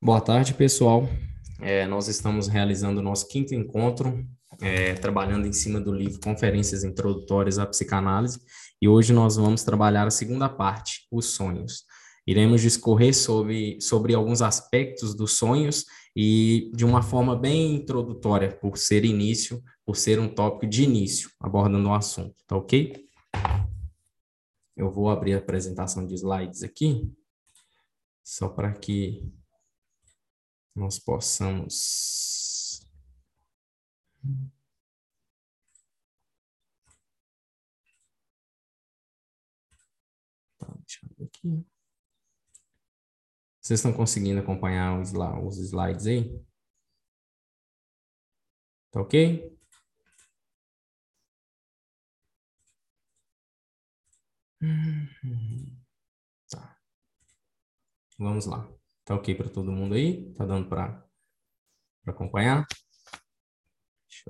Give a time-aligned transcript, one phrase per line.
[0.00, 1.08] Boa tarde, pessoal.
[1.60, 4.24] É, nós estamos realizando o nosso quinto encontro,
[4.62, 8.40] é, trabalhando em cima do livro Conferências Introdutórias à Psicanálise,
[8.80, 11.82] e hoje nós vamos trabalhar a segunda parte, os sonhos.
[12.24, 15.84] Iremos discorrer sobre, sobre alguns aspectos dos sonhos
[16.14, 21.28] e de uma forma bem introdutória, por ser início, por ser um tópico de início,
[21.40, 23.04] abordando o assunto, tá ok?
[24.76, 27.10] Eu vou abrir a apresentação de slides aqui,
[28.22, 29.28] só para que
[30.78, 32.80] nós possamos.
[40.58, 41.66] Tá, deixa eu ver aqui.
[43.60, 46.42] Vocês estão conseguindo acompanhar os, os slides aí?
[48.90, 49.58] Tá ok?
[56.50, 56.78] Tá.
[58.18, 58.77] Vamos lá.
[59.08, 60.30] Tá ok para todo mundo aí?
[60.34, 61.02] Tá dando para
[62.06, 62.66] acompanhar?
[64.06, 64.28] Deixa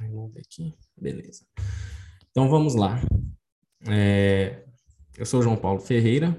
[0.00, 0.30] eu...
[0.30, 0.74] Ver aqui.
[0.96, 1.46] Beleza.
[2.30, 2.98] Então vamos lá.
[3.86, 4.64] É...
[5.18, 6.34] Eu sou João Paulo Ferreira.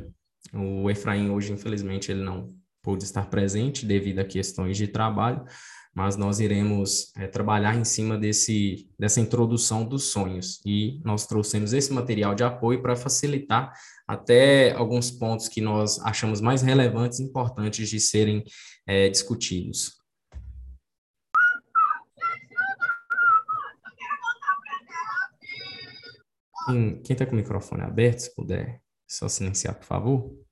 [0.51, 5.45] O Efraim hoje, infelizmente, ele não pôde estar presente devido a questões de trabalho,
[5.93, 10.61] mas nós iremos é, trabalhar em cima desse, dessa introdução dos sonhos.
[10.65, 13.73] E nós trouxemos esse material de apoio para facilitar
[14.07, 18.43] até alguns pontos que nós achamos mais relevantes e importantes de serem
[18.87, 19.99] é, discutidos.
[26.67, 30.48] Quem está com o microfone aberto, se puder só silenciar, por favor.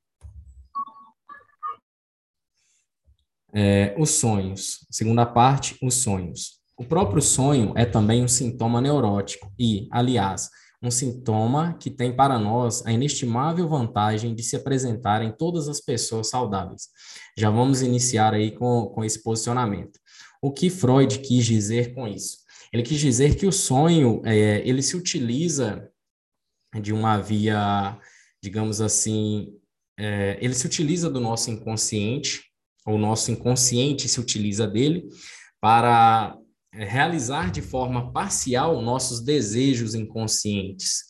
[3.53, 4.85] É, os sonhos.
[4.91, 6.57] Segunda parte, os sonhos.
[6.77, 10.49] O próprio sonho é também um sintoma neurótico e, aliás,
[10.81, 15.81] um sintoma que tem para nós a inestimável vantagem de se apresentar em todas as
[15.81, 16.89] pessoas saudáveis.
[17.35, 19.99] Já vamos iniciar aí com, com esse posicionamento.
[20.41, 22.37] O que Freud quis dizer com isso?
[22.71, 25.89] Ele quis dizer que o sonho, é, ele se utiliza
[26.79, 27.97] de uma via,
[28.43, 29.53] digamos assim,
[29.97, 32.46] é, ele se utiliza do nosso inconsciente
[32.87, 35.07] o nosso inconsciente se utiliza dele
[35.59, 36.37] para
[36.73, 41.07] é, realizar de forma parcial nossos desejos inconscientes,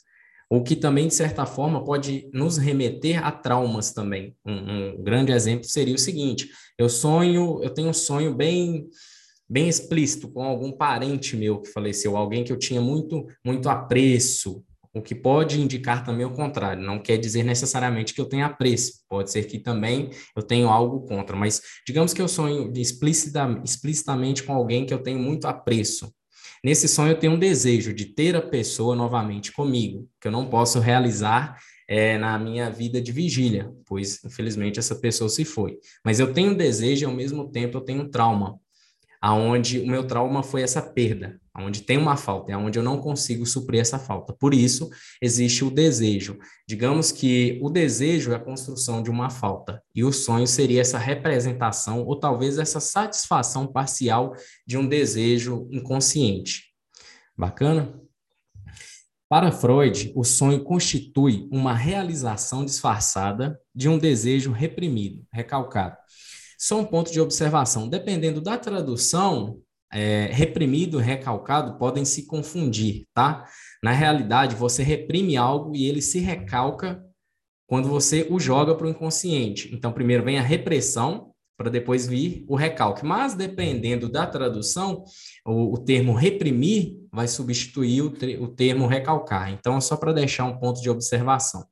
[0.50, 4.36] o que também, de certa forma, pode nos remeter a traumas também.
[4.46, 8.88] Um, um grande exemplo seria o seguinte: eu sonho, eu tenho um sonho bem
[9.50, 14.64] bem explícito com algum parente meu que faleceu, alguém que eu tinha muito muito apreço,
[14.98, 19.04] o que pode indicar também o contrário, não quer dizer necessariamente que eu tenha apreço,
[19.08, 24.44] pode ser que também eu tenho algo contra, mas digamos que eu sonho explicita, explicitamente
[24.44, 26.12] com alguém que eu tenho muito apreço.
[26.64, 30.50] Nesse sonho eu tenho um desejo de ter a pessoa novamente comigo, que eu não
[30.50, 35.78] posso realizar é, na minha vida de vigília, pois infelizmente essa pessoa se foi.
[36.04, 38.60] Mas eu tenho um desejo e ao mesmo tempo eu tenho um trauma,
[39.22, 43.00] aonde o meu trauma foi essa perda, onde tem uma falta, é onde eu não
[43.00, 44.34] consigo suprir essa falta.
[44.34, 44.90] Por isso,
[45.22, 46.38] existe o desejo.
[46.68, 50.98] Digamos que o desejo é a construção de uma falta, e o sonho seria essa
[50.98, 54.34] representação, ou talvez essa satisfação parcial
[54.66, 56.66] de um desejo inconsciente.
[57.36, 58.00] Bacana?
[59.30, 65.98] Para Freud, o sonho constitui uma realização disfarçada de um desejo reprimido, recalcado.
[66.58, 73.46] Só um ponto de observação: dependendo da tradução, é, reprimido recalcado podem se confundir, tá?
[73.84, 77.04] Na realidade, você reprime algo e ele se recalca
[77.68, 79.74] quando você o joga para o inconsciente.
[79.74, 83.06] Então, primeiro vem a repressão, para depois vir o recalque.
[83.06, 85.04] Mas, dependendo da tradução,
[85.46, 89.52] o, o termo reprimir vai substituir o, o termo recalcar.
[89.52, 91.66] Então, é só para deixar um ponto de observação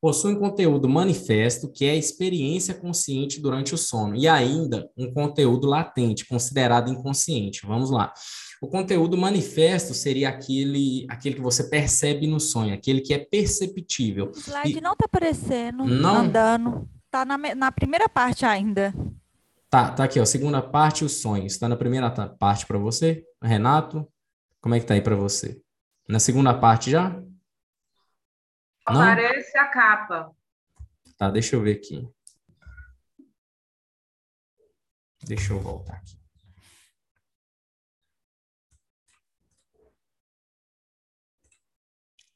[0.00, 5.12] possui um conteúdo manifesto, que é a experiência consciente durante o sono, e ainda um
[5.12, 7.66] conteúdo latente, considerado inconsciente.
[7.66, 8.12] Vamos lá.
[8.60, 14.32] O conteúdo manifesto seria aquele, aquele que você percebe no sonho, aquele que é perceptível.
[14.34, 14.80] O slide e...
[14.80, 16.88] não está aparecendo, não andando.
[17.06, 18.92] Está na, na primeira parte ainda.
[19.70, 20.24] Tá, tá aqui, ó.
[20.24, 21.52] Segunda parte, os sonhos.
[21.52, 23.24] Está na primeira parte para você?
[23.42, 24.06] Renato,
[24.60, 25.60] como é que tá aí para você?
[26.08, 27.22] Na segunda parte já?
[28.88, 30.34] Aparece a capa.
[31.16, 32.08] Tá, deixa eu ver aqui.
[35.24, 36.18] Deixa eu voltar aqui.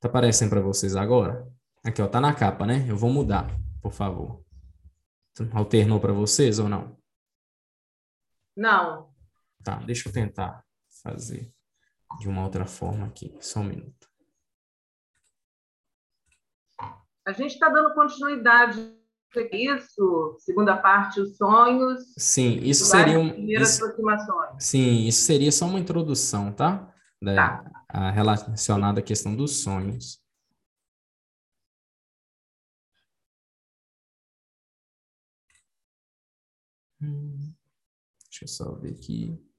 [0.01, 1.49] Tá aparecendo para vocês agora?
[1.85, 2.85] Aqui, ó, tá na capa, né?
[2.89, 3.47] Eu vou mudar,
[3.81, 4.45] por favor.
[5.53, 6.99] Alternou para vocês ou não?
[8.57, 9.15] Não.
[9.63, 10.65] Tá, deixa eu tentar
[11.03, 11.53] fazer
[12.19, 13.37] de uma outra forma aqui.
[13.41, 14.12] Só um minuto.
[17.25, 18.81] A gente está dando continuidade
[19.37, 22.03] a isso, segunda parte, os sonhos.
[22.19, 23.31] Sim, isso seria um.
[23.31, 24.65] Primeiras isso, aproximações.
[24.65, 26.93] Sim, isso seria só uma introdução, tá?
[27.23, 27.85] Da, tá.
[27.89, 30.21] A, relacionada à questão dos sonhos.
[37.01, 37.55] Hum,
[38.29, 39.52] deixa eu só ver aqui.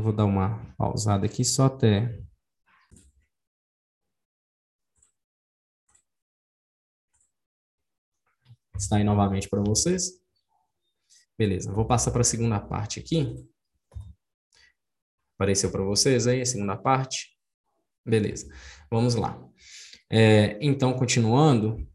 [0.00, 2.18] Eu vou dar uma pausada aqui só até
[8.74, 10.12] está aí novamente para vocês.
[11.38, 13.46] Beleza, vou passar para a segunda parte aqui.
[15.34, 17.38] Apareceu para vocês aí a segunda parte?
[18.02, 18.50] Beleza,
[18.90, 19.38] vamos lá.
[20.08, 21.86] É, então, continuando,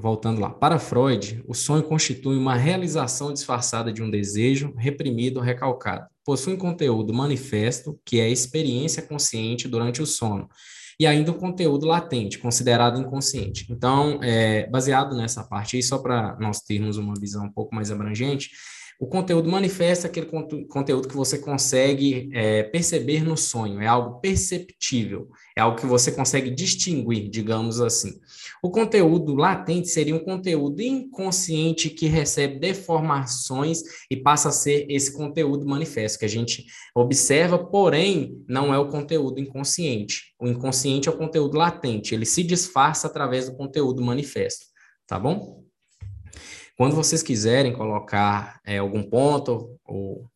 [0.00, 0.50] voltando lá.
[0.50, 6.54] Para Freud, o sonho constitui uma realização disfarçada de um desejo reprimido ou recalcado possui
[6.54, 10.48] um conteúdo manifesto, que é a experiência consciente durante o sono,
[10.98, 13.66] e ainda o conteúdo latente, considerado inconsciente.
[13.70, 17.90] Então, é, baseado nessa parte aí, só para nós termos uma visão um pouco mais
[17.90, 18.50] abrangente,
[19.02, 25.28] o conteúdo manifesta aquele conteúdo que você consegue é, perceber no sonho, é algo perceptível,
[25.56, 28.20] é algo que você consegue distinguir, digamos assim.
[28.62, 35.12] O conteúdo latente seria um conteúdo inconsciente que recebe deformações e passa a ser esse
[35.12, 36.64] conteúdo manifesto, que a gente
[36.94, 40.32] observa, porém, não é o conteúdo inconsciente.
[40.40, 44.66] O inconsciente é o conteúdo latente, ele se disfarça através do conteúdo manifesto,
[45.08, 45.61] tá bom?
[46.76, 50.26] Quando vocês quiserem colocar é, algum ponto ou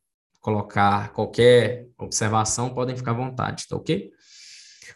[0.40, 4.12] colocar qualquer observação, podem ficar à vontade, tá ok?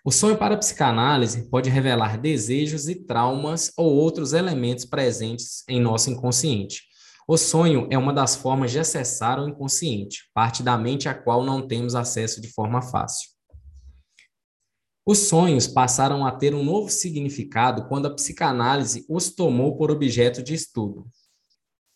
[0.04, 5.80] O sonho para a psicanálise pode revelar desejos e traumas ou outros elementos presentes em
[5.80, 6.84] nosso inconsciente.
[7.26, 11.44] O sonho é uma das formas de acessar o inconsciente, parte da mente a qual
[11.44, 13.28] não temos acesso de forma fácil.
[15.06, 20.42] Os sonhos passaram a ter um novo significado quando a psicanálise os tomou por objeto
[20.42, 21.06] de estudo.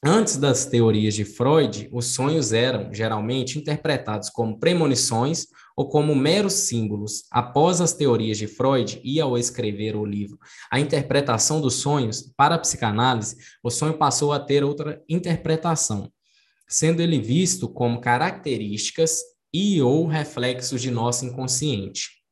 [0.06, 6.52] Antes das teorias de Freud, os sonhos eram geralmente interpretados como premonições ou como meros
[6.52, 7.22] símbolos.
[7.30, 10.38] Após as teorias de Freud e ao escrever o livro
[10.70, 16.12] A Interpretação dos Sonhos, para a psicanálise, o sonho passou a ter outra interpretação,
[16.68, 19.22] sendo ele visto como características
[19.54, 22.23] e ou reflexos de nosso inconsciente.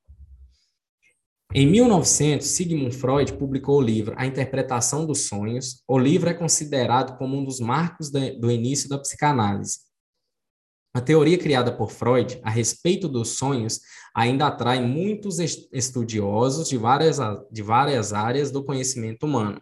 [1.54, 5.82] Em 1900, Sigmund Freud publicou o livro A Interpretação dos Sonhos.
[5.87, 9.81] O livro é considerado como um dos marcos de, do início da psicanálise.
[10.94, 13.81] A teoria criada por Freud a respeito dos sonhos
[14.14, 17.19] ainda atrai muitos estudiosos de várias,
[17.50, 19.60] de várias áreas do conhecimento humano.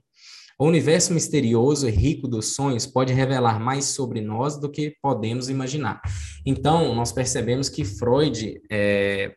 [0.61, 5.49] O universo misterioso e rico dos sonhos pode revelar mais sobre nós do que podemos
[5.49, 6.01] imaginar.
[6.47, 9.35] Então, nós percebemos que Freud é,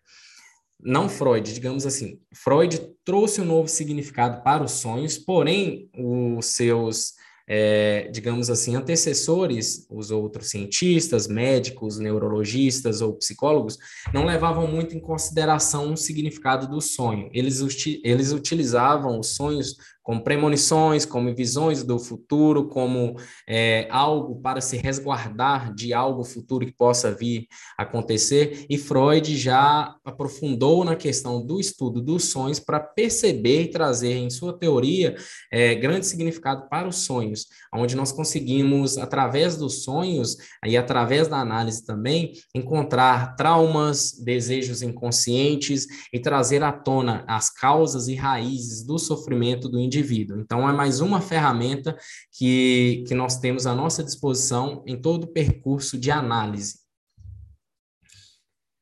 [0.86, 7.14] não Freud, digamos assim, Freud trouxe um novo significado para os sonhos, porém os seus,
[7.48, 13.78] é, digamos assim, antecessores, os outros cientistas, médicos, neurologistas ou psicólogos,
[14.14, 17.30] não levavam muito em consideração o significado do sonho.
[17.34, 17.62] Eles,
[18.04, 23.16] eles utilizavam os sonhos como premonições, como visões do futuro, como
[23.48, 28.66] é, algo para se resguardar de algo futuro que possa vir acontecer.
[28.70, 34.30] E Freud já aprofundou na questão do estudo dos sonhos para perceber e trazer em
[34.30, 35.16] sua teoria
[35.50, 41.38] é, grande significado para os sonhos, onde nós conseguimos, através dos sonhos e através da
[41.38, 49.00] análise também, encontrar traumas, desejos inconscientes e trazer à tona as causas e raízes do
[49.00, 50.40] sofrimento do indivíduo indivíduo.
[50.40, 51.98] Então, é mais uma ferramenta
[52.32, 56.84] que, que nós temos à nossa disposição em todo o percurso de análise.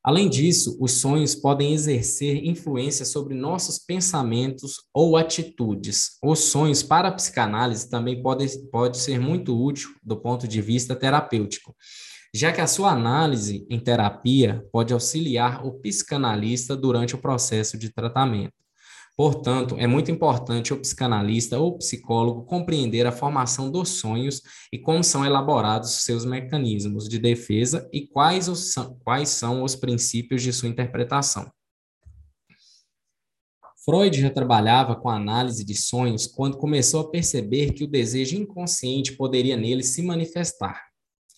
[0.04, 6.18] Além disso, os sonhos podem exercer influência sobre nossos pensamentos ou atitudes.
[6.24, 10.96] Os sonhos para a psicanálise também podem pode ser muito útil do ponto de vista
[10.96, 11.76] terapêutico,
[12.34, 17.94] já que a sua análise em terapia pode auxiliar o psicanalista durante o processo de
[17.94, 18.61] tratamento.
[19.16, 24.42] Portanto, é muito importante o psicanalista ou psicólogo compreender a formação dos sonhos
[24.72, 30.42] e como são elaborados seus mecanismos de defesa e quais, os, quais são os princípios
[30.42, 31.52] de sua interpretação.
[33.84, 39.14] Freud já trabalhava com análise de sonhos quando começou a perceber que o desejo inconsciente
[39.14, 40.91] poderia nele se manifestar.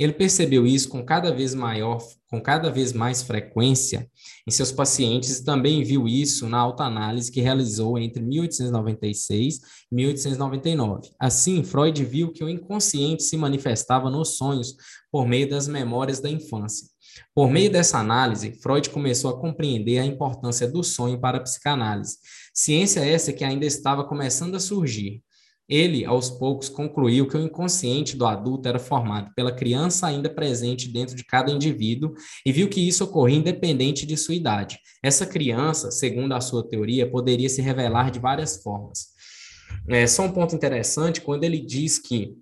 [0.04, 1.98] Ele percebeu isso com cada vez maior,
[2.30, 4.10] com cada vez mais frequência
[4.46, 9.56] em seus pacientes e também viu isso na autoanálise que realizou entre 1896
[9.92, 11.10] e 1899.
[11.18, 14.76] Assim, Freud viu que o inconsciente se manifestava nos sonhos
[15.10, 16.88] por meio das memórias da infância.
[17.34, 22.18] Por meio dessa análise, Freud começou a compreender a importância do sonho para a psicanálise.
[22.54, 25.24] Ciência essa que ainda estava começando a surgir.
[25.74, 30.88] Ele, aos poucos, concluiu que o inconsciente do adulto era formado pela criança ainda presente
[30.88, 32.14] dentro de cada indivíduo
[32.46, 34.78] e viu que isso ocorria independente de sua idade.
[35.02, 39.08] Essa criança, segundo a sua teoria, poderia se revelar de várias formas.
[39.90, 42.36] É só um ponto interessante quando ele diz que,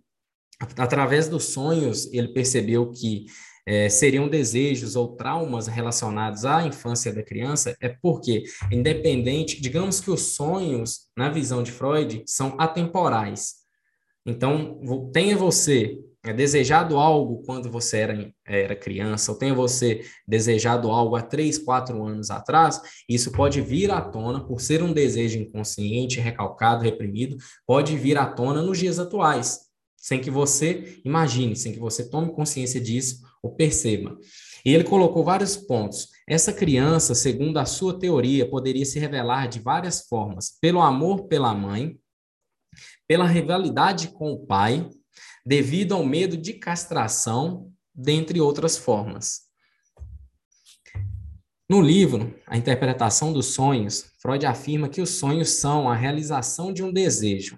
[0.75, 3.27] através dos sonhos, ele percebeu que
[3.65, 10.11] é, seriam desejos ou traumas relacionados à infância da criança, é porque, independente, digamos que
[10.11, 13.61] os sonhos, na visão de Freud, são atemporais.
[14.25, 14.79] Então,
[15.11, 21.15] tenha você é, desejado algo quando você era, era criança, ou tenha você desejado algo
[21.15, 26.19] há três, quatro anos atrás, isso pode vir à tona, por ser um desejo inconsciente,
[26.19, 31.79] recalcado, reprimido, pode vir à tona nos dias atuais sem que você imagine, sem que
[31.79, 34.17] você tome consciência disso ou perceba.
[34.65, 36.09] E ele colocou vários pontos.
[36.27, 41.53] Essa criança, segundo a sua teoria, poderia se revelar de várias formas: pelo amor pela
[41.53, 41.99] mãe,
[43.07, 44.89] pela rivalidade com o pai,
[45.45, 49.51] devido ao medo de castração, dentre outras formas.
[51.69, 56.83] No livro A Interpretação dos Sonhos, Freud afirma que os sonhos são a realização de
[56.83, 57.57] um desejo,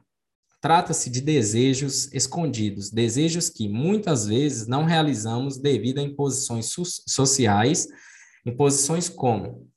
[0.64, 6.74] Trata-se de desejos escondidos, desejos que muitas vezes não realizamos devido a imposições
[7.06, 7.86] sociais,
[8.46, 9.70] imposições como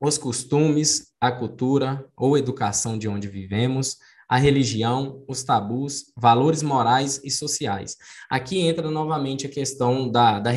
[0.00, 3.96] os costumes, a cultura ou educação de onde vivemos,
[4.28, 7.96] a religião, os tabus, valores morais e sociais.
[8.30, 10.52] Aqui entra novamente a questão da, da,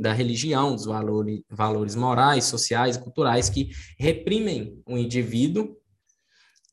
[0.00, 5.76] da religião, dos valores, valores morais, sociais e culturais que reprimem o indivíduo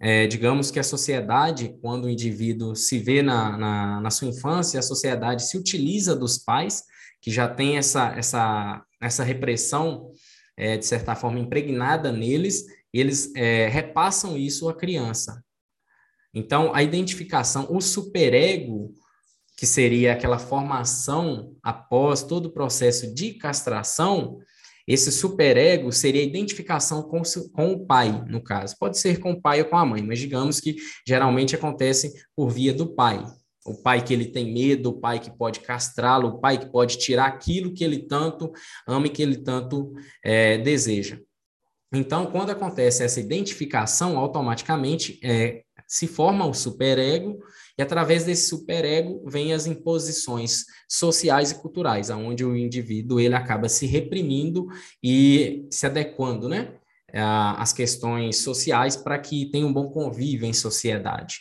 [0.01, 4.79] é, digamos que a sociedade, quando o indivíduo se vê na, na, na, sua infância,
[4.79, 6.83] a sociedade se utiliza dos pais,
[7.21, 10.11] que já tem essa, essa, essa repressão,
[10.55, 15.43] é, de certa forma, impregnada neles, e eles é, repassam isso à criança.
[16.33, 18.93] Então, a identificação, o superego,
[19.57, 24.37] que seria aquela formação após todo o processo de castração,
[24.89, 27.21] esse superego seria a identificação com,
[27.53, 28.75] com o pai, no caso.
[28.79, 30.77] Pode ser com o pai ou com a mãe, mas digamos que
[31.07, 33.23] geralmente acontece por via do pai.
[33.63, 36.97] O pai que ele tem medo, o pai que pode castrá-lo, o pai que pode
[36.97, 38.51] tirar aquilo que ele tanto
[38.87, 39.93] ama e que ele tanto
[40.25, 41.19] é, deseja.
[41.93, 47.37] Então, quando acontece essa identificação, automaticamente é, se forma o superego
[47.79, 53.69] e através desse superego vem as imposições sociais e culturais, aonde o indivíduo ele acaba
[53.69, 54.67] se reprimindo
[55.01, 56.73] e se adequando, né,
[57.13, 61.37] às questões sociais para que tenha um bom convívio em sociedade.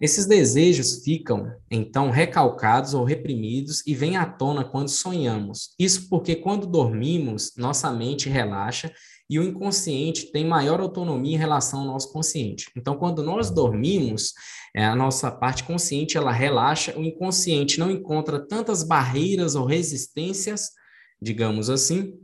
[0.00, 5.74] Esses desejos ficam, então, recalcados ou reprimidos e vêm à tona quando sonhamos.
[5.78, 8.90] Isso porque, quando dormimos, nossa mente relaxa
[9.28, 12.70] e o inconsciente tem maior autonomia em relação ao nosso consciente.
[12.76, 14.32] Então, quando nós dormimos,
[14.74, 20.70] é, a nossa parte consciente ela relaxa, o inconsciente não encontra tantas barreiras ou resistências,
[21.20, 22.14] digamos assim,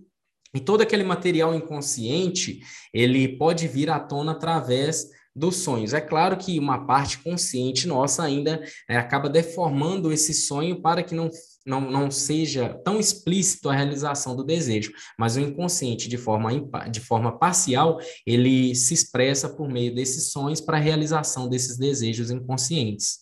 [0.54, 2.60] e todo aquele material inconsciente
[2.92, 5.94] ele pode vir à tona através dos sonhos.
[5.94, 11.14] É claro que uma parte consciente nossa ainda é, acaba deformando esse sonho para que
[11.14, 11.30] não
[11.66, 16.50] não, não seja tão explícito a realização do desejo, mas o inconsciente, de forma,
[16.90, 22.30] de forma parcial, ele se expressa por meio desses sonhos para a realização desses desejos
[22.30, 23.18] inconscientes.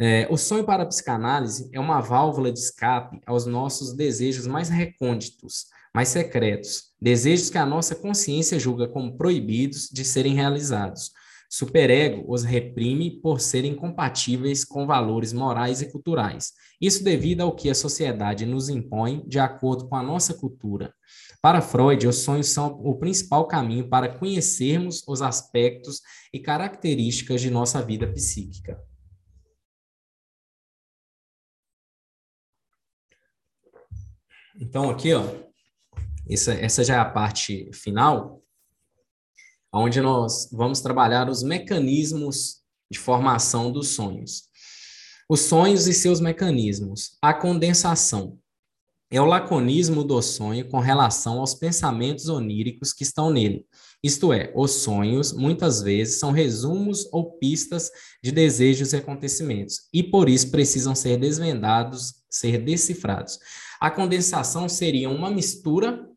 [0.00, 4.68] É, o sonho para a psicanálise é uma válvula de escape aos nossos desejos mais
[4.68, 11.10] recônditos, mais secretos, desejos que a nossa consciência julga como proibidos de serem realizados.
[11.48, 16.52] Superego os reprime por serem compatíveis com valores morais e culturais.
[16.78, 20.94] Isso devido ao que a sociedade nos impõe de acordo com a nossa cultura.
[21.40, 26.02] Para Freud, os sonhos são o principal caminho para conhecermos os aspectos
[26.32, 28.78] e características de nossa vida psíquica.
[34.60, 35.24] Então, aqui, ó,
[36.28, 38.37] essa, essa já é a parte final
[39.72, 42.58] onde nós vamos trabalhar os mecanismos
[42.90, 44.44] de formação dos sonhos.
[45.28, 47.18] Os sonhos e seus mecanismos.
[47.20, 48.38] A condensação.
[49.10, 53.66] é o laconismo do sonho com relação aos pensamentos oníricos que estão nele.
[54.02, 57.90] Isto é, os sonhos muitas vezes são resumos ou pistas
[58.22, 63.38] de desejos e acontecimentos, e por isso precisam ser desvendados, ser decifrados.
[63.80, 66.07] A condensação seria uma mistura,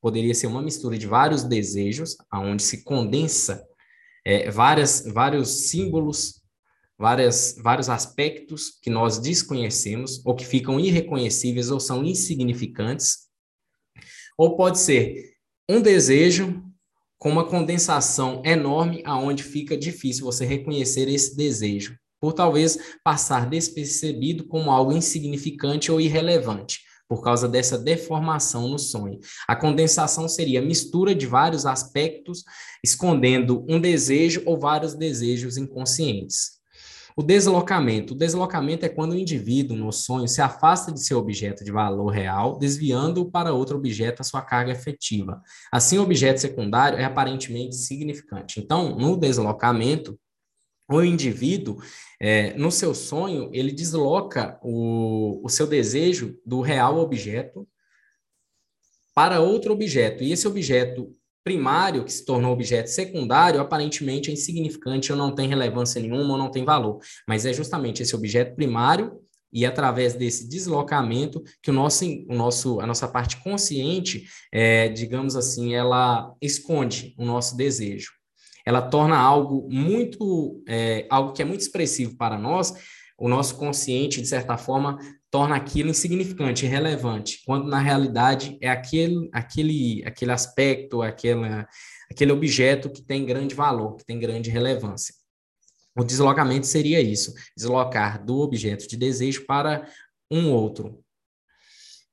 [0.00, 3.64] poderia ser uma mistura de vários desejos, aonde se condensa
[4.24, 6.38] é, várias, vários símbolos
[6.98, 13.28] várias, vários aspectos que nós desconhecemos, ou que ficam irreconhecíveis ou são insignificantes.
[14.36, 15.32] Ou pode ser
[15.68, 16.64] um desejo
[17.18, 24.46] com uma condensação enorme, aonde fica difícil você reconhecer esse desejo, por talvez passar despercebido
[24.46, 29.18] como algo insignificante ou irrelevante, por causa dessa deformação no sonho.
[29.48, 32.44] A condensação seria mistura de vários aspectos,
[32.84, 36.58] escondendo um desejo ou vários desejos inconscientes.
[37.18, 38.14] O deslocamento.
[38.14, 42.10] O deslocamento é quando o indivíduo, no sonho, se afasta de seu objeto de valor
[42.10, 45.42] real, desviando-o para outro objeto a sua carga efetiva.
[45.72, 48.60] Assim, o objeto secundário é aparentemente significante.
[48.60, 50.16] Então, no deslocamento,
[50.90, 51.82] o indivíduo,
[52.20, 57.68] é, no seu sonho, ele desloca o, o seu desejo do real objeto
[59.14, 60.24] para outro objeto.
[60.24, 61.14] E esse objeto
[61.44, 66.38] primário, que se tornou objeto secundário, aparentemente é insignificante ou não tem relevância nenhuma ou
[66.38, 67.00] não tem valor.
[67.26, 69.20] Mas é justamente esse objeto primário
[69.52, 75.36] e através desse deslocamento que o nosso, o nosso, a nossa parte consciente, é, digamos
[75.36, 78.17] assim, ela esconde o nosso desejo.
[78.68, 82.74] Ela torna algo muito, é, algo que é muito expressivo para nós,
[83.16, 84.98] o nosso consciente, de certa forma,
[85.30, 91.66] torna aquilo insignificante, irrelevante, quando na realidade é aquele, aquele, aquele aspecto, aquela,
[92.10, 95.14] aquele objeto que tem grande valor, que tem grande relevância.
[95.96, 99.88] O deslocamento seria isso, deslocar do objeto de desejo para
[100.30, 101.02] um outro.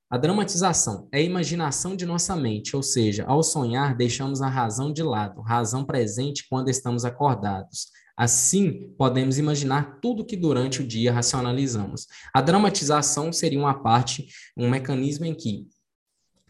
[0.08, 4.94] A dramatização é a imaginação de nossa mente, ou seja, ao sonhar deixamos a razão
[4.94, 7.88] de lado, razão presente quando estamos acordados.
[8.16, 12.06] Assim, podemos imaginar tudo que durante o dia racionalizamos.
[12.34, 15.68] A dramatização seria uma parte, um mecanismo em que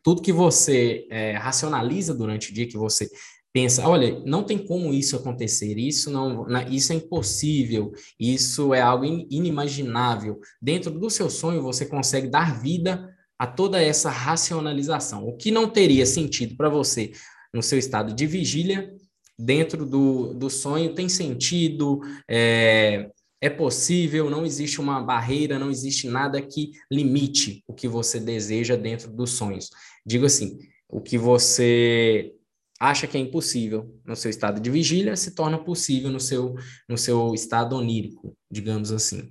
[0.03, 3.09] tudo que você é, racionaliza durante o dia, que você
[3.53, 9.05] pensa, olha, não tem como isso acontecer, isso não, isso é impossível, isso é algo
[9.05, 10.41] inimaginável.
[10.61, 15.27] Dentro do seu sonho, você consegue dar vida a toda essa racionalização.
[15.27, 17.11] O que não teria sentido para você
[17.53, 18.93] no seu estado de vigília,
[19.37, 23.09] dentro do, do sonho tem sentido, é,
[23.41, 28.75] é possível, não existe uma barreira, não existe nada que limite o que você deseja
[28.75, 29.69] dentro dos sonhos.
[30.05, 30.57] Digo assim,
[30.89, 32.33] o que você
[32.79, 36.55] acha que é impossível no seu estado de vigília se torna possível no seu,
[36.87, 39.29] no seu estado onírico, digamos assim.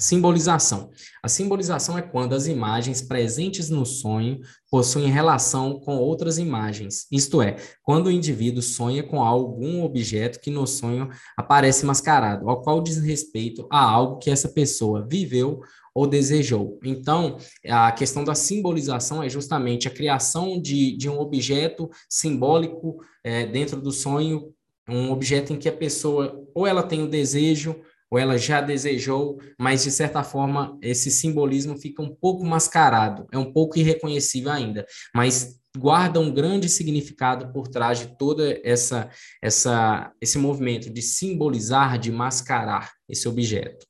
[0.00, 0.90] Simbolização.
[1.22, 7.42] A simbolização é quando as imagens presentes no sonho possuem relação com outras imagens, isto
[7.42, 12.82] é, quando o indivíduo sonha com algum objeto que no sonho aparece mascarado, ao qual
[12.82, 15.60] diz respeito a algo que essa pessoa viveu
[15.94, 16.78] ou desejou.
[16.82, 17.36] Então,
[17.68, 23.78] a questão da simbolização é justamente a criação de, de um objeto simbólico é, dentro
[23.78, 24.54] do sonho,
[24.88, 27.76] um objeto em que a pessoa ou ela tem o desejo
[28.10, 33.38] ou ela já desejou, mas de certa forma esse simbolismo fica um pouco mascarado, é
[33.38, 39.08] um pouco irreconhecível ainda, mas guarda um grande significado por trás de toda essa
[39.40, 43.86] essa esse movimento de simbolizar, de mascarar esse objeto.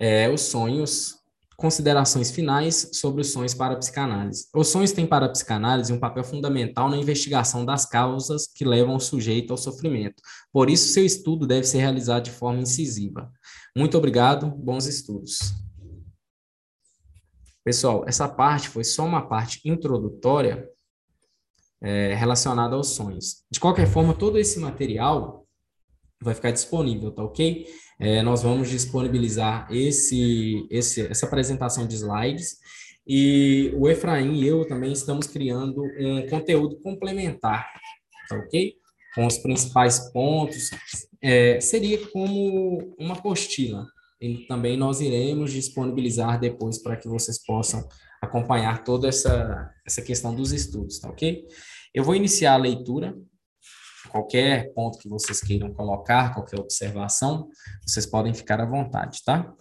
[0.00, 1.17] É, os sonhos
[1.58, 4.46] considerações finais sobre os sonhos para a psicanálise.
[4.54, 8.94] Os sonhos têm para a psicanálise um papel fundamental na investigação das causas que levam
[8.94, 10.22] o sujeito ao sofrimento.
[10.52, 13.28] Por isso, seu estudo deve ser realizado de forma incisiva.
[13.76, 15.52] Muito obrigado, bons estudos.
[17.64, 20.64] Pessoal, essa parte foi só uma parte introdutória
[21.82, 23.42] é, relacionada aos sonhos.
[23.50, 25.44] De qualquer forma, todo esse material
[26.20, 27.66] vai ficar disponível, tá ok?
[28.00, 32.58] É, nós vamos disponibilizar esse, esse, essa apresentação de slides
[33.06, 37.66] e o Efraim e eu também estamos criando um conteúdo complementar,
[38.28, 38.74] tá ok?
[39.14, 40.70] Com os principais pontos,
[41.22, 43.86] é, seria como uma apostila.
[44.20, 47.88] E também nós iremos disponibilizar depois para que vocês possam
[48.20, 51.46] acompanhar toda essa, essa questão dos estudos, tá ok?
[51.94, 53.16] Eu vou iniciar a leitura
[54.08, 57.48] qualquer ponto que vocês queiram colocar, qualquer observação,
[57.86, 59.54] vocês podem ficar à vontade, tá?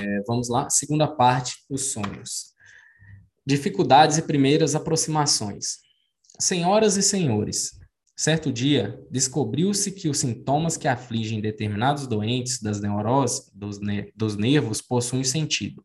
[0.00, 2.52] É, vamos lá, segunda parte, os sonhos.
[3.46, 5.78] Dificuldades e primeiras aproximações.
[6.40, 7.78] Senhoras e senhores,
[8.16, 14.36] Certo dia, descobriu-se que os sintomas que afligem determinados doentes das neuroses dos, ne dos
[14.36, 15.84] nervos possuem sentido.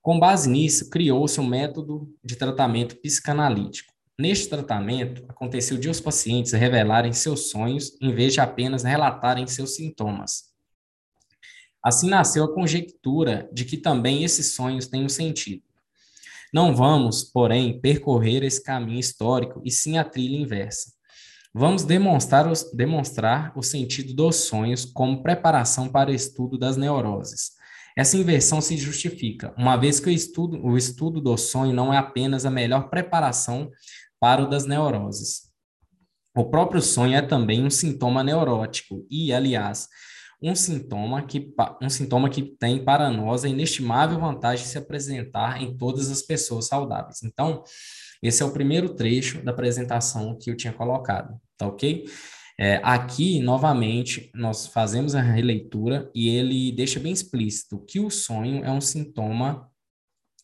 [0.00, 3.89] Com base nisso, criou-se um método de tratamento psicanalítico.
[4.20, 9.74] Neste tratamento, aconteceu de os pacientes revelarem seus sonhos em vez de apenas relatarem seus
[9.74, 10.50] sintomas.
[11.82, 15.62] Assim nasceu a conjectura de que também esses sonhos têm um sentido.
[16.52, 20.92] Não vamos, porém, percorrer esse caminho histórico e sim a trilha inversa.
[21.54, 27.52] Vamos demonstrar, os, demonstrar o sentido dos sonhos como preparação para o estudo das neuroses.
[27.96, 31.98] Essa inversão se justifica, uma vez que o estudo, o estudo do sonho não é
[31.98, 33.70] apenas a melhor preparação
[34.20, 35.50] para o das neuroses.
[36.36, 39.88] O próprio sonho é também um sintoma neurótico e, aliás,
[40.42, 41.52] um sintoma que,
[41.82, 46.22] um sintoma que tem para nós a inestimável vantagem de se apresentar em todas as
[46.22, 47.22] pessoas saudáveis.
[47.22, 47.64] Então,
[48.22, 52.04] esse é o primeiro trecho da apresentação que eu tinha colocado, tá ok?
[52.58, 58.62] É, aqui, novamente, nós fazemos a releitura e ele deixa bem explícito que o sonho
[58.62, 59.66] é um sintoma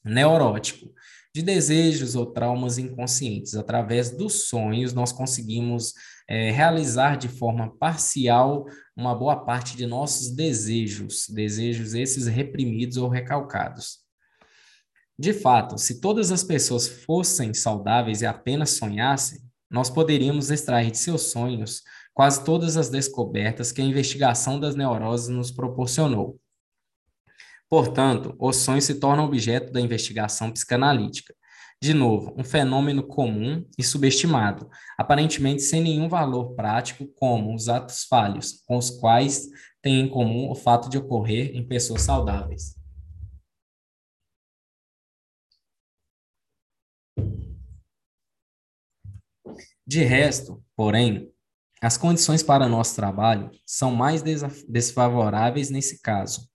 [0.03, 0.91] neurótico
[1.37, 3.55] de desejos ou traumas inconscientes.
[3.55, 5.93] Através dos sonhos, nós conseguimos
[6.27, 8.65] é, realizar de forma parcial
[8.97, 13.99] uma boa parte de nossos desejos, desejos esses reprimidos ou recalcados.
[15.19, 20.97] De fato, se todas as pessoas fossem saudáveis e apenas sonhassem, nós poderíamos extrair de
[20.97, 21.83] seus sonhos
[22.15, 26.41] quase todas as descobertas que a investigação das neuroses nos proporcionou.
[27.69, 31.35] Portanto, os sonhos se tornam objeto da investigação psicanalítica.
[31.83, 38.05] De novo, um fenômeno comum e subestimado, aparentemente sem nenhum valor prático, como os atos
[38.05, 39.47] falhos, com os quais
[39.83, 42.77] tem em comum o fato de ocorrer em pessoas saudáveis.
[49.87, 51.31] De resto, porém,
[51.81, 54.23] as condições para nosso trabalho são mais
[54.67, 56.49] desfavoráveis nesse caso.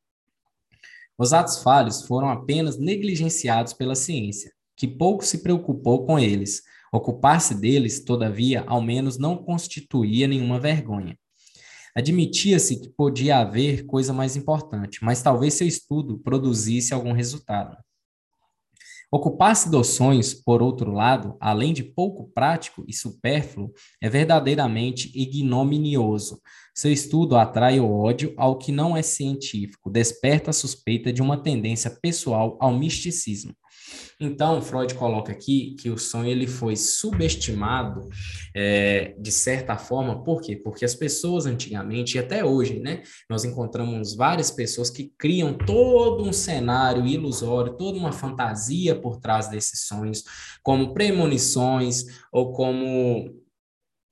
[1.22, 6.64] Os atos falhos foram apenas negligenciados pela ciência, que pouco se preocupou com eles.
[6.92, 11.16] Ocupar-se deles, todavia, ao menos não constituía nenhuma vergonha.
[11.96, 17.78] Admitia-se que podia haver coisa mais importante, mas talvez seu estudo produzisse algum resultado.
[19.13, 26.39] Ocupar-se dos sonhos, por outro lado, além de pouco prático e supérfluo, é verdadeiramente ignominioso.
[26.74, 31.36] Seu estudo atrai o ódio ao que não é científico, desperta a suspeita de uma
[31.36, 33.54] tendência pessoal ao misticismo.
[34.20, 38.08] Então, Freud coloca aqui que o sonho ele foi subestimado
[38.56, 40.56] é, de certa forma, por quê?
[40.56, 46.24] Porque as pessoas antigamente, e até hoje, né, nós encontramos várias pessoas que criam todo
[46.24, 50.24] um cenário ilusório, toda uma fantasia por trás desses sonhos,
[50.62, 53.42] como premonições ou como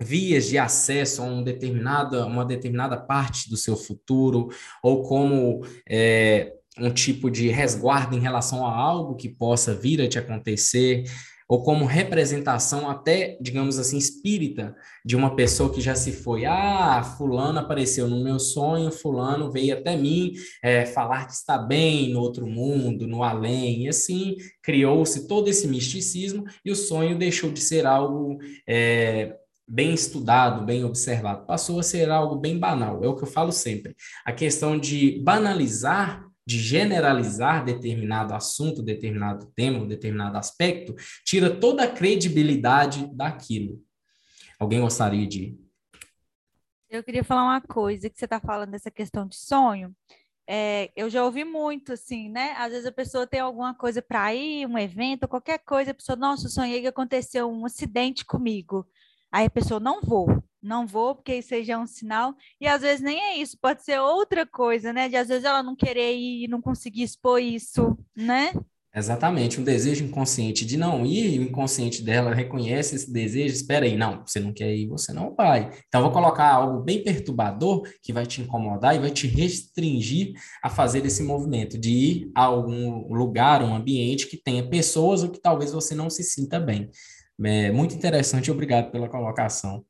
[0.02, 4.48] vias de acesso a um determinada, uma determinada parte do seu futuro,
[4.82, 10.08] ou como é, um tipo de resguardo em relação a algo que possa vir a
[10.08, 11.04] te acontecer,
[11.50, 16.46] ou como representação até, digamos assim, espírita de uma pessoa que já se foi.
[16.46, 22.13] Ah, fulano apareceu no meu sonho, fulano veio até mim é, falar que está bem
[22.13, 27.52] no outro mundo, no além, e assim criou-se todo esse misticismo e o sonho deixou
[27.52, 28.38] de ser algo
[28.68, 29.36] é,
[29.68, 33.04] bem estudado, bem observado, passou a ser algo bem banal.
[33.04, 33.96] É o que eu falo sempre.
[34.24, 41.88] A questão de banalizar de generalizar determinado assunto, determinado tema, determinado aspecto, tira toda a
[41.88, 43.79] credibilidade daquilo.
[44.59, 45.55] Alguém gostaria de.
[46.89, 49.95] Eu queria falar uma coisa que você está falando dessa questão de sonho.
[50.47, 52.55] É, eu já ouvi muito, assim, né?
[52.57, 56.15] Às vezes a pessoa tem alguma coisa para ir, um evento, qualquer coisa, a pessoa,
[56.15, 58.88] nossa, sonhei que aconteceu um acidente comigo.
[59.31, 62.36] Aí a pessoa, não vou não vou, porque isso aí já é um sinal.
[62.60, 65.10] E às vezes nem é isso, pode ser outra coisa, né?
[65.10, 68.54] De às vezes ela não querer ir e não conseguir expor isso, né?
[68.93, 73.86] Exatamente, um desejo inconsciente de não ir, e o inconsciente dela reconhece esse desejo, espera
[73.86, 75.69] aí, não, você não quer ir, você não vai.
[75.88, 80.72] Então, vou colocar algo bem perturbador que vai te incomodar e vai te restringir a
[80.72, 85.39] fazer esse movimento de ir a algum lugar, um ambiente que tenha pessoas ou que
[85.39, 86.89] talvez você não se sinta bem.
[87.43, 89.86] É muito interessante, obrigado pela colocação.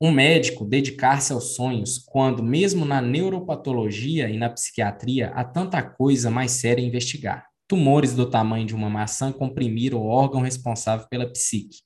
[0.00, 6.30] Um médico dedicar-se aos sonhos quando, mesmo na neuropatologia e na psiquiatria, há tanta coisa
[6.30, 7.46] mais séria a investigar.
[7.68, 11.78] Tumores do tamanho de uma maçã comprimiram o órgão responsável pela psique.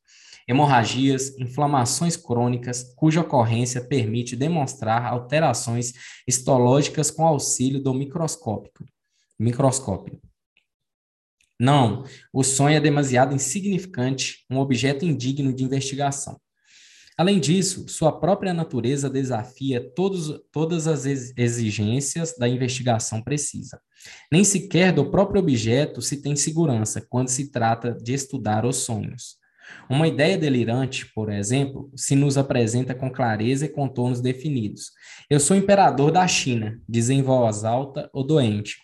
[0.48, 5.92] Hemorragias, inflamações crônicas, cuja ocorrência permite demonstrar alterações
[6.26, 8.86] histológicas com auxílio do microscópio.
[9.38, 10.18] microscópio.
[11.60, 16.40] Não, o sonho é demasiado insignificante, um objeto indigno de investigação.
[17.18, 23.80] Além disso, sua própria natureza desafia todos, todas as exigências da investigação precisa.
[24.30, 29.36] Nem sequer do próprio objeto se tem segurança quando se trata de estudar os sonhos.
[29.90, 34.92] Uma ideia delirante, por exemplo, se nos apresenta com clareza e contornos definidos.
[35.28, 38.76] Eu sou imperador da China, diz em voz alta ou doente.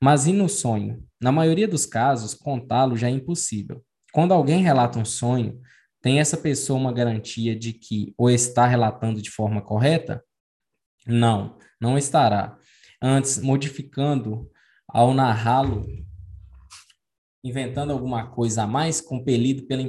[0.00, 1.04] Mas e no sonho?
[1.20, 3.84] Na maioria dos casos, contá-lo já é impossível.
[4.12, 5.60] Quando alguém relata um sonho,
[6.02, 10.22] tem essa pessoa uma garantia de que o está relatando de forma correta?
[11.06, 12.58] Não, não estará.
[13.00, 14.50] Antes, modificando
[14.88, 15.86] ao narrá-lo,
[17.44, 19.82] inventando alguma coisa a mais, compelido pela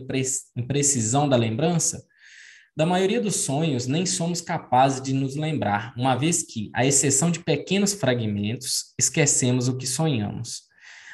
[0.56, 2.06] imprecisão da lembrança?
[2.76, 7.30] Da maioria dos sonhos, nem somos capazes de nos lembrar, uma vez que, à exceção
[7.30, 10.64] de pequenos fragmentos, esquecemos o que sonhamos.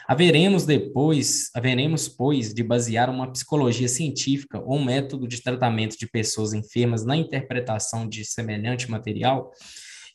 [0.10, 6.08] Haveremos depois, haveremos, pois, de basear uma psicologia científica ou um método de tratamento de
[6.08, 9.52] pessoas enfermas na interpretação de semelhante material.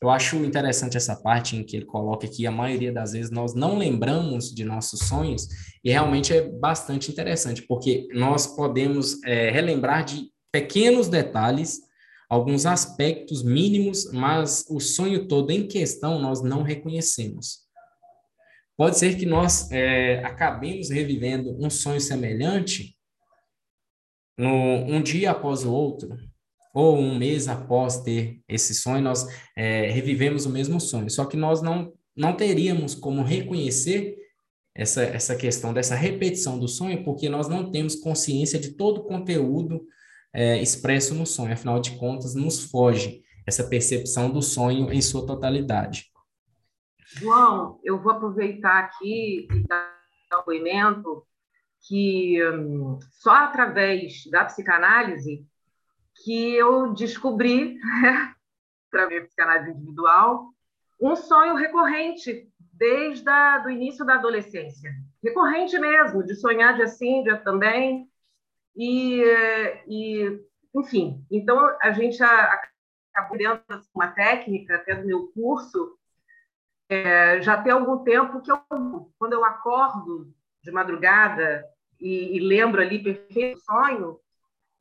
[0.03, 3.55] Eu acho interessante essa parte em que ele coloca que a maioria das vezes nós
[3.55, 5.47] não lembramos de nossos sonhos,
[5.85, 11.79] e realmente é bastante interessante, porque nós podemos é, relembrar de pequenos detalhes,
[12.29, 17.64] alguns aspectos mínimos, mas o sonho todo em questão nós não reconhecemos.
[18.77, 22.97] Pode ser que nós é, acabemos revivendo um sonho semelhante
[24.37, 26.17] no, um dia após o outro,
[26.75, 31.09] ou um mês após ter esse sonho, nós é, revivemos o mesmo sonho.
[31.09, 34.17] Só que nós não, não teríamos como reconhecer
[34.75, 39.05] essa, essa questão dessa repetição do sonho, porque nós não temos consciência de todo o
[39.05, 39.87] conteúdo
[40.35, 41.53] é, expresso no sonho.
[41.53, 46.07] Afinal de contas, nos foge essa percepção do sonho em sua totalidade.
[47.17, 49.97] João, eu vou aproveitar aqui e dar
[50.33, 51.25] um depoimento
[51.87, 55.47] que hum, só através da psicanálise
[56.25, 57.79] que eu descobri,
[58.89, 60.49] através da psicanálise individual,
[61.01, 63.31] um sonho recorrente desde
[63.65, 64.91] o início da adolescência.
[65.23, 68.09] Recorrente mesmo, de sonhar dia sim, também.
[68.77, 69.23] E,
[69.87, 70.41] e
[70.75, 73.63] enfim, então a gente acabou dando
[73.95, 75.97] uma técnica até do meu curso
[76.89, 78.59] é, já tem algum tempo que eu,
[79.19, 81.65] quando eu acordo de madrugada
[82.01, 84.19] e, e lembro ali perfeito sonho,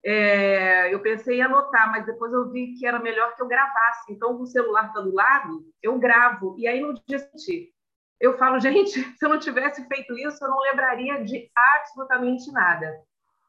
[0.06, 4.12] é, eu pensei em anotar, mas depois eu vi que era melhor que eu gravasse.
[4.12, 6.56] Então, o celular do lado, eu gravo.
[6.60, 7.74] E aí, no dia seguinte,
[8.20, 12.94] eu falo, gente, se eu não tivesse feito isso, eu não lembraria de absolutamente nada.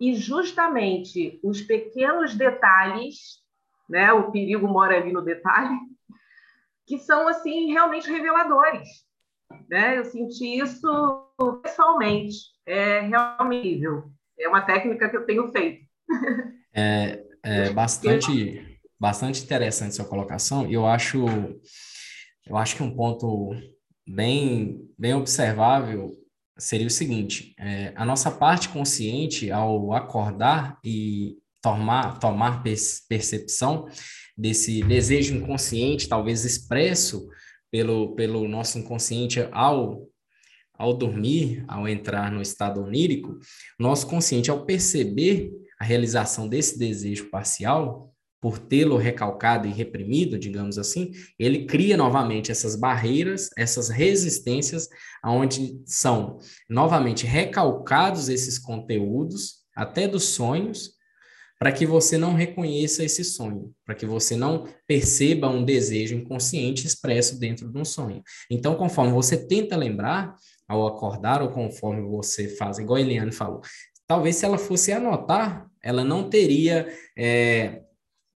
[0.01, 3.43] E justamente os pequenos detalhes,
[3.89, 5.77] né, o perigo mora ali no detalhe,
[6.87, 8.89] que são assim realmente reveladores.
[9.69, 9.99] Né?
[9.99, 11.29] Eu senti isso
[11.63, 13.85] pessoalmente, é realmente
[14.39, 15.87] é uma técnica que eu tenho feito.
[16.73, 20.69] É, é bastante, bastante interessante sua colocação.
[20.69, 21.25] E eu acho,
[22.47, 23.55] eu acho que um ponto
[24.07, 26.13] bem, bem observável
[26.59, 32.63] seria o seguinte: é, a nossa parte consciente, ao acordar e tomar, tomar
[33.09, 33.87] percepção,
[34.37, 37.29] desse desejo inconsciente, talvez expresso
[37.71, 40.09] pelo, pelo nosso inconsciente ao,
[40.73, 43.39] ao dormir, ao entrar no estado onírico,
[43.79, 50.77] nosso consciente, ao perceber a realização desse desejo parcial, por tê-lo recalcado e reprimido, digamos
[50.77, 54.87] assim, ele cria novamente essas barreiras, essas resistências,
[55.25, 60.94] onde são novamente recalcados esses conteúdos, até dos sonhos,
[61.65, 66.87] para que você não reconheça esse sonho, para que você não perceba um desejo inconsciente
[66.87, 68.23] expresso dentro de um sonho.
[68.51, 70.37] Então, conforme você tenta lembrar
[70.69, 73.63] ao acordar ou conforme você faz, igual a Eliane falou,
[74.07, 77.81] talvez se ela fosse anotar, ela não teria é,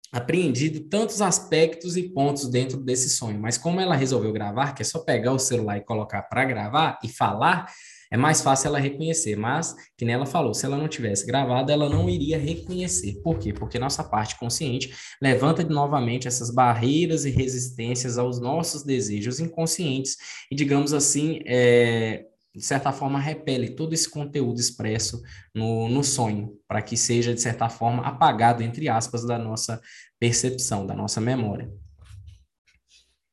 [0.09, 3.41] apreendido tantos aspectos e pontos dentro desse sonho.
[3.41, 6.97] Mas como ela resolveu gravar, que é só pegar o celular e colocar para gravar
[7.03, 7.69] e falar,
[8.11, 9.35] é mais fácil ela reconhecer.
[9.35, 13.21] Mas, que nem ela falou, se ela não tivesse gravado, ela não iria reconhecer.
[13.23, 13.53] Por quê?
[13.53, 20.17] Porque nossa parte consciente levanta novamente essas barreiras e resistências aos nossos desejos inconscientes
[20.51, 22.25] e, digamos assim, é,
[22.57, 25.21] de certa forma, repele todo esse conteúdo expresso
[25.53, 29.79] no, no sonho, para que seja, de certa forma, apagado, entre aspas, da nossa
[30.19, 31.71] percepção, da nossa memória.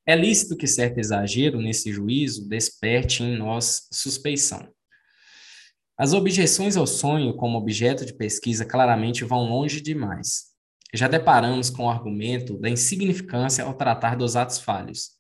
[0.06, 4.68] É lícito que certo exagero nesse juízo desperte em nós suspeição.
[5.96, 10.52] As objeções ao sonho como objeto de pesquisa claramente vão longe demais.
[10.92, 15.12] Já deparamos com o argumento da insignificância ao tratar dos atos falhos.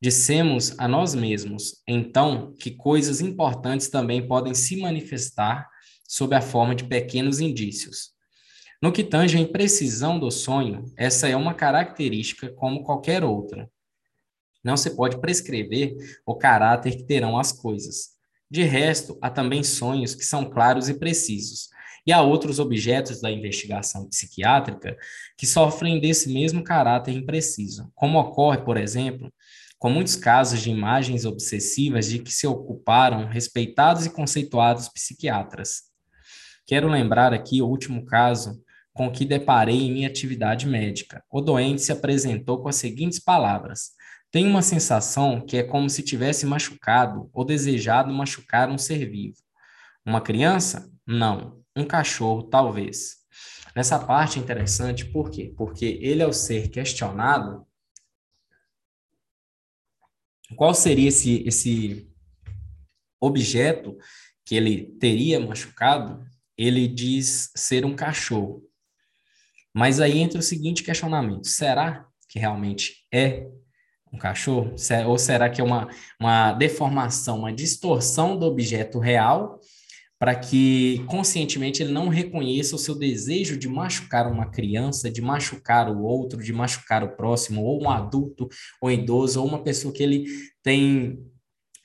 [0.00, 5.68] Dissemos a nós mesmos, então, que coisas importantes também podem se manifestar
[6.08, 8.12] sob a forma de pequenos indícios.
[8.82, 13.70] No que tange a imprecisão do sonho, essa é uma característica como qualquer outra.
[14.62, 15.96] Não se pode prescrever
[16.26, 18.10] o caráter que terão as coisas.
[18.50, 21.68] De resto, há também sonhos que são claros e precisos,
[22.06, 24.96] e há outros objetos da investigação psiquiátrica
[25.36, 29.32] que sofrem desse mesmo caráter impreciso, como ocorre, por exemplo,
[29.78, 35.84] com muitos casos de imagens obsessivas de que se ocuparam respeitados e conceituados psiquiatras.
[36.66, 41.22] Quero lembrar aqui o último caso com que deparei em minha atividade médica.
[41.30, 43.92] O doente se apresentou com as seguintes palavras:
[44.30, 49.36] Tenho uma sensação que é como se tivesse machucado ou desejado machucar um ser vivo.
[50.04, 50.90] Uma criança?
[51.06, 51.62] Não.
[51.74, 53.18] Um cachorro, talvez.
[53.74, 55.52] Nessa parte é interessante, por quê?
[55.56, 57.66] Porque ele, ao ser questionado,
[60.56, 62.10] qual seria esse, esse
[63.20, 63.96] objeto
[64.44, 66.24] que ele teria machucado,
[66.56, 68.62] ele diz ser um cachorro.
[69.72, 73.48] Mas aí entra o seguinte questionamento: será que realmente é
[74.12, 74.74] um cachorro?
[75.06, 79.60] Ou será que é uma, uma deformação, uma distorção do objeto real,
[80.18, 85.90] para que conscientemente ele não reconheça o seu desejo de machucar uma criança, de machucar
[85.90, 88.46] o outro, de machucar o próximo, ou um adulto,
[88.82, 90.26] ou idoso, ou uma pessoa que ele
[90.62, 91.18] tem,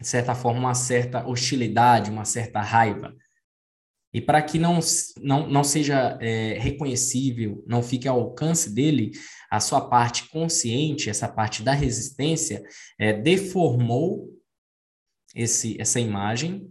[0.01, 3.15] de certa forma, uma certa hostilidade, uma certa raiva?
[4.13, 4.79] E para que não,
[5.21, 9.11] não, não seja é, reconhecível, não fique ao alcance dele,
[9.56, 12.63] a sua parte consciente, essa parte da resistência,
[13.00, 14.30] é, deformou
[15.34, 16.70] esse, essa imagem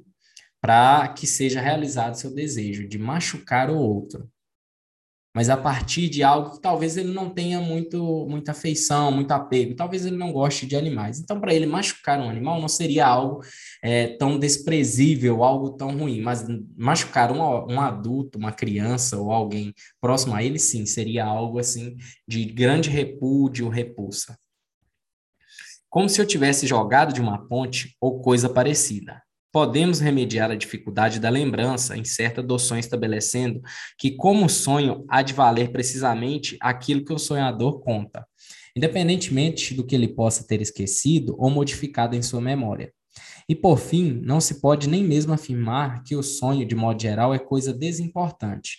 [0.61, 4.31] para que seja realizado seu desejo de machucar o outro
[5.35, 9.75] mas a partir de algo que talvez ele não tenha muito, muita afeição, muito apego,
[9.75, 11.19] talvez ele não goste de animais.
[11.19, 13.43] Então, para ele machucar um animal não seria algo
[13.83, 17.41] é, tão desprezível, algo tão ruim, mas machucar um,
[17.73, 21.97] um adulto, uma criança ou alguém próximo a ele, sim, seria algo assim
[22.29, 24.39] de grande repúdio, repulsa.
[25.91, 29.24] Como se eu tivesse jogado de uma ponte ou coisa parecida
[29.55, 33.63] podemos remediar a dificuldade da lembrança em certa adoção estabelecendo
[33.97, 38.27] que, como sonho, há de valer precisamente aquilo que o sonhador conta,
[38.77, 42.93] independentemente do que ele possa ter esquecido ou modificado em sua memória.
[43.49, 47.33] E, por fim, não se pode nem mesmo afirmar que o sonho, de modo geral,
[47.33, 48.79] é coisa desimportante.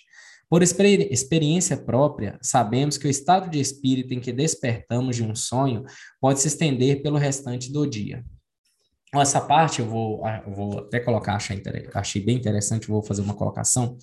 [0.50, 5.34] Por experi experiência própria, sabemos que o estado de espírito em que despertamos de um
[5.36, 5.86] sonho
[6.20, 8.26] pode se estender pelo restante do dia.
[9.22, 11.62] Essa parte eu vou, ah, eu vou até colocar, achei,
[11.94, 13.98] achei bem interessante, vou fazer uma colocação,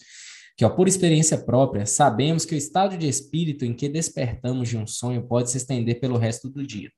[0.56, 4.76] que ó, por experiência própria, sabemos que o estado de espírito em que despertamos de
[4.76, 6.90] um sonho pode se estender pelo resto do dia.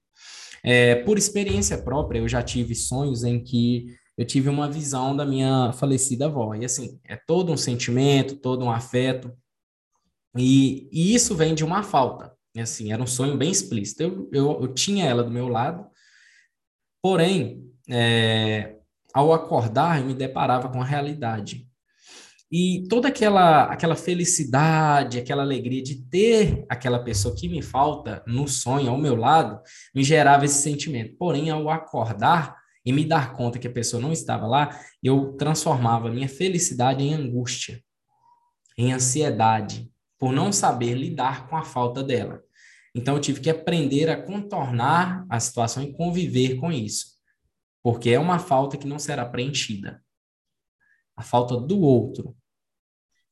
[0.63, 5.27] É, por experiência própria, eu já tive sonhos em que eu tive uma visão da
[5.27, 6.55] minha falecida avó.
[6.55, 9.33] E assim, é todo um sentimento, todo um afeto.
[10.37, 12.33] E, e isso vem de uma falta.
[12.55, 14.03] E, assim, era um sonho bem explícito.
[14.03, 15.87] Eu, eu, eu tinha ela do meu lado,
[17.03, 18.77] porém, é,
[19.13, 21.67] ao acordar, eu me deparava com a realidade.
[22.51, 28.47] E toda aquela, aquela felicidade, aquela alegria de ter aquela pessoa que me falta no
[28.47, 29.61] sonho ao meu lado,
[29.95, 31.17] me gerava esse sentimento.
[31.19, 36.11] Porém, ao acordar e me dar conta que a pessoa não estava lá, eu transformava
[36.11, 37.83] minha felicidade em angústia,
[38.77, 42.41] em ansiedade, por não saber lidar com a falta dela.
[42.95, 47.14] Então, eu tive que aprender a contornar a situação e conviver com isso
[47.85, 50.03] porque é uma falta que não será preenchida.
[51.15, 52.35] A falta do outro.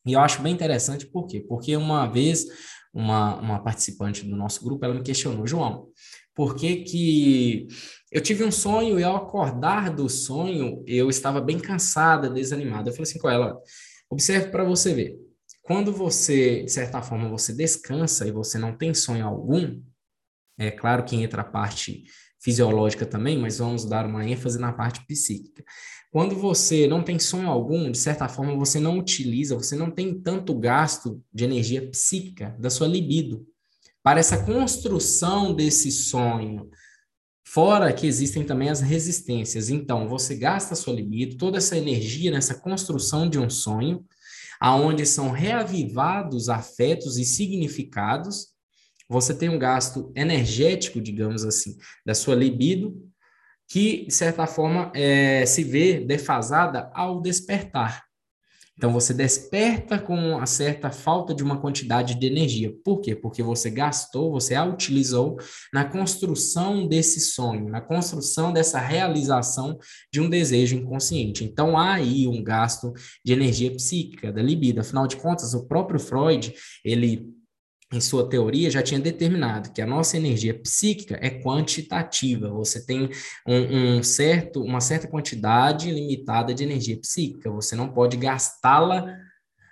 [0.05, 1.41] E eu acho bem interessante, por quê?
[1.41, 2.45] Porque uma vez
[2.93, 5.88] uma, uma participante do nosso grupo, ela me questionou, João,
[6.35, 7.67] por que que
[8.11, 12.91] eu tive um sonho e ao acordar do sonho, eu estava bem cansada, desanimada.
[12.91, 13.59] Eu falei assim com ela,
[14.11, 15.17] observe para você ver.
[15.62, 19.81] Quando você, de certa forma, você descansa e você não tem sonho algum,
[20.59, 22.05] é claro que entra a parte
[22.42, 25.64] fisiológica também, mas vamos dar uma ênfase na parte psíquica.
[26.11, 30.20] Quando você não tem sonho algum, de certa forma você não utiliza, você não tem
[30.20, 33.46] tanto gasto de energia psíquica da sua libido
[34.02, 36.68] para essa construção desse sonho.
[37.46, 39.68] Fora que existem também as resistências.
[39.68, 44.05] Então, você gasta sua libido, toda essa energia nessa construção de um sonho,
[44.61, 48.51] aonde são reavivados afetos e significados
[49.09, 52.94] você tem um gasto energético, digamos assim, da sua libido,
[53.68, 58.05] que, de certa forma, é, se vê defasada ao despertar.
[58.76, 62.74] Então você desperta com uma certa falta de uma quantidade de energia.
[62.84, 63.14] Por quê?
[63.14, 65.36] Porque você gastou, você a utilizou
[65.72, 69.78] na construção desse sonho, na construção dessa realização
[70.12, 71.44] de um desejo inconsciente.
[71.44, 72.92] Então há aí um gasto
[73.24, 74.80] de energia psíquica, da libido.
[74.80, 76.53] Afinal de contas, o próprio Freud,
[76.84, 77.30] ele
[77.93, 82.49] em sua teoria, já tinha determinado que a nossa energia psíquica é quantitativa.
[82.51, 83.11] Você tem
[83.47, 87.51] um, um certo, uma certa quantidade limitada de energia psíquica.
[87.51, 89.14] Você não pode gastá-la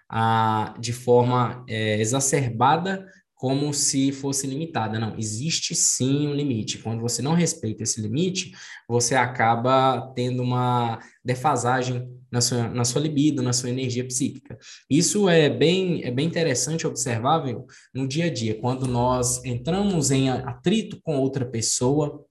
[0.08, 4.98] ah, de forma é, exacerbada como se fosse limitada.
[4.98, 6.76] Não, existe sim um limite.
[6.78, 8.52] Quando você não respeita esse limite,
[8.86, 14.58] você acaba tendo uma defasagem na sua, na sua libido, na sua energia psíquica.
[14.88, 20.28] Isso é bem, é bem interessante, observável no dia a dia, quando nós entramos em
[20.30, 22.24] atrito com outra pessoa,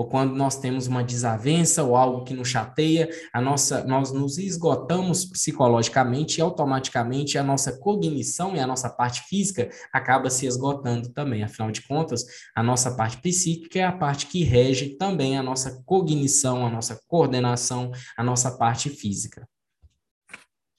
[0.00, 4.38] ou quando nós temos uma desavença ou algo que nos chateia, a nossa, nós nos
[4.38, 11.12] esgotamos psicologicamente e automaticamente a nossa cognição e a nossa parte física acaba se esgotando
[11.12, 11.42] também.
[11.42, 12.24] Afinal de contas,
[12.56, 16.98] a nossa parte psíquica é a parte que rege também a nossa cognição, a nossa
[17.06, 19.46] coordenação, a nossa parte física.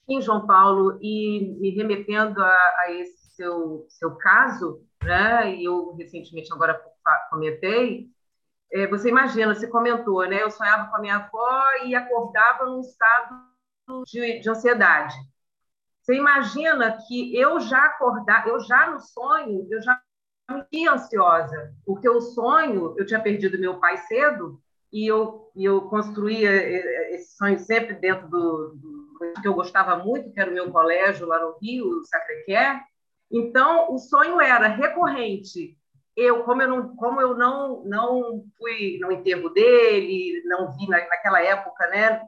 [0.04, 5.94] Sim, João Paulo, e me remetendo a, a esse seu, seu caso, né, e eu
[5.94, 6.76] recentemente agora
[7.30, 8.10] comentei,
[8.72, 10.42] é, você imagina, você comentou, né?
[10.42, 13.42] Eu sonhava com a minha avó e acordava num estado
[14.06, 15.14] de, de ansiedade.
[16.00, 20.00] Você imagina que eu já acordar, eu já no sonho, eu já
[20.72, 24.60] me ansiosa, porque o sonho, eu tinha perdido meu pai cedo
[24.92, 26.50] e eu, e eu construía
[27.14, 31.26] esse sonho sempre dentro do, do que eu gostava muito, que era o meu colégio
[31.26, 32.80] lá no Rio, Sacré-Cœur.
[33.30, 35.78] Então, o sonho era recorrente
[36.16, 40.98] eu como eu não como eu não não fui no enterro dele não vi na,
[41.08, 42.22] naquela época né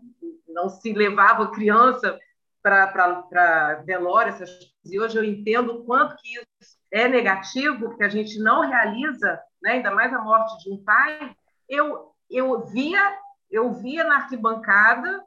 [0.49, 2.19] não se levava criança
[2.63, 4.51] para velório essas
[4.87, 9.39] e hoje eu entendo o quanto que isso é negativo porque a gente não realiza
[9.63, 11.35] né ainda mais a morte de um pai.
[11.69, 13.19] Eu eu via
[13.51, 15.23] eu via na arquibancada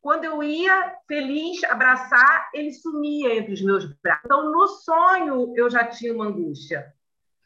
[0.00, 4.24] quando eu ia feliz abraçar ele sumia entre os meus braços.
[4.24, 6.90] Então no sonho eu já tinha uma angústia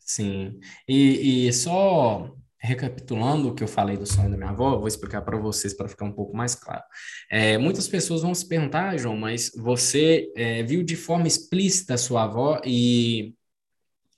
[0.04, 0.58] Sim.
[0.88, 5.22] E, e só recapitulando o que eu falei do sonho da minha avó, vou explicar
[5.22, 6.82] para vocês para ficar um pouco mais claro.
[7.28, 11.94] É, muitas pessoas vão se perguntar, ah, João, mas você é, viu de forma explícita
[11.94, 13.34] a sua avó e,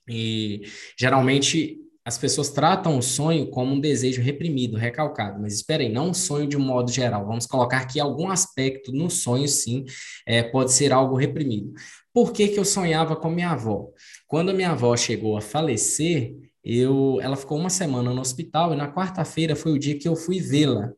[0.07, 0.61] e
[0.97, 6.13] geralmente as pessoas tratam o sonho como um desejo reprimido, recalcado, mas esperem, não um
[6.13, 7.25] sonho de um modo geral.
[7.25, 9.85] Vamos colocar que algum aspecto no sonho, sim,
[10.23, 11.73] é, pode ser algo reprimido.
[12.13, 13.89] Por que, que eu sonhava com minha avó?
[14.35, 18.75] Quando a minha avó chegou a falecer, eu, ela ficou uma semana no hospital e
[18.75, 20.91] na quarta-feira foi o dia que eu fui vê-la.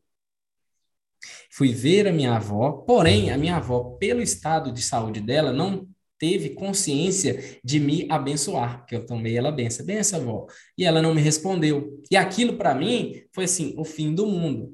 [1.52, 5.88] Fui ver a minha avó, porém, a minha avó, pelo estado de saúde dela, não
[6.18, 10.48] teve consciência de me abençoar, porque eu tomei ela benção, benção, avó.
[10.76, 12.02] E ela não me respondeu.
[12.10, 14.74] E aquilo para mim foi assim, o fim do mundo.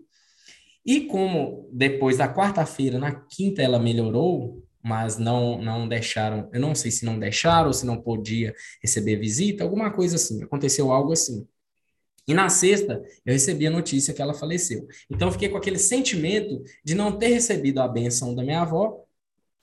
[0.85, 6.75] E como depois da quarta-feira, na quinta ela melhorou, mas não não deixaram, eu não
[6.75, 11.13] sei se não deixaram ou se não podia receber visita, alguma coisa assim, aconteceu algo
[11.13, 11.47] assim.
[12.27, 14.87] E na sexta, eu recebi a notícia que ela faleceu.
[15.09, 19.03] Então, eu fiquei com aquele sentimento de não ter recebido a benção da minha avó,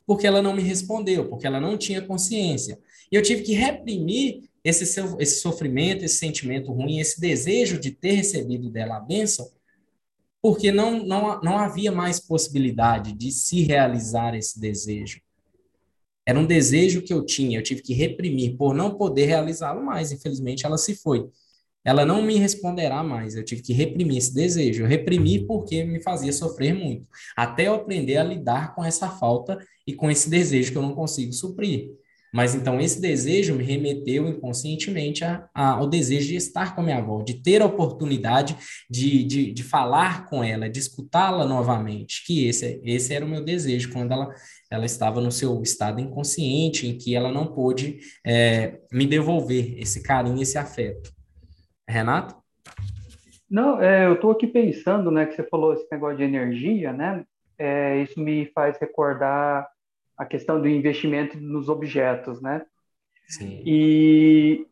[0.06, 2.78] porque ela não me respondeu, porque ela não tinha consciência.
[3.10, 4.84] E eu tive que reprimir esse,
[5.18, 9.50] esse sofrimento, esse sentimento ruim, esse desejo de ter recebido dela a benção,
[10.42, 15.20] porque não, não, não havia mais possibilidade de se realizar esse desejo.
[16.26, 20.12] Era um desejo que eu tinha, eu tive que reprimir por não poder realizá-lo mais.
[20.12, 21.28] Infelizmente, ela se foi.
[21.84, 23.34] Ela não me responderá mais.
[23.34, 24.82] Eu tive que reprimir esse desejo.
[24.82, 29.58] Eu reprimi porque me fazia sofrer muito, até eu aprender a lidar com essa falta
[29.86, 31.90] e com esse desejo que eu não consigo suprir.
[32.32, 36.84] Mas então esse desejo me remeteu inconscientemente a, a, ao desejo de estar com a
[36.84, 38.56] minha avó, de ter a oportunidade
[38.88, 43.44] de, de, de falar com ela, de escutá-la novamente, que esse, esse era o meu
[43.44, 44.34] desejo quando ela,
[44.70, 50.02] ela estava no seu estado inconsciente, em que ela não pôde é, me devolver esse
[50.02, 51.10] carinho, esse afeto.
[51.88, 52.36] Renato?
[53.50, 57.24] Não, é, eu estou aqui pensando, né, que você falou esse negócio de energia, né?
[57.58, 59.68] É, isso me faz recordar
[60.20, 62.66] a questão do investimento nos objetos, né?
[63.26, 63.62] Sim.
[63.64, 64.66] E,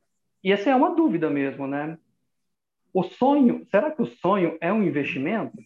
[0.45, 1.97] e essa é uma dúvida mesmo, né?
[2.93, 5.57] O sonho, será que o sonho é um investimento?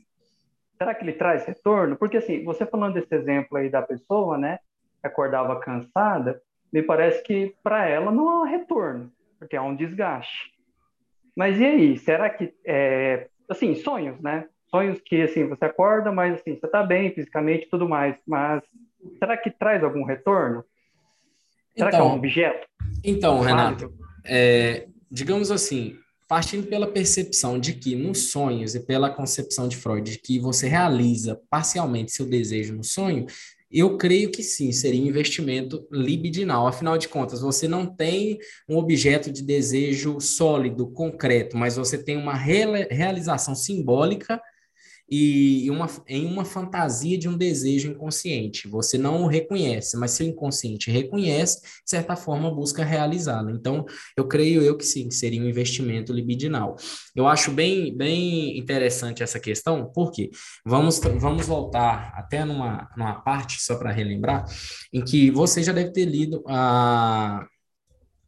[0.78, 1.97] Será que ele traz retorno?
[1.97, 4.61] Porque assim, você falando desse exemplo aí da pessoa, né,
[5.03, 6.41] acordava cansada,
[6.72, 10.53] me parece que para ela não há retorno, porque há um desgaste.
[11.37, 14.49] Mas e aí, será que é, assim, sonhos, né?
[14.75, 18.62] Sonhos que, assim, você acorda, mas, assim, você está bem fisicamente e tudo mais, mas
[19.18, 20.64] será que traz algum retorno?
[21.77, 22.66] Será então, que é um então, objeto?
[23.05, 23.93] Então, Renato,
[24.25, 25.97] é, digamos assim,
[26.27, 30.66] partindo pela percepção de que nos sonhos e pela concepção de Freud de que você
[30.68, 33.27] realiza parcialmente seu desejo no sonho,
[33.70, 36.66] eu creio que sim, seria um investimento libidinal.
[36.66, 42.16] Afinal de contas, você não tem um objeto de desejo sólido, concreto, mas você tem
[42.16, 44.41] uma realização simbólica
[45.14, 48.66] e uma, em uma fantasia de um desejo inconsciente.
[48.66, 53.50] Você não o reconhece, mas seu inconsciente reconhece, de certa forma busca realizá-lo.
[53.50, 53.84] Então,
[54.16, 56.76] eu creio eu que sim, que seria um investimento libidinal.
[57.14, 60.30] Eu acho bem, bem interessante essa questão, porque
[60.64, 64.46] vamos, vamos voltar até numa, numa parte, só para relembrar,
[64.90, 67.46] em que você já deve ter lido a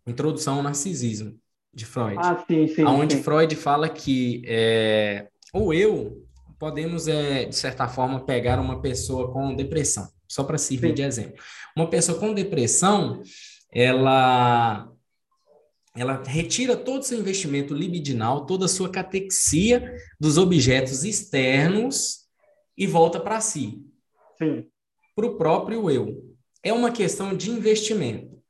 [0.06, 1.34] Introdução ao Narcisismo,
[1.72, 2.18] de Freud.
[2.18, 2.84] Ah, sim, sim.
[2.84, 3.16] Onde.
[3.16, 6.22] Freud fala que é, o eu
[6.64, 10.94] podemos, é, de certa forma, pegar uma pessoa com depressão, só para servir Sim.
[10.94, 11.44] de exemplo.
[11.76, 13.22] Uma pessoa com depressão,
[13.70, 14.90] ela
[15.94, 22.20] ela retira todo o seu investimento libidinal, toda a sua catexia dos objetos externos
[22.76, 23.84] e volta para si.
[25.14, 26.34] Para o próprio eu.
[26.62, 28.42] É uma questão de investimento.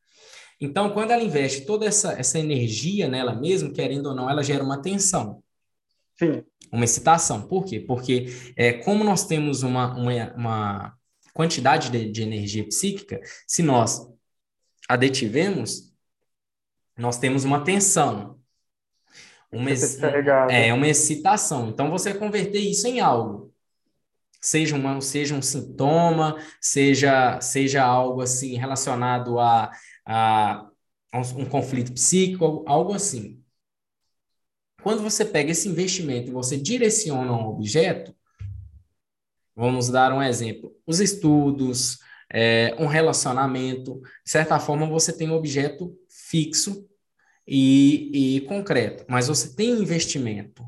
[0.61, 4.63] Então, quando ela investe toda essa, essa energia nela mesma, querendo ou não, ela gera
[4.63, 5.44] uma tensão.
[6.33, 6.45] Sim
[6.75, 7.47] uma excitação.
[7.47, 7.79] Por quê?
[7.79, 10.99] Porque é, como nós temos uma, uma, uma
[11.33, 14.11] quantidade de, de, energia psíquica, se nós
[14.89, 15.95] a detivemos,
[16.97, 18.41] nós temos uma tensão.
[19.53, 19.71] Uma,
[20.51, 21.69] é uma excitação.
[21.69, 23.55] Então, você converter isso em algo.
[24.41, 29.71] Seja, uma, seja um sintoma, seja, seja algo assim relacionado a,
[30.05, 30.69] a,
[31.15, 33.44] um, um conflito psíquico, algo assim.
[34.85, 38.15] Quando você pega esse investimento e você direciona um objeto,
[39.57, 45.37] vamos dar um exemplo, os estudos, é, um relacionamento, de certa forma você tem um
[45.37, 45.97] objeto
[46.29, 46.87] fixo
[47.49, 50.63] e, e concreto, mas você tem investimento.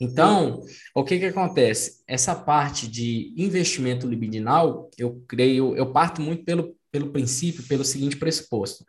[0.00, 0.62] Então,
[0.94, 2.04] o que que acontece?
[2.06, 8.16] Essa parte de investimento libidinal, eu creio, eu parto muito pelo, pelo princípio, pelo seguinte
[8.16, 8.84] pressuposto.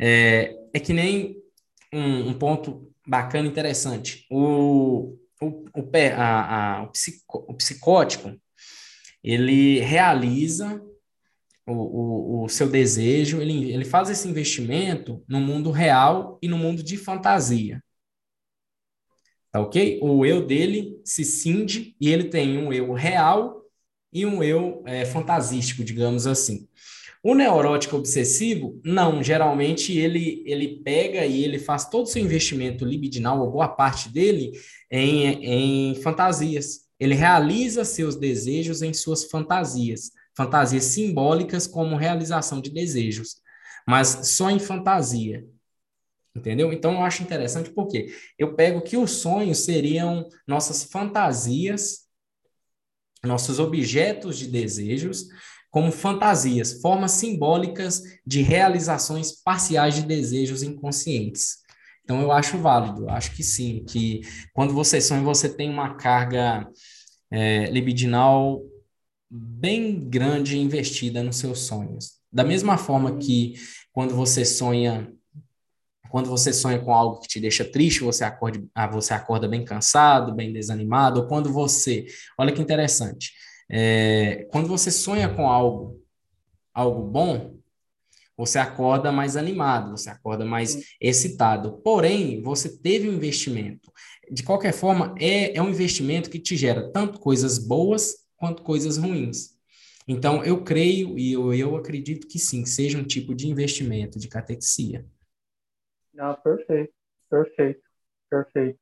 [0.00, 1.36] É, é que nem
[1.92, 4.26] um, um ponto bacana, interessante.
[4.30, 5.46] O, o,
[5.76, 8.34] o, a, a, o, psico, o psicótico,
[9.22, 10.82] ele realiza
[11.66, 16.56] o, o, o, seu desejo, ele, ele faz esse investimento no mundo real e no
[16.56, 17.84] mundo de fantasia.
[19.50, 20.00] Tá ok?
[20.02, 23.62] O eu dele se cinde e ele tem um eu real
[24.10, 26.66] e um eu é, fantasístico, digamos assim.
[27.22, 32.84] O neurótico obsessivo, não, geralmente ele, ele pega e ele faz todo o seu investimento
[32.84, 34.50] libidinal, ou boa parte dele,
[34.90, 36.80] em, em fantasias.
[36.98, 43.36] Ele realiza seus desejos em suas fantasias, fantasias simbólicas como realização de desejos,
[43.86, 45.46] mas só em fantasia.
[46.34, 46.72] Entendeu?
[46.72, 52.08] Então eu acho interessante porque eu pego que os sonhos seriam nossas fantasias,
[53.22, 55.26] nossos objetos de desejos,
[55.72, 61.62] como fantasias, formas simbólicas de realizações parciais de desejos inconscientes.
[62.04, 64.20] Então, eu acho válido, acho que sim, que
[64.52, 66.68] quando você sonha, você tem uma carga
[67.30, 68.62] é, libidinal
[69.30, 72.18] bem grande investida nos seus sonhos.
[72.30, 73.54] Da mesma forma que
[73.92, 75.10] quando você sonha
[76.10, 79.64] quando você sonha com algo que te deixa triste, você acorda, ah, você acorda bem
[79.64, 82.04] cansado, bem desanimado, ou quando você,
[82.38, 83.32] olha que interessante,
[83.72, 85.98] é, quando você sonha com algo,
[86.74, 87.56] algo bom,
[88.36, 91.80] você acorda mais animado, você acorda mais excitado.
[91.82, 93.90] Porém, você teve um investimento.
[94.30, 98.98] De qualquer forma, é, é um investimento que te gera tanto coisas boas quanto coisas
[98.98, 99.52] ruins.
[100.06, 104.18] Então, eu creio e eu, eu acredito que sim, que seja um tipo de investimento
[104.18, 105.06] de catexia.
[106.18, 106.92] Ah, perfeito,
[107.30, 107.82] perfeito,
[108.28, 108.81] perfeito.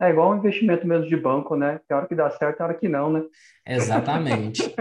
[0.00, 1.78] É igual um investimento mesmo de banco, né?
[1.86, 3.22] Tem hora que dá certo, tem hora que não, né?
[3.66, 4.74] Exatamente.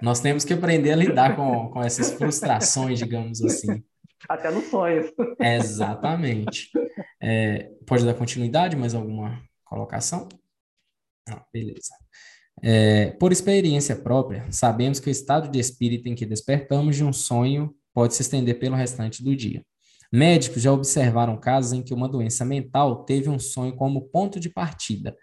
[0.00, 3.84] Nós temos que aprender a lidar com, com essas frustrações, digamos assim.
[4.26, 5.12] Até nos sonhos.
[5.38, 6.70] Exatamente.
[7.20, 8.74] É, pode dar continuidade?
[8.74, 10.28] Mais alguma colocação?
[11.28, 11.94] Ah, beleza.
[12.62, 17.12] É, por experiência própria, sabemos que o estado de espírito em que despertamos de um
[17.12, 19.62] sonho pode se estender pelo restante do dia.
[20.12, 24.50] Médicos já observaram casos em que uma doença mental teve um sonho como ponto de
[24.50, 25.16] partida,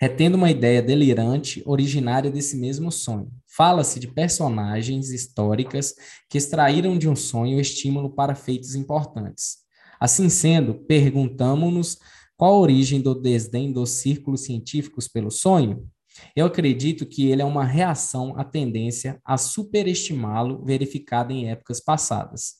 [0.00, 3.30] retendo uma ideia delirante originária desse mesmo sonho.
[3.46, 5.94] Fala-se de personagens históricas
[6.30, 9.58] que extraíram de um sonho estímulo para feitos importantes.
[10.00, 11.98] Assim sendo, perguntamos-nos
[12.34, 15.86] qual a origem do desdém dos círculos científicos pelo sonho?
[16.34, 22.59] Eu acredito que ele é uma reação à tendência a superestimá-lo verificada em épocas passadas.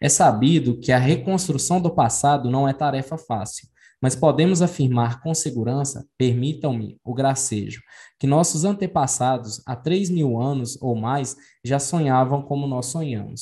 [0.00, 3.68] É sabido que a reconstrução do passado não é tarefa fácil,
[4.00, 7.82] mas podemos afirmar com segurança, permitam-me o gracejo,
[8.18, 13.40] que nossos antepassados, há três mil anos ou mais, já sonhavam como nós sonhamos.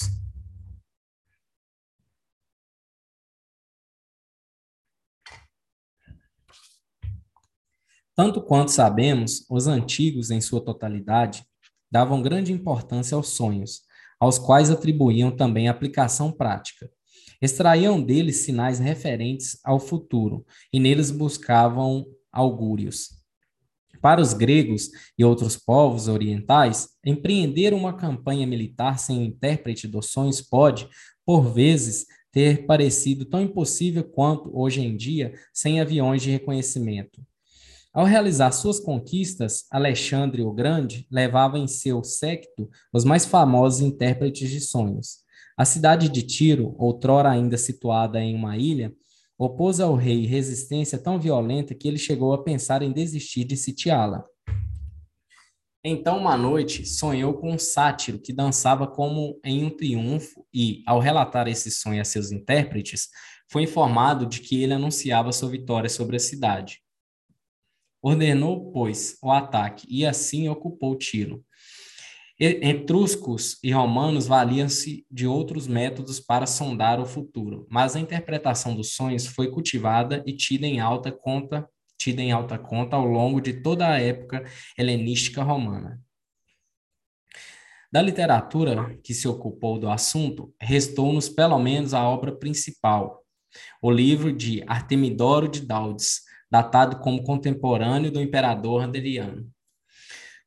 [8.14, 11.44] Tanto quanto sabemos, os antigos, em sua totalidade,
[11.90, 13.82] davam grande importância aos sonhos,
[14.18, 16.90] aos quais atribuíam também aplicação prática.
[17.40, 23.10] Extraíam deles sinais referentes ao futuro e neles buscavam augúrios.
[24.00, 30.40] Para os gregos e outros povos orientais, empreender uma campanha militar sem intérprete dos sonhos
[30.40, 30.88] pode,
[31.24, 37.22] por vezes, ter parecido tão impossível quanto, hoje em dia, sem aviões de reconhecimento.
[37.96, 44.50] Ao realizar suas conquistas, Alexandre o Grande levava em seu séquito os mais famosos intérpretes
[44.50, 45.20] de sonhos.
[45.56, 48.92] A cidade de Tiro, outrora ainda situada em uma ilha,
[49.38, 54.22] opôs ao rei resistência tão violenta que ele chegou a pensar em desistir de sitiá-la.
[55.82, 61.00] Então, uma noite, sonhou com um sátiro que dançava como em um triunfo e, ao
[61.00, 63.08] relatar esse sonho a seus intérpretes,
[63.50, 66.84] foi informado de que ele anunciava sua vitória sobre a cidade.
[68.02, 71.44] Ordenou, pois, o ataque e assim ocupou Tiro.
[72.38, 78.92] Etruscos e romanos valiam-se de outros métodos para sondar o futuro, mas a interpretação dos
[78.92, 81.66] sonhos foi cultivada e tida em alta conta,
[81.96, 84.44] tida em alta conta ao longo de toda a época
[84.76, 85.98] helenística romana.
[87.90, 93.24] Da literatura que se ocupou do assunto, restou-nos pelo menos a obra principal,
[93.80, 99.48] o livro de Artemidoro de Daudes, datado como contemporâneo do imperador Adriano.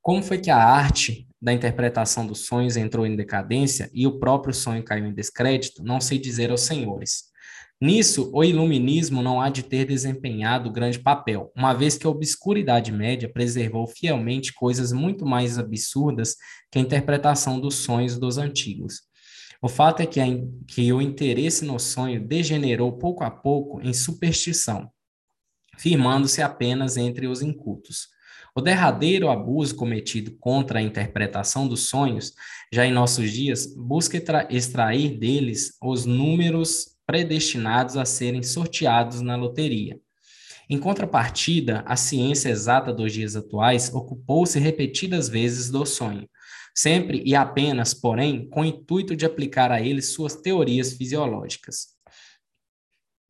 [0.01, 4.53] Como foi que a arte da interpretação dos sonhos entrou em decadência e o próprio
[4.53, 7.29] sonho caiu em descrédito, não sei dizer aos senhores.
[7.81, 12.91] Nisso, o iluminismo não há de ter desempenhado grande papel, uma vez que a obscuridade
[12.91, 16.35] média preservou fielmente coisas muito mais absurdas
[16.69, 19.01] que a interpretação dos sonhos dos antigos.
[19.61, 20.25] O fato é que, a,
[20.67, 24.89] que o interesse no sonho degenerou pouco a pouco em superstição,
[25.79, 28.09] firmando-se apenas entre os incultos.
[28.53, 32.33] O derradeiro abuso cometido contra a interpretação dos sonhos,
[32.71, 39.97] já em nossos dias, busca extrair deles os números predestinados a serem sorteados na loteria.
[40.69, 46.29] Em contrapartida, a ciência exata dos dias atuais ocupou-se repetidas vezes do sonho,
[46.75, 51.98] sempre e apenas, porém, com o intuito de aplicar a ele suas teorias fisiológicas.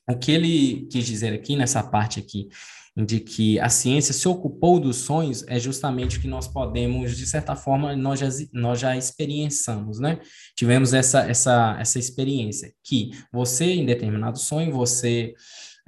[0.10, 2.50] O que ele quis dizer aqui, nessa parte aqui,
[2.98, 7.26] de que a ciência se ocupou dos sonhos, é justamente o que nós podemos, de
[7.26, 10.20] certa forma, nós já, nós já experienciamos, né?
[10.56, 15.34] Tivemos essa, essa, essa experiência, que você, em determinado sonho, você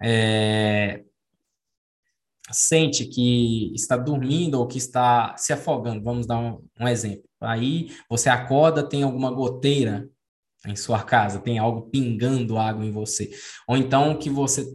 [0.01, 1.01] é,
[2.51, 7.23] sente que está dormindo ou que está se afogando, vamos dar um, um exemplo.
[7.41, 10.07] Aí você acorda, tem alguma goteira
[10.65, 13.31] em sua casa, tem algo pingando água em você.
[13.67, 14.71] Ou então que você,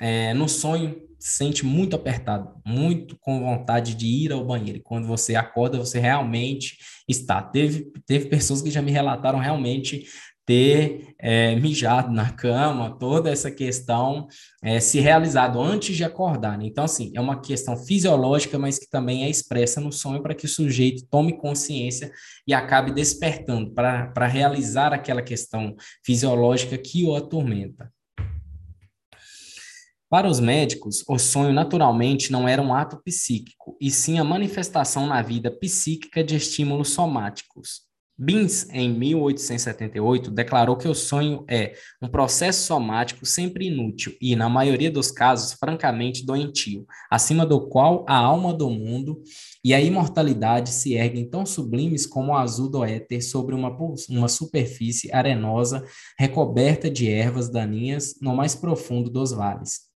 [0.00, 4.78] é, no sonho, sente muito apertado, muito com vontade de ir ao banheiro.
[4.78, 6.78] E quando você acorda, você realmente
[7.08, 7.40] está.
[7.40, 10.04] Teve, teve pessoas que já me relataram realmente
[10.44, 14.26] ter é, mijado na cama, toda essa questão
[14.62, 16.58] é, se realizado antes de acordar.
[16.58, 16.66] Né?
[16.66, 20.46] Então, assim, é uma questão fisiológica, mas que também é expressa no sonho para que
[20.46, 22.10] o sujeito tome consciência
[22.46, 25.74] e acabe despertando para realizar aquela questão
[26.04, 27.90] fisiológica que o atormenta.
[30.12, 35.06] Para os médicos, o sonho naturalmente não era um ato psíquico, e sim a manifestação
[35.06, 37.91] na vida psíquica de estímulos somáticos.
[38.18, 44.48] Bins, em 1878, declarou que o sonho é um processo somático sempre inútil e, na
[44.48, 49.22] maioria dos casos, francamente doentio, acima do qual a alma do mundo
[49.64, 53.76] e a imortalidade se erguem tão sublimes como o azul do éter sobre uma,
[54.10, 55.82] uma superfície arenosa
[56.18, 59.90] recoberta de ervas daninhas no mais profundo dos vales.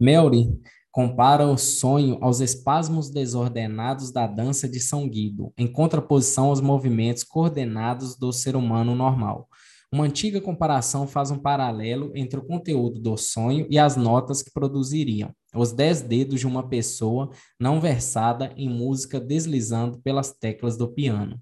[0.00, 0.48] Melry
[0.92, 7.24] compara o sonho aos espasmos desordenados da dança de São Guido, em contraposição aos movimentos
[7.24, 9.48] coordenados do ser humano normal.
[9.90, 14.52] Uma antiga comparação faz um paralelo entre o conteúdo do sonho e as notas que
[14.52, 20.92] produziriam, os dez dedos de uma pessoa não versada em música deslizando pelas teclas do
[20.92, 21.40] piano.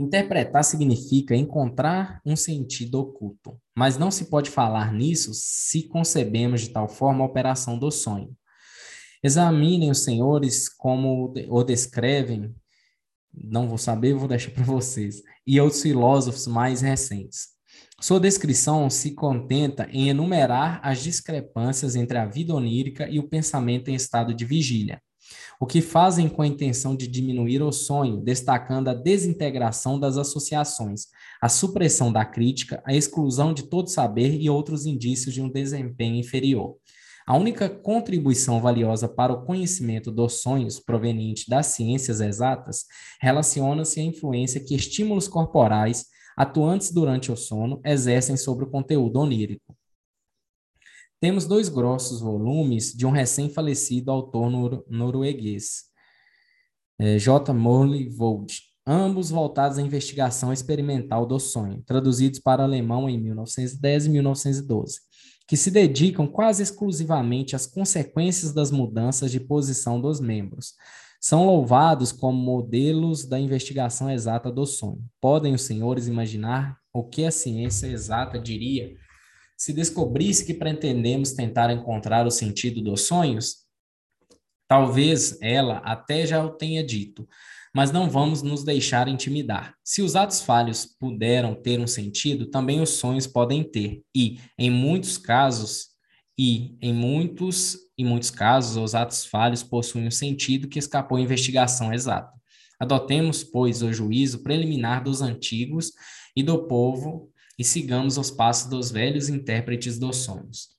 [0.00, 6.70] Interpretar significa encontrar um sentido oculto, mas não se pode falar nisso se concebemos de
[6.70, 8.34] tal forma a operação do sonho.
[9.22, 12.54] Examinem os senhores como o descrevem,
[13.30, 17.48] não vou saber, vou deixar para vocês, e outros filósofos mais recentes.
[18.00, 23.90] Sua descrição se contenta em enumerar as discrepâncias entre a vida onírica e o pensamento
[23.90, 25.02] em estado de vigília,
[25.62, 31.08] o que fazem com a intenção de diminuir o sonho, destacando a desintegração das associações,
[31.38, 36.16] a supressão da crítica, a exclusão de todo saber e outros indícios de um desempenho
[36.16, 36.76] inferior.
[37.26, 42.86] A única contribuição valiosa para o conhecimento dos sonhos proveniente das ciências exatas
[43.20, 49.76] relaciona-se à influência que estímulos corporais atuantes durante o sono exercem sobre o conteúdo onírico.
[51.20, 55.84] Temos dois grossos volumes de um recém-falecido autor nor norueguês,
[56.98, 57.52] é, J.
[57.52, 64.08] Morley Vold, ambos voltados à investigação experimental do sonho, traduzidos para alemão em 1910 e
[64.08, 65.10] 1912
[65.50, 70.74] que se dedicam quase exclusivamente às consequências das mudanças de posição dos membros.
[71.20, 75.04] São louvados como modelos da investigação exata do sonho.
[75.20, 78.94] Podem os senhores imaginar o que a ciência exata diria
[79.60, 83.66] se descobrisse que pretendemos tentar encontrar o sentido dos sonhos?
[84.66, 87.28] Talvez ela até já o tenha dito,
[87.74, 89.74] mas não vamos nos deixar intimidar.
[89.84, 94.70] Se os atos falhos puderam ter um sentido, também os sonhos podem ter, e, em
[94.70, 95.88] muitos casos,
[96.38, 101.20] e em muitos e muitos casos, os atos falhos possuem um sentido que escapou à
[101.20, 102.32] investigação exata.
[102.78, 105.92] Adotemos, pois, o juízo preliminar dos antigos
[106.34, 107.29] e do povo
[107.60, 110.70] e sigamos os passos dos velhos intérpretes dos sonhos.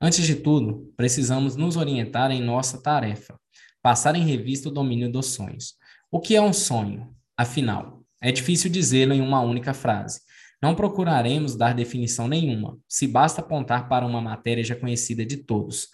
[0.00, 3.38] Antes de tudo, precisamos nos orientar em nossa tarefa,
[3.80, 5.76] passar em revista o domínio dos sonhos.
[6.10, 7.14] O que é um sonho?
[7.36, 10.22] Afinal, é difícil dizê-lo em uma única frase.
[10.60, 15.86] Não procuraremos dar definição nenhuma, se basta apontar para uma matéria já conhecida de todos.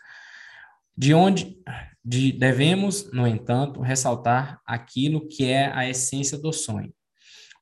[0.97, 1.59] De onde
[2.03, 6.95] de, devemos, no entanto, ressaltar aquilo que é a essência do sonho.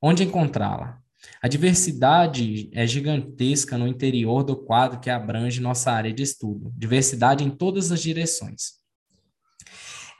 [0.00, 1.02] Onde encontrá-la?
[1.40, 7.44] A diversidade é gigantesca no interior do quadro que abrange nossa área de estudo, diversidade
[7.44, 8.78] em todas as direções.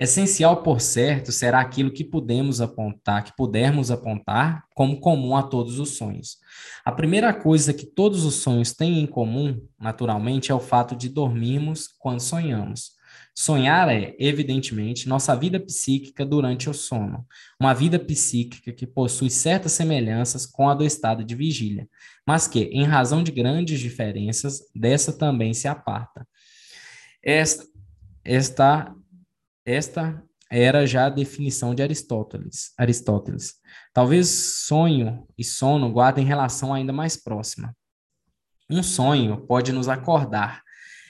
[0.01, 5.81] Essencial, por certo, será aquilo que podemos apontar, que pudermos apontar como comum a todos
[5.81, 6.39] os sonhos.
[6.85, 11.09] A primeira coisa que todos os sonhos têm em comum, naturalmente, é o fato de
[11.09, 12.97] dormirmos quando sonhamos.
[13.41, 17.24] Sonhar é, evidentemente, nossa vida psíquica durante o sono,
[17.61, 21.89] uma vida psíquica que possui certas semelhanças com a do estado de vigília,
[22.26, 26.26] mas que, em razão de grandes diferenças, dessa também se aparta.
[27.22, 27.64] Esta,
[28.24, 28.93] esta
[29.64, 30.20] esta
[30.51, 32.72] era já a definição de Aristóteles.
[32.76, 33.55] Aristóteles.
[33.93, 34.28] Talvez
[34.66, 37.72] sonho e sono guardem relação ainda mais próxima.
[38.68, 40.62] Um sonho pode nos acordar,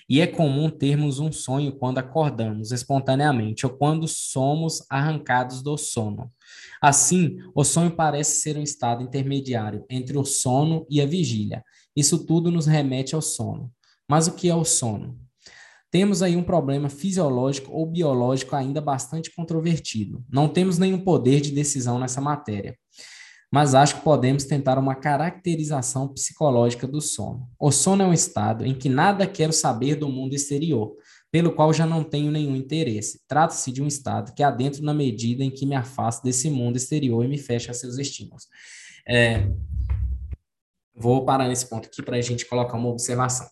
[0.09, 6.33] e é comum termos um sonho quando acordamos espontaneamente ou quando somos arrancados do sono.
[6.81, 11.63] Assim, o sonho parece ser um estado intermediário entre o sono e a vigília.
[11.95, 13.71] Isso tudo nos remete ao sono.
[14.09, 15.19] Mas o que é o sono?
[15.91, 20.25] Temos aí um problema fisiológico ou biológico ainda bastante controvertido.
[20.31, 22.77] Não temos nenhum poder de decisão nessa matéria,
[23.51, 27.49] mas acho que podemos tentar uma caracterização psicológica do sono.
[27.59, 30.95] O sono é um estado em que nada quero saber do mundo exterior,
[31.31, 33.21] pelo qual já não tenho nenhum interesse.
[33.27, 37.25] Trata-se de um estado que adentro na medida em que me afasto desse mundo exterior
[37.25, 38.47] e me fecha a seus estímulos.
[39.07, 39.51] É,
[40.95, 43.49] vou parar nesse ponto aqui para a gente colocar uma observação.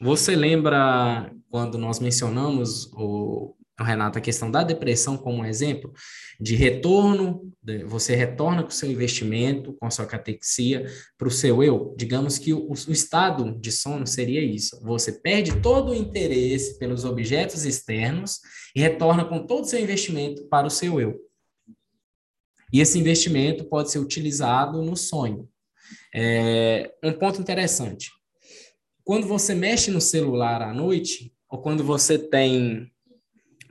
[0.00, 5.92] Você lembra quando nós mencionamos, o, Renato, a questão da depressão como um exemplo
[6.40, 7.52] de retorno,
[7.86, 10.86] você retorna com o seu investimento, com a sua catexia
[11.18, 11.94] para o seu eu?
[11.98, 14.80] Digamos que o, o estado de sono seria isso.
[14.82, 18.40] Você perde todo o interesse pelos objetos externos
[18.74, 21.18] e retorna com todo o seu investimento para o seu eu.
[22.72, 25.48] E esse investimento pode ser utilizado no sonho.
[26.14, 28.10] É, um ponto interessante
[29.06, 32.90] quando você mexe no celular à noite, ou quando você tem.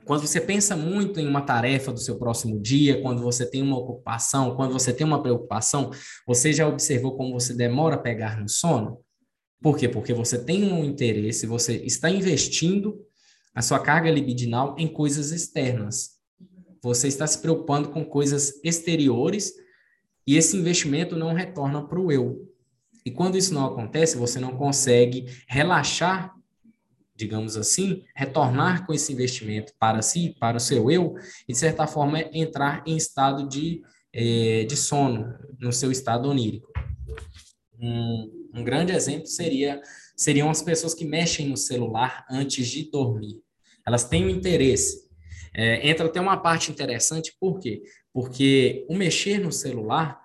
[0.06, 3.76] Quando você pensa muito em uma tarefa do seu próximo dia, quando você tem uma
[3.76, 5.90] ocupação, quando você tem uma preocupação,
[6.24, 9.00] você já observou como você demora a pegar no sono?
[9.60, 9.88] Por quê?
[9.88, 13.04] Porque você tem um interesse, você está investindo
[13.52, 16.10] a sua carga libidinal em coisas externas.
[16.80, 19.54] Você está se preocupando com coisas exteriores
[20.24, 22.48] e esse investimento não retorna para o eu.
[23.04, 26.32] E quando isso não acontece, você não consegue relaxar,
[27.16, 31.14] digamos assim, retornar com esse investimento para si, para o seu eu,
[31.48, 36.70] e de certa forma entrar em estado de, é, de sono, no seu estado onírico.
[37.80, 39.80] Um, um grande exemplo seria
[40.16, 43.42] seriam as pessoas que mexem no celular antes de dormir.
[43.86, 45.06] Elas têm um interesse.
[45.52, 47.82] É, entra até uma parte interessante, por quê?
[48.12, 50.18] Porque o mexer no celular,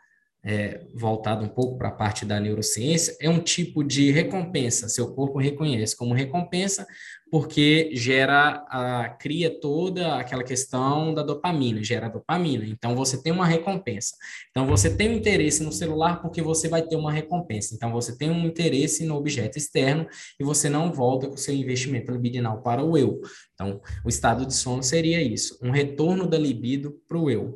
[0.44, 4.90] é, voltado um pouco para a parte da neurociência, é um tipo de recompensa.
[4.90, 6.86] Seu corpo reconhece como recompensa
[7.32, 12.66] porque gera a cria toda aquela questão da dopamina, gera dopamina.
[12.66, 14.16] Então você tem uma recompensa.
[14.50, 17.74] Então você tem um interesse no celular porque você vai ter uma recompensa.
[17.74, 20.06] Então você tem um interesse no objeto externo
[20.38, 23.22] e você não volta com seu investimento libidinal para o eu.
[23.54, 27.56] Então o estado de sono seria isso, um retorno da libido para o eu.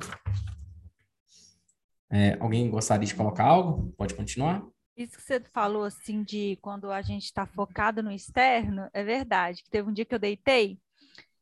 [2.10, 3.94] É, alguém gostaria de colocar algo?
[3.98, 4.66] Pode continuar?
[4.96, 9.64] Isso que você falou assim de quando a gente está focado no externo, é verdade.
[9.64, 10.80] Que teve um dia que eu deitei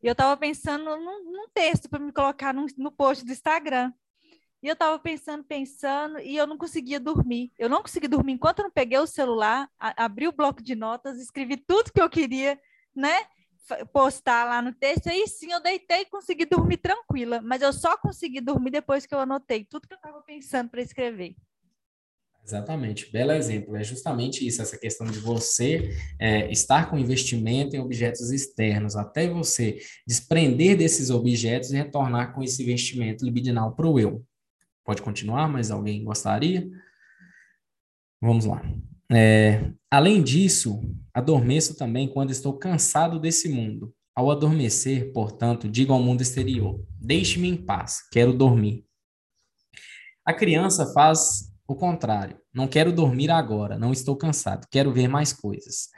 [0.04, 3.94] e eu estava pensando num, num texto para me colocar no, no post do Instagram.
[4.62, 7.54] E eu estava pensando, pensando, e eu não conseguia dormir.
[7.58, 10.76] Eu não consegui dormir enquanto eu não peguei o celular, a, abri o bloco de
[10.76, 12.60] notas, escrevi tudo que eu queria,
[12.94, 13.16] né?
[13.92, 15.08] Postar lá no texto.
[15.08, 17.42] Aí sim eu deitei e consegui dormir tranquila.
[17.42, 20.82] Mas eu só consegui dormir depois que eu anotei tudo que eu estava pensando para
[20.82, 21.36] escrever.
[22.46, 23.76] Exatamente, belo exemplo.
[23.78, 29.30] É justamente isso, essa questão de você é, estar com investimento em objetos externos, até
[29.30, 34.26] você desprender desses objetos e retornar com esse investimento libidinal para o eu.
[34.84, 36.70] Pode continuar, mas alguém gostaria?
[38.22, 38.62] Vamos lá.
[39.12, 40.82] É, além disso,
[41.14, 43.94] adormeço também quando estou cansado desse mundo.
[44.16, 48.86] Ao adormecer, portanto, digo ao mundo exterior: deixe-me em paz, quero dormir.
[50.26, 52.40] A criança faz o contrário.
[52.54, 55.90] Não quero dormir agora, não estou cansado, quero ver mais coisas.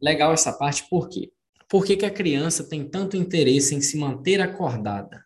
[0.00, 1.32] Legal essa parte, por quê?
[1.68, 5.24] Por que, que a criança tem tanto interesse em se manter acordada?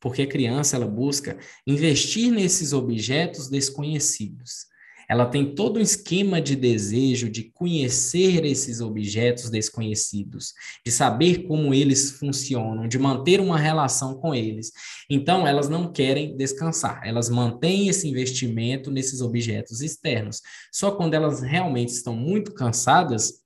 [0.00, 4.66] Porque a criança ela busca investir nesses objetos desconhecidos.
[5.08, 10.52] Ela tem todo um esquema de desejo de conhecer esses objetos desconhecidos,
[10.84, 14.70] de saber como eles funcionam, de manter uma relação com eles.
[15.08, 20.42] Então, elas não querem descansar, elas mantêm esse investimento nesses objetos externos.
[20.70, 23.42] Só quando elas realmente estão muito cansadas,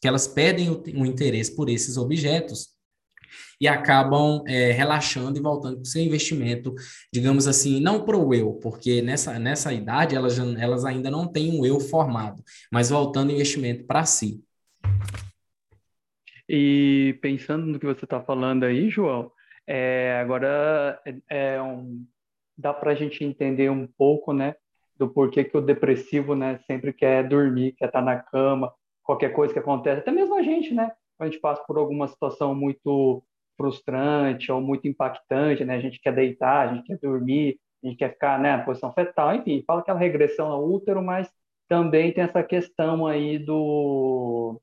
[0.00, 2.75] que elas perdem o, o interesse por esses objetos
[3.60, 6.74] e acabam é, relaxando e voltando para o seu investimento,
[7.12, 11.58] digamos assim, não para o eu, porque nessa, nessa idade elas, elas ainda não têm
[11.58, 14.42] um eu formado, mas voltando investimento para si.
[16.48, 19.32] E pensando no que você está falando aí, João,
[19.66, 22.06] é, agora é, é um,
[22.56, 24.54] dá para a gente entender um pouco, né,
[24.96, 28.72] do porquê que o depressivo, né, sempre quer dormir, quer estar tá na cama,
[29.02, 32.08] qualquer coisa que acontece, até mesmo a gente, né, quando a gente passa por alguma
[32.08, 33.22] situação muito
[33.56, 35.76] frustrante ou muito impactante, né?
[35.76, 38.92] A gente quer deitar, a gente quer dormir, a gente quer ficar, né, na posição
[38.92, 41.30] fetal, enfim, fala aquela regressão ao útero, mas
[41.68, 44.60] também tem essa questão aí do,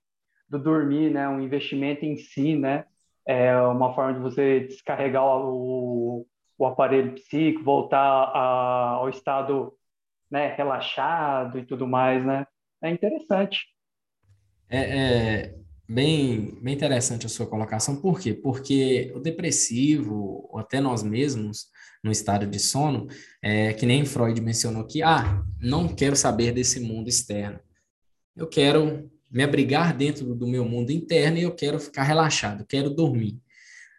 [0.50, 1.28] do dormir, né?
[1.28, 2.86] Um investimento em si, né?
[3.26, 6.28] É uma forma de você descarregar o,
[6.58, 9.74] o aparelho psíquico, voltar a, ao estado
[10.30, 12.46] né, relaxado e tudo mais, né?
[12.82, 13.68] É interessante.
[14.70, 15.56] É, é,
[15.88, 18.00] Bem, bem interessante a sua colocação.
[18.00, 18.34] Por quê?
[18.34, 21.68] Porque o depressivo, ou até nós mesmos,
[22.02, 23.08] no estado de sono,
[23.42, 27.60] é que nem Freud mencionou que, ah, não quero saber desse mundo externo.
[28.36, 32.90] Eu quero me abrigar dentro do meu mundo interno e eu quero ficar relaxado, quero
[32.90, 33.43] dormir.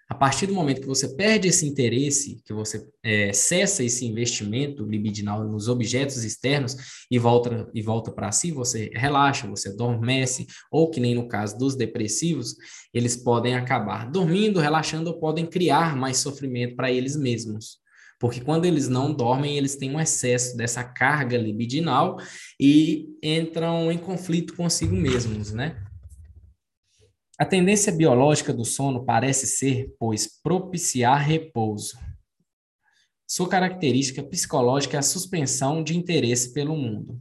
[0.08, 4.84] A partir do momento que você perde esse interesse, que você é, cessa esse investimento
[4.84, 6.76] libidinal nos objetos externos
[7.10, 11.56] e volta e volta para si, você relaxa, você adormece, ou que nem no caso
[11.56, 12.54] dos depressivos,
[12.92, 17.82] eles podem acabar dormindo, relaxando ou podem criar mais sofrimento para eles mesmos.
[18.20, 22.16] Porque quando eles não dormem, eles têm um excesso dessa carga libidinal
[22.60, 25.83] e entram em conflito consigo mesmos, né?
[27.38, 31.98] A tendência biológica do sono parece ser, pois, propiciar repouso.
[33.26, 37.20] Sua característica psicológica é a suspensão de interesse pelo mundo.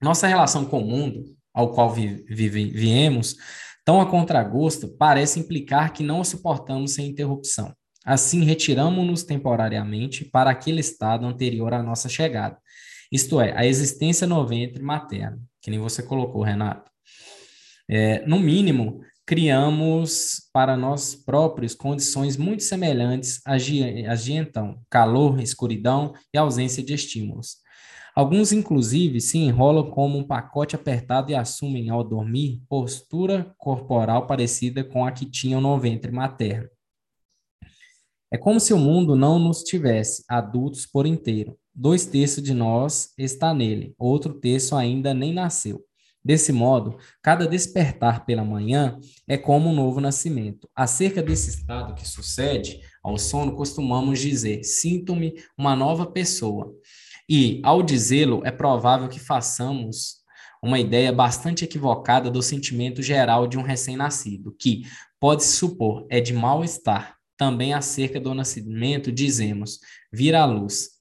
[0.00, 3.36] Nossa relação com o mundo, ao qual vi vi viemos,
[3.84, 7.74] tão a contragosto, parece implicar que não o suportamos sem interrupção.
[8.06, 12.56] Assim, retiramos-nos temporariamente para aquele estado anterior à nossa chegada,
[13.10, 16.90] isto é, a existência no ventre materno, que nem você colocou, Renato.
[17.90, 24.80] É, no mínimo, criamos para nós próprios condições muito semelhantes às de, às de então,
[24.88, 27.58] calor, escuridão e ausência de estímulos.
[28.16, 34.82] Alguns, inclusive, se enrolam como um pacote apertado e assumem, ao dormir, postura corporal parecida
[34.82, 36.70] com a que tinham no ventre materno.
[38.32, 41.54] É como se o mundo não nos tivesse, adultos por inteiro.
[41.74, 45.84] Dois terços de nós está nele, outro terço ainda nem nasceu.
[46.24, 50.68] Desse modo, cada despertar pela manhã é como um novo nascimento.
[50.74, 56.72] Acerca desse estado que sucede ao sono, costumamos dizer: sinto-me uma nova pessoa.
[57.28, 60.18] E, ao dizê-lo, é provável que façamos
[60.62, 64.82] uma ideia bastante equivocada do sentimento geral de um recém-nascido, que,
[65.20, 67.16] pode-se supor, é de mal-estar.
[67.36, 69.78] Também acerca do nascimento, dizemos:
[70.12, 70.97] vir à luz.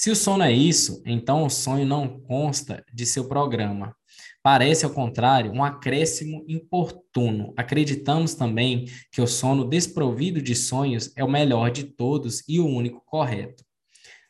[0.00, 3.96] Se o sono é isso, então o sonho não consta de seu programa.
[4.40, 7.52] Parece, ao contrário, um acréscimo importuno.
[7.56, 12.66] Acreditamos também que o sono desprovido de sonhos é o melhor de todos e o
[12.66, 13.64] único correto.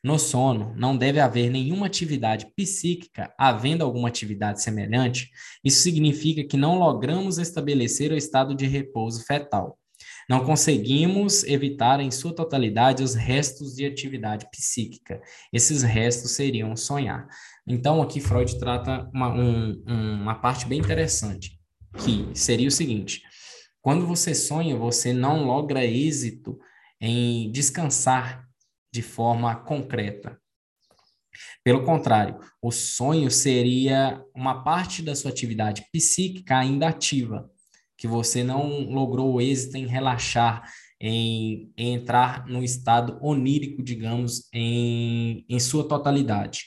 [0.02, 5.28] No sono, não deve haver nenhuma atividade psíquica, havendo alguma atividade semelhante,
[5.62, 9.78] isso significa que não logramos estabelecer o estado de repouso fetal.
[10.28, 15.22] Não conseguimos evitar em sua totalidade os restos de atividade psíquica.
[15.50, 17.26] Esses restos seriam sonhar.
[17.66, 21.58] Então, aqui Freud trata uma, um, uma parte bem interessante,
[22.04, 23.22] que seria o seguinte:
[23.80, 26.58] quando você sonha, você não logra êxito
[27.00, 28.46] em descansar
[28.92, 30.38] de forma concreta.
[31.64, 37.50] Pelo contrário, o sonho seria uma parte da sua atividade psíquica ainda ativa
[37.98, 40.62] que você não logrou o êxito em relaxar,
[41.00, 46.66] em, em entrar no estado onírico, digamos, em, em sua totalidade.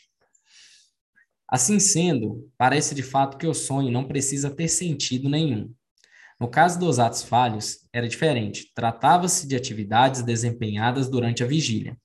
[1.48, 5.74] Assim sendo, parece de fato que o sonho não precisa ter sentido nenhum.
[6.40, 8.72] No caso dos atos falhos, era diferente.
[8.74, 11.98] Tratava-se de atividades desempenhadas durante a vigília.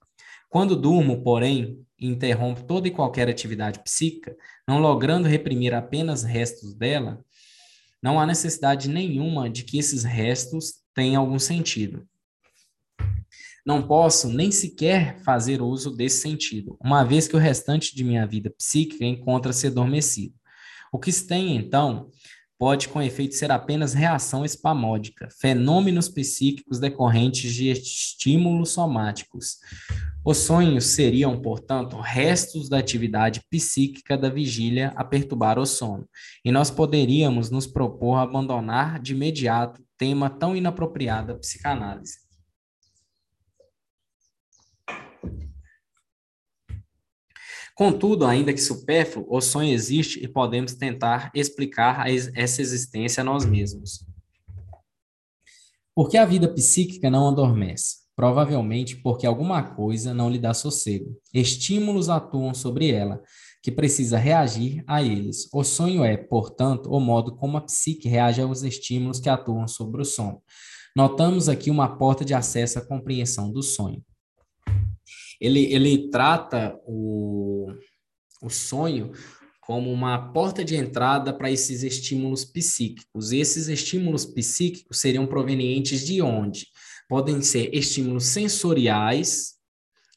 [0.49, 4.37] Quando durmo, porém, interrompo toda e qualquer atividade psíquica,
[4.69, 7.25] não logrando reprimir apenas restos dela,
[8.07, 12.07] não há necessidade nenhuma de que esses restos tenham algum sentido.
[13.67, 18.25] Não posso nem sequer fazer uso desse sentido, uma vez que o restante de minha
[18.25, 20.37] vida psíquica encontra-se adormecido.
[20.93, 22.09] O que se tem, então,
[22.59, 29.59] pode com efeito ser apenas reação espamódica, fenômenos psíquicos decorrentes de estímulos somáticos.
[30.25, 36.09] Os sonhos seriam, portanto, restos da atividade psíquica da vigília a perturbar o sono,
[36.45, 42.26] e nós poderíamos nos propor abandonar de imediato tema tão inapropriado à psicanálise.
[47.77, 53.45] Contudo, ainda que supérfluo, o sonho existe e podemos tentar explicar essa existência a nós
[53.45, 54.03] mesmos.
[55.95, 57.97] Por que a vida psíquica não adormece?
[58.17, 61.21] Provavelmente porque alguma coisa não lhe dá sossego.
[61.35, 63.23] Estímulos atuam sobre ela,
[63.63, 65.47] que precisa reagir a eles.
[65.53, 70.01] O sonho é, portanto, o modo como a psique reage aos estímulos que atuam sobre
[70.01, 70.43] o sono.
[70.97, 74.03] Notamos aqui uma porta de acesso à compreensão do sonho
[75.41, 77.73] ele, ele trata o,
[78.43, 79.13] o sonho
[79.67, 83.33] como uma porta de entrada para esses estímulos psíquicos.
[83.33, 86.67] E esses estímulos psíquicos seriam provenientes de onde?
[87.09, 89.55] Podem ser estímulos sensoriais,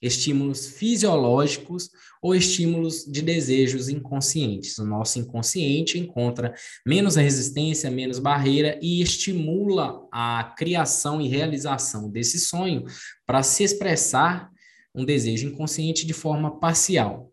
[0.01, 1.89] estímulos fisiológicos
[2.21, 4.77] ou estímulos de desejos inconscientes.
[4.77, 6.53] O nosso inconsciente encontra
[6.85, 12.85] menos resistência, menos barreira e estimula a criação e realização desse sonho
[13.25, 14.51] para se expressar
[14.99, 17.31] um desejo inconsciente de forma parcial.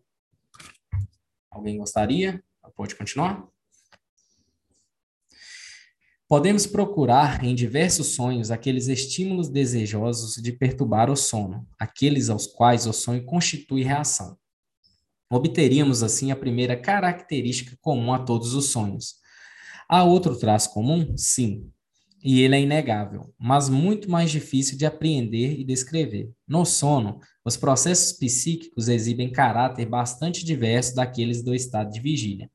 [1.51, 2.41] Alguém gostaria?
[2.75, 3.45] Pode continuar?
[6.29, 12.85] Podemos procurar em diversos sonhos aqueles estímulos desejosos de perturbar o sono, aqueles aos quais
[12.85, 14.37] o sonho constitui reação.
[15.29, 19.15] Obteríamos assim a primeira característica comum a todos os sonhos.
[19.89, 21.17] Há outro traço comum?
[21.17, 21.69] Sim,
[22.23, 26.31] e ele é inegável, mas muito mais difícil de apreender e descrever.
[26.47, 32.51] No sono, os processos psíquicos exibem caráter bastante diverso daqueles do estado de vigília.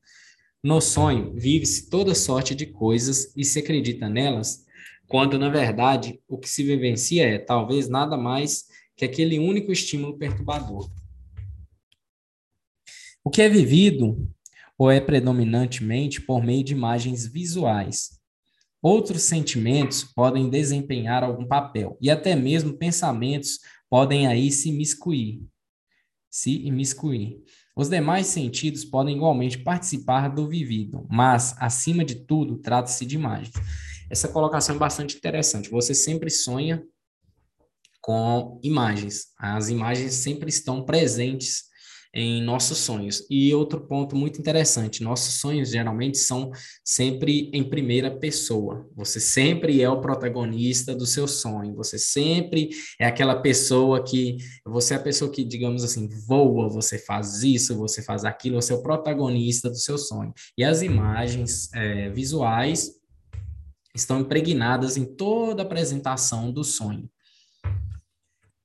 [0.63, 4.63] No sonho, vive-se toda sorte de coisas e se acredita nelas,
[5.07, 8.65] quando, na verdade, o que se vivencia é, talvez, nada mais
[8.95, 10.87] que aquele único estímulo perturbador.
[13.23, 14.29] O que é vivido
[14.77, 18.21] ou é predominantemente por meio de imagens visuais,
[18.83, 23.59] Outros sentimentos podem desempenhar algum papel e até mesmo pensamentos
[23.93, 25.45] podem aí se imiscuir.
[26.27, 27.43] Se imiscuir.
[27.77, 33.53] Os demais sentidos podem igualmente participar do vivido, mas, acima de tudo, trata-se de imagens.
[34.09, 35.69] Essa colocação é bastante interessante.
[35.69, 36.83] Você sempre sonha
[38.01, 39.25] com imagens.
[39.37, 41.65] As imagens sempre estão presentes
[42.13, 43.25] em nossos sonhos.
[43.29, 46.51] E outro ponto muito interessante, nossos sonhos geralmente são
[46.83, 48.87] sempre em primeira pessoa.
[48.95, 51.75] Você sempre é o protagonista do seu sonho.
[51.75, 56.99] Você sempre é aquela pessoa que você é a pessoa que, digamos assim, voa, você
[56.99, 60.33] faz isso, você faz aquilo, você é o protagonista do seu sonho.
[60.57, 62.91] E as imagens é, visuais
[63.95, 67.09] estão impregnadas em toda a apresentação do sonho.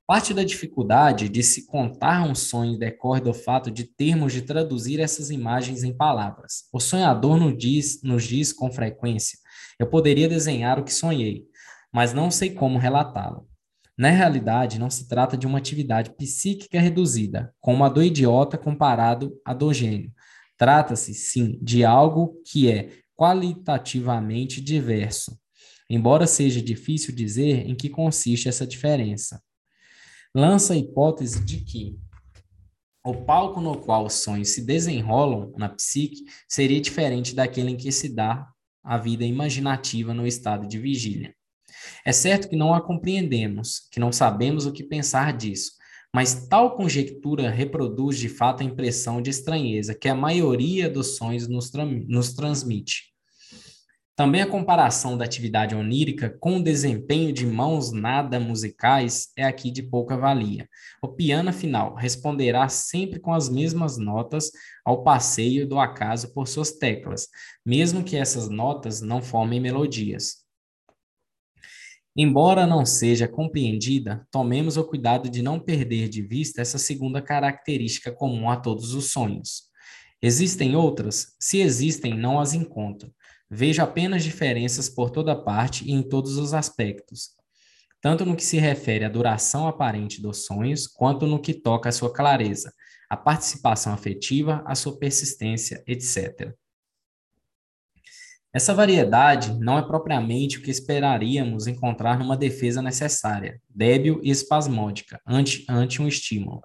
[0.09, 4.99] Parte da dificuldade de se contar um sonho decorre do fato de termos de traduzir
[4.99, 6.63] essas imagens em palavras.
[6.73, 9.37] O sonhador nos diz, nos diz com frequência:
[9.77, 11.45] Eu poderia desenhar o que sonhei,
[11.93, 13.47] mas não sei como relatá-lo.
[13.95, 19.39] Na realidade, não se trata de uma atividade psíquica reduzida, como a do idiota comparado
[19.45, 20.11] à do gênio.
[20.57, 25.37] Trata-se, sim, de algo que é qualitativamente diverso,
[25.87, 29.39] embora seja difícil dizer em que consiste essa diferença
[30.35, 31.97] lança a hipótese de que
[33.05, 37.91] o palco no qual os sonhos se desenrolam na psique seria diferente daquele em que
[37.91, 38.47] se dá
[38.83, 41.33] a vida imaginativa no estado de vigília.
[42.05, 45.71] É certo que não a compreendemos, que não sabemos o que pensar disso,
[46.13, 51.47] mas tal conjectura reproduz de fato a impressão de estranheza que a maioria dos sonhos
[51.47, 51.71] nos,
[52.07, 53.13] nos transmite.
[54.19, 59.71] Também a comparação da atividade onírica com o desempenho de mãos nada musicais é aqui
[59.71, 60.67] de pouca valia.
[61.01, 64.51] O piano, afinal, responderá sempre com as mesmas notas
[64.83, 67.29] ao passeio do acaso por suas teclas,
[67.65, 70.43] mesmo que essas notas não formem melodias.
[72.13, 78.11] Embora não seja compreendida, tomemos o cuidado de não perder de vista essa segunda característica
[78.11, 79.69] comum a todos os sonhos.
[80.21, 81.37] Existem outras?
[81.39, 83.13] Se existem, não as encontro.
[83.51, 87.31] Vejo apenas diferenças por toda parte e em todos os aspectos,
[88.01, 91.91] tanto no que se refere à duração aparente dos sonhos, quanto no que toca à
[91.91, 92.71] sua clareza,
[93.09, 96.53] à participação afetiva, à sua persistência, etc.
[98.53, 105.21] Essa variedade não é propriamente o que esperaríamos encontrar numa defesa necessária, débil e espasmódica,
[105.25, 106.61] ante, ante um estímulo.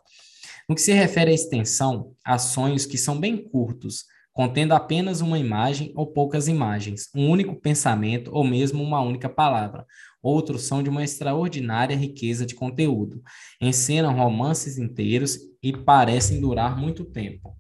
[0.69, 5.39] No que se refere à extensão, há sonhos que são bem curtos, contendo apenas uma
[5.39, 9.87] imagem ou poucas imagens, um único pensamento ou mesmo uma única palavra.
[10.21, 13.23] Outros são de uma extraordinária riqueza de conteúdo,
[13.61, 17.57] encenam romances inteiros e parecem durar muito tempo.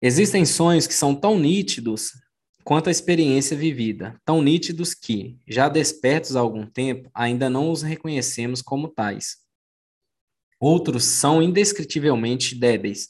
[0.00, 2.12] Existem sonhos que são tão nítidos
[2.64, 7.82] quanto a experiência vivida, tão nítidos que, já despertos há algum tempo, ainda não os
[7.82, 9.49] reconhecemos como tais.
[10.60, 13.08] Outros são indescritivelmente débeis,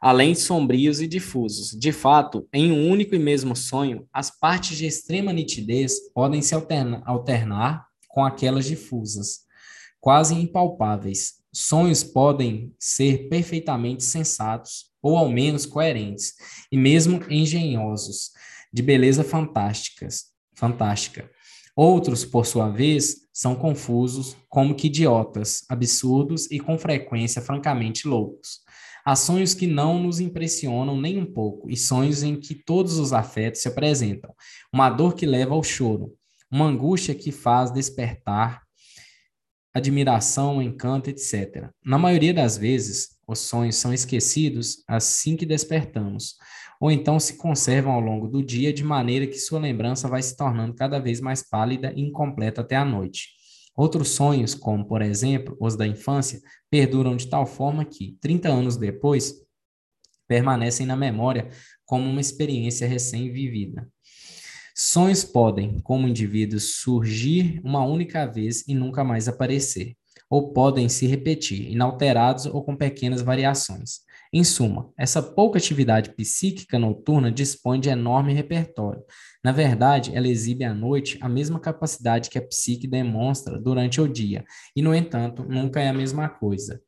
[0.00, 1.76] além de sombrios e difusos.
[1.78, 6.54] De fato, em um único e mesmo sonho, as partes de extrema nitidez podem se
[6.54, 9.40] alterna alternar com aquelas difusas,
[10.00, 11.34] quase impalpáveis.
[11.52, 16.34] Sonhos podem ser perfeitamente sensatos, ou ao menos coerentes,
[16.70, 18.30] e mesmo engenhosos,
[18.72, 21.28] de beleza fantásticas, fantástica.
[21.74, 28.62] Outros, por sua vez, são confusos, como que idiotas, absurdos e com frequência francamente loucos.
[29.04, 33.12] Há sonhos que não nos impressionam nem um pouco, e sonhos em que todos os
[33.12, 34.34] afetos se apresentam.
[34.72, 36.16] Uma dor que leva ao choro,
[36.50, 38.60] uma angústia que faz despertar
[39.72, 41.70] admiração, encanto, etc.
[41.84, 46.34] Na maioria das vezes, os sonhos são esquecidos assim que despertamos
[46.80, 50.36] ou então se conservam ao longo do dia de maneira que sua lembrança vai se
[50.36, 53.30] tornando cada vez mais pálida e incompleta até a noite.
[53.76, 58.76] Outros sonhos, como por exemplo os da infância, perduram de tal forma que, 30 anos
[58.76, 59.34] depois,
[60.26, 61.48] permanecem na memória
[61.84, 63.88] como uma experiência recém-vivida.
[64.76, 69.96] Sonhos podem, como indivíduos, surgir uma única vez e nunca mais aparecer,
[70.30, 74.00] ou podem se repetir, inalterados ou com pequenas variações.
[74.32, 79.02] Em suma, essa pouca atividade psíquica noturna dispõe de enorme repertório.
[79.42, 84.08] Na verdade, ela exibe à noite a mesma capacidade que a psique demonstra durante o
[84.08, 84.44] dia,
[84.76, 86.80] e, no entanto, nunca é a mesma coisa.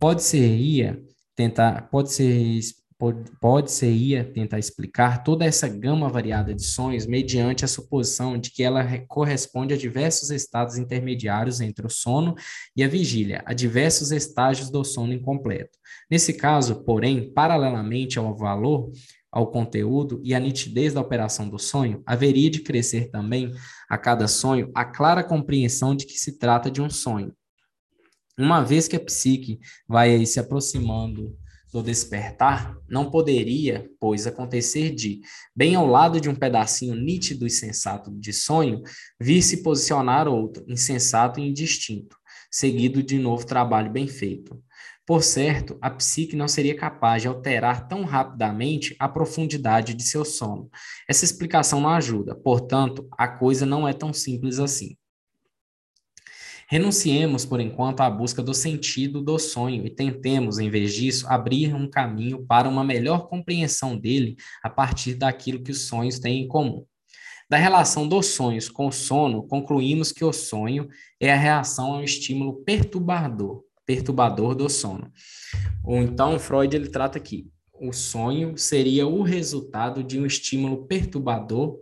[0.00, 1.00] Pode ser ia
[1.36, 2.58] tentar, pode ser
[2.98, 8.38] pode, pode ser ia tentar explicar toda essa gama variada de sonhos mediante a suposição
[8.38, 12.34] de que ela corresponde a diversos estados intermediários entre o sono
[12.76, 15.78] e a vigília, a diversos estágios do sono incompleto.
[16.10, 18.90] Nesse caso, porém, paralelamente ao valor,
[19.30, 23.52] ao conteúdo e à nitidez da operação do sonho, haveria de crescer também
[23.88, 27.34] a cada sonho a clara compreensão de que se trata de um sonho.
[28.38, 29.58] Uma vez que a psique
[29.88, 31.36] vai se aproximando
[31.74, 35.20] do despertar não poderia, pois, acontecer de,
[35.56, 38.80] bem ao lado de um pedacinho nítido e sensato de sonho,
[39.20, 42.16] vir se posicionar outro, insensato e indistinto,
[42.48, 44.56] seguido de novo trabalho bem feito.
[45.04, 50.24] Por certo, a psique não seria capaz de alterar tão rapidamente a profundidade de seu
[50.24, 50.70] sono.
[51.08, 54.96] Essa explicação não ajuda, portanto, a coisa não é tão simples assim.
[56.68, 61.74] Renunciemos, por enquanto, à busca do sentido do sonho e tentemos, em vez disso, abrir
[61.74, 66.48] um caminho para uma melhor compreensão dele a partir daquilo que os sonhos têm em
[66.48, 66.84] comum.
[67.48, 70.88] Da relação dos sonhos com o sono, concluímos que o sonho
[71.20, 75.12] é a reação ao estímulo perturbador, perturbador do sono.
[75.84, 77.46] Ou então, Freud ele trata aqui,
[77.78, 81.78] o sonho seria o resultado de um estímulo perturbador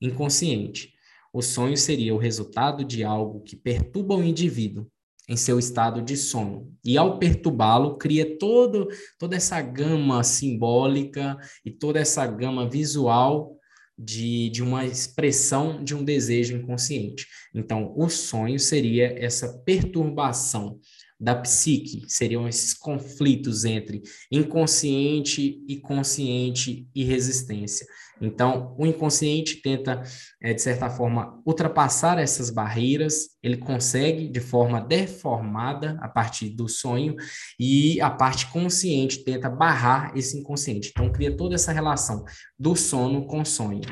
[0.00, 0.92] inconsciente.
[1.32, 4.86] O sonho seria o resultado de algo que perturba o indivíduo
[5.28, 6.72] em seu estado de sono.
[6.82, 8.88] E ao perturbá-lo, cria todo,
[9.18, 13.58] toda essa gama simbólica e toda essa gama visual
[13.98, 17.26] de, de uma expressão de um desejo inconsciente.
[17.54, 20.78] Então, o sonho seria essa perturbação
[21.20, 27.86] da psique, seriam esses conflitos entre inconsciente e consciente e resistência.
[28.20, 30.02] Então, o inconsciente tenta,
[30.40, 36.68] é, de certa forma, ultrapassar essas barreiras, ele consegue de forma deformada a partir do
[36.68, 37.16] sonho,
[37.58, 40.90] e a parte consciente tenta barrar esse inconsciente.
[40.90, 42.24] Então, cria toda essa relação
[42.58, 43.82] do sono com sonho.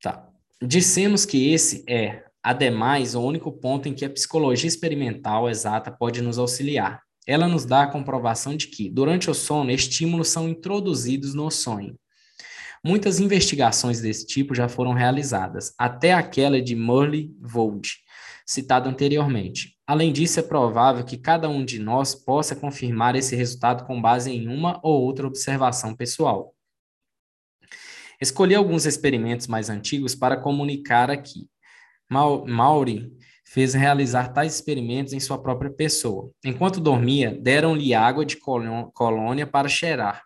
[0.00, 0.28] Tá.
[0.62, 6.20] Dissemos que esse é Ademais, o único ponto em que a psicologia experimental exata pode
[6.20, 7.00] nos auxiliar.
[7.26, 11.98] Ela nos dá a comprovação de que, durante o sono, estímulos são introduzidos no sonho.
[12.84, 17.88] Muitas investigações desse tipo já foram realizadas, até aquela de Murley Vold,
[18.46, 19.78] citada anteriormente.
[19.86, 24.30] Além disso, é provável que cada um de nós possa confirmar esse resultado com base
[24.30, 26.54] em uma ou outra observação pessoal.
[28.20, 31.48] Escolhi alguns experimentos mais antigos para comunicar aqui.
[32.10, 33.12] Maury
[33.44, 36.30] fez realizar tais experimentos em sua própria pessoa.
[36.44, 40.22] Enquanto dormia, deram-lhe água de colônia para cheirar.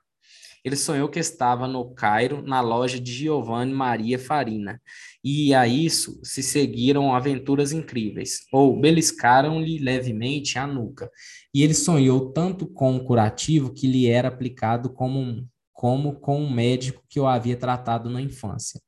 [0.64, 4.80] Ele sonhou que estava no Cairo, na loja de Giovanni Maria Farina,
[5.22, 11.10] e a isso se seguiram aventuras incríveis, ou beliscaram-lhe levemente a nuca.
[11.54, 16.52] E ele sonhou tanto com um curativo que lhe era aplicado como, como com um
[16.52, 18.80] médico que o havia tratado na infância.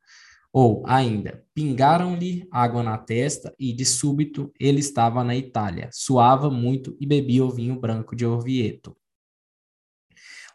[0.52, 6.96] Ou, ainda, pingaram-lhe água na testa e, de súbito, ele estava na Itália, suava muito
[7.00, 8.96] e bebia o vinho branco de Orvieto.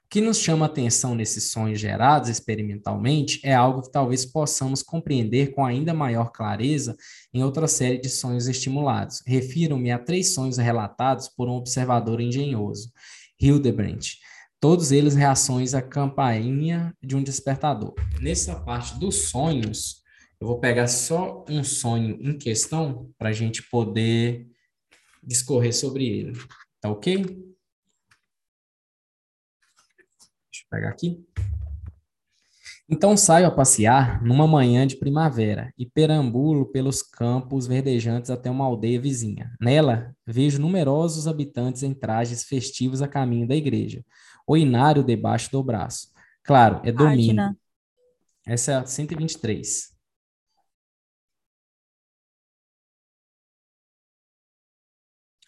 [0.04, 5.52] O que nos chama atenção nesses sonhos gerados experimentalmente é algo que talvez possamos compreender
[5.52, 6.96] com ainda maior clareza
[7.34, 9.22] em outra série de sonhos estimulados.
[9.26, 12.92] Refiro-me a três sonhos relatados por um observador engenhoso,
[13.40, 14.20] Hildebrandt
[14.66, 17.94] todos eles reações à campainha de um despertador.
[18.20, 20.02] Nessa parte dos sonhos,
[20.42, 24.48] eu vou pegar só um sonho em questão para a gente poder
[25.22, 26.34] discorrer sobre ele.
[26.82, 27.16] Tá ok?
[27.16, 27.36] Deixa
[30.64, 31.24] eu pegar aqui.
[32.90, 38.66] Então saio a passear numa manhã de primavera e perambulo pelos campos verdejantes até uma
[38.66, 39.56] aldeia vizinha.
[39.62, 44.04] Nela, vejo numerosos habitantes em trajes festivos a caminho da igreja
[44.48, 46.10] o inário debaixo do braço.
[46.44, 47.36] Claro, é domingo.
[47.36, 47.58] Página.
[48.46, 49.96] Essa é a 123.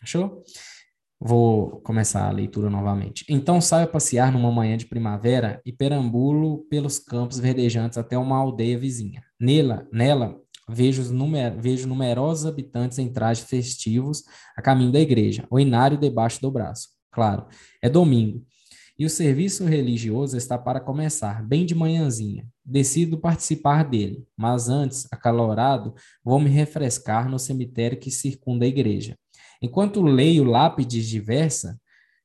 [0.02, 0.44] Achou?
[1.20, 3.26] Vou começar a leitura novamente.
[3.28, 8.38] Então saio a passear numa manhã de primavera e perambulo pelos campos verdejantes até uma
[8.38, 9.24] aldeia vizinha.
[9.40, 14.24] Nela, nela vejo, numer, vejo numerosos habitantes em trajes festivos
[14.56, 16.90] a caminho da igreja, o inário debaixo do braço.
[17.12, 17.48] Claro,
[17.82, 18.46] é domingo
[19.00, 22.48] e o serviço religioso está para começar, bem de manhãzinha.
[22.66, 25.94] Decido participar dele, mas antes, acalorado,
[26.24, 29.16] vou me refrescar no cemitério que circunda a igreja.
[29.62, 31.80] Enquanto leio lápides diversa,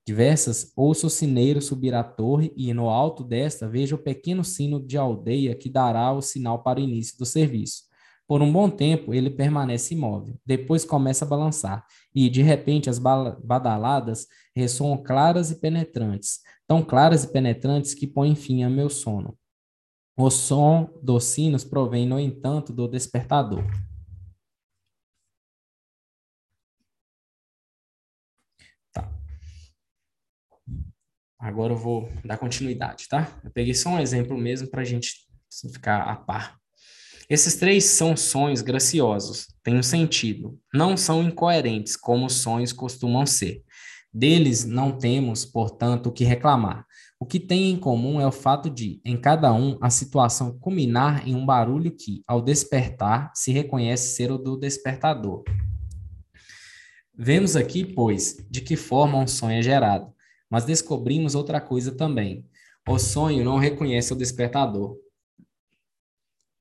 [0.06, 4.84] diversas, ouço o sineiro subir a torre e, no alto desta, vejo o pequeno sino
[4.84, 7.84] de aldeia que dará o sinal para o início do serviço.
[8.32, 10.40] Por um bom tempo, ele permanece imóvel.
[10.46, 14.26] Depois começa a balançar, e, de repente, as badaladas
[14.56, 19.38] ressoam claras e penetrantes, tão claras e penetrantes que põem fim a meu sono.
[20.16, 23.62] O som dos sinos provém, no entanto, do despertador.
[28.94, 29.12] Tá.
[31.38, 33.38] Agora eu vou dar continuidade, tá?
[33.44, 35.28] Eu peguei só um exemplo mesmo para a gente
[35.70, 36.61] ficar a par.
[37.32, 43.24] Esses três são sonhos graciosos, têm um sentido, não são incoerentes como os sonhos costumam
[43.24, 43.64] ser.
[44.12, 46.84] Deles não temos, portanto, o que reclamar.
[47.18, 51.26] O que tem em comum é o fato de, em cada um, a situação culminar
[51.26, 55.42] em um barulho que, ao despertar, se reconhece ser o do despertador.
[57.16, 60.12] Vemos aqui, pois, de que forma um sonho é gerado,
[60.50, 62.44] mas descobrimos outra coisa também.
[62.86, 64.98] O sonho não reconhece o despertador,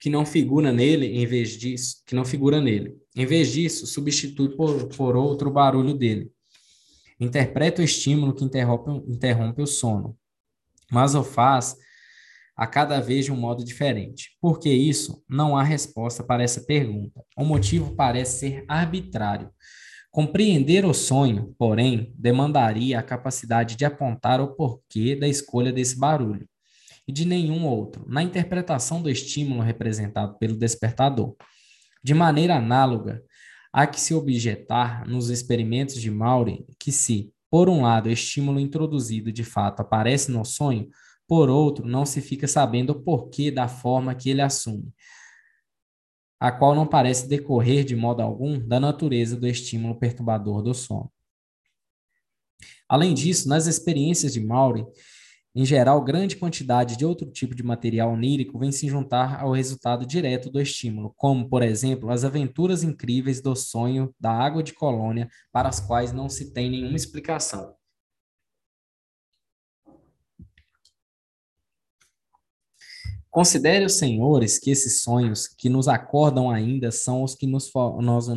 [0.01, 2.97] que não figura nele em vez disso, que não figura nele.
[3.15, 6.31] Em vez disso, substitui por, por outro barulho dele.
[7.19, 10.17] Interpreta o estímulo que interrompe, interrompe o sono,
[10.91, 11.77] mas o faz
[12.57, 14.35] a cada vez de um modo diferente.
[14.41, 15.23] Por que isso?
[15.29, 17.23] Não há resposta para essa pergunta.
[17.37, 19.51] O motivo parece ser arbitrário.
[20.09, 26.49] Compreender o sonho, porém, demandaria a capacidade de apontar o porquê da escolha desse barulho
[27.07, 31.35] e de nenhum outro, na interpretação do estímulo representado pelo despertador.
[32.03, 33.23] De maneira análoga,
[33.71, 38.59] há que se objetar nos experimentos de Maury que se, por um lado, o estímulo
[38.59, 40.89] introduzido de fato aparece no sonho,
[41.27, 44.93] por outro, não se fica sabendo o porquê da forma que ele assume,
[46.39, 51.11] a qual não parece decorrer de modo algum da natureza do estímulo perturbador do sono.
[52.89, 54.85] Além disso, nas experiências de Maury,
[55.53, 60.05] em geral, grande quantidade de outro tipo de material onírico vem se juntar ao resultado
[60.05, 65.29] direto do estímulo, como, por exemplo, as aventuras incríveis do sonho da água de colônia,
[65.51, 67.75] para as quais não se tem nenhuma explicação.
[73.29, 77.71] Considere os senhores que esses sonhos que nos acordam ainda são os que nos
[78.01, 78.27] nós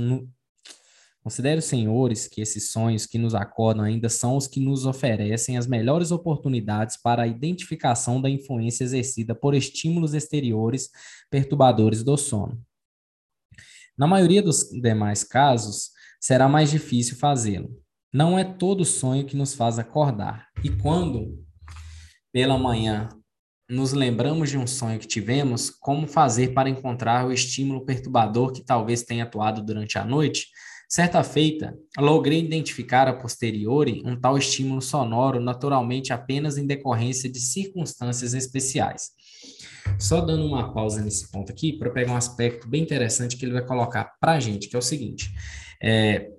[1.25, 5.67] Considere senhores que esses sonhos que nos acordam ainda são os que nos oferecem as
[5.67, 10.91] melhores oportunidades para a identificação da influência exercida por estímulos exteriores
[11.31, 12.63] perturbadores do sono.
[13.97, 17.71] Na maioria dos demais casos, será mais difícil fazê-lo.
[18.13, 20.49] Não é todo sonho que nos faz acordar.
[20.63, 21.43] E quando,
[22.31, 23.09] pela manhã,
[23.67, 28.63] nos lembramos de um sonho que tivemos, como fazer para encontrar o estímulo perturbador que
[28.63, 30.49] talvez tenha atuado durante a noite?
[30.89, 37.41] Certa feita, logrei identificar a posteriori um tal estímulo sonoro naturalmente apenas em decorrência de
[37.41, 39.11] circunstâncias especiais.
[39.99, 43.53] Só dando uma pausa nesse ponto aqui para pegar um aspecto bem interessante que ele
[43.53, 45.33] vai colocar para a gente, que é o seguinte:
[45.83, 46.31] é,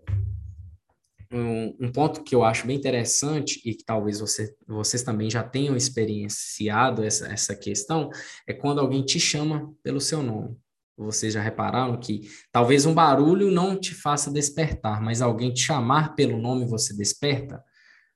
[1.31, 5.43] um, um, ponto que eu acho bem interessante e que talvez você, vocês também já
[5.43, 8.09] tenham experienciado essa, essa questão
[8.47, 10.55] é quando alguém te chama pelo seu nome.
[10.97, 16.15] Vocês já repararam que talvez um barulho não te faça despertar, mas alguém te chamar
[16.15, 17.61] pelo nome você desperta?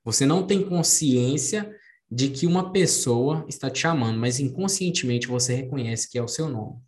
[0.02, 1.70] Você não tem consciência
[2.10, 6.48] de que uma pessoa está te chamando, mas inconscientemente você reconhece que é o seu
[6.48, 6.80] nome.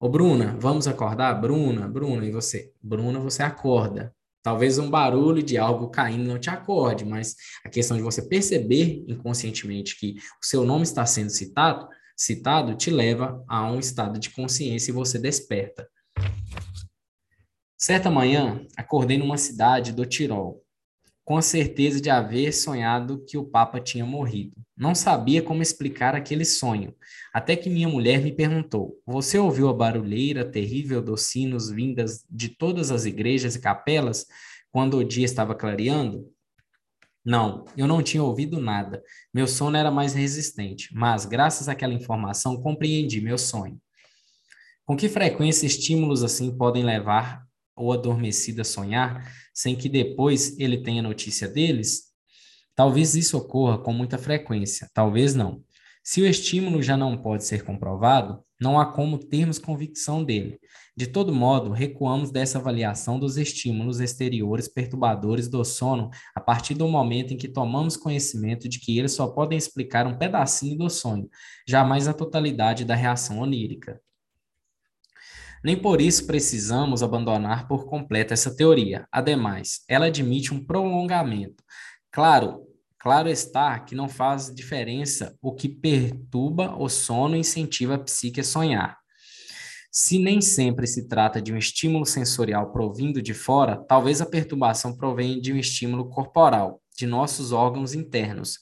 [0.00, 1.34] Ô Bruna, vamos acordar?
[1.34, 2.72] Bruna, Bruna, e você?
[2.80, 4.14] Bruna, você acorda.
[4.44, 7.34] Talvez um barulho de algo caindo não te acorde, mas
[7.64, 11.88] a questão de você perceber inconscientemente que o seu nome está sendo citado,
[12.18, 15.88] citado te leva a um estado de consciência e você desperta.
[17.76, 20.64] Certa manhã, acordei numa cidade do Tirol,
[21.24, 24.56] com a certeza de haver sonhado que o Papa tinha morrido.
[24.76, 26.92] Não sabia como explicar aquele sonho,
[27.32, 32.48] até que minha mulher me perguntou: Você ouviu a barulheira terrível dos sinos vindas de
[32.48, 34.26] todas as igrejas e capelas
[34.72, 36.28] quando o dia estava clareando?
[37.28, 39.02] Não, eu não tinha ouvido nada.
[39.34, 43.78] Meu sono era mais resistente, mas, graças àquela informação, compreendi meu sonho.
[44.86, 47.46] Com que frequência estímulos assim podem levar
[47.76, 52.04] o adormecido a sonhar, sem que depois ele tenha notícia deles?
[52.74, 55.62] Talvez isso ocorra com muita frequência, talvez não.
[56.02, 60.58] Se o estímulo já não pode ser comprovado, não há como termos convicção dele.
[60.96, 66.88] De todo modo, recuamos dessa avaliação dos estímulos exteriores perturbadores do sono a partir do
[66.88, 71.28] momento em que tomamos conhecimento de que eles só podem explicar um pedacinho do sonho,
[71.66, 74.00] jamais a totalidade da reação onírica.
[75.62, 79.06] Nem por isso precisamos abandonar por completo essa teoria.
[79.10, 81.62] Ademais, ela admite um prolongamento.
[82.12, 82.67] Claro,
[83.00, 88.40] claro está que não faz diferença o que perturba o sono e incentiva a psique
[88.40, 88.98] a sonhar.
[89.90, 94.96] Se nem sempre se trata de um estímulo sensorial provindo de fora, talvez a perturbação
[94.96, 98.58] provenha de um estímulo corporal, de nossos órgãos internos.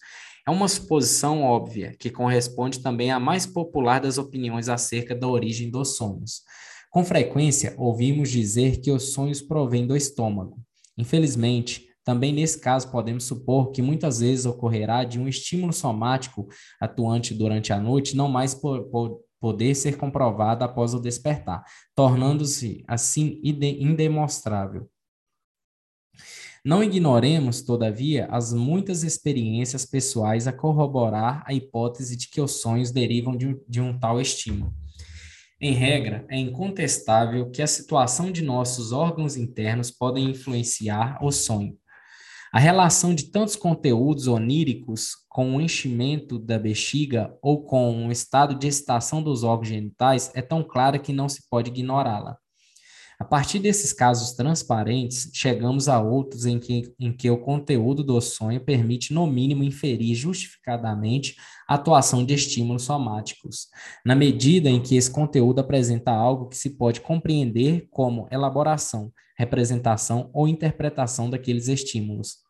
[0.47, 5.69] É uma suposição óbvia, que corresponde também à mais popular das opiniões acerca da origem
[5.69, 6.43] dos sonhos.
[6.89, 10.59] Com frequência, ouvimos dizer que os sonhos provêm do estômago.
[10.97, 16.47] Infelizmente, também nesse caso podemos supor que muitas vezes ocorrerá de um estímulo somático
[16.81, 21.65] atuante durante a noite não mais por, por, poder ser comprovada após o despertar,
[21.97, 24.89] tornando-se assim indemonstrável.
[26.65, 32.93] Não ignoremos, todavia, as muitas experiências pessoais a corroborar a hipótese de que os sonhos
[32.93, 34.73] derivam de um, de um tal estímulo.
[35.61, 41.77] Em regra, é incontestável que a situação de nossos órgãos internos podem influenciar o sonho.
[42.57, 48.59] A relação de tantos conteúdos oníricos com o enchimento da bexiga ou com o estado
[48.59, 52.39] de excitação dos órgãos genitais é tão clara que não se pode ignorá-la.
[53.19, 58.19] A partir desses casos transparentes, chegamos a outros em que, em que o conteúdo do
[58.23, 61.37] sonho permite, no mínimo, inferir justificadamente
[61.69, 63.69] a atuação de estímulos somáticos,
[64.03, 70.31] na medida em que esse conteúdo apresenta algo que se pode compreender como elaboração, representação
[70.33, 72.46] ou interpretação daqueles estímulos.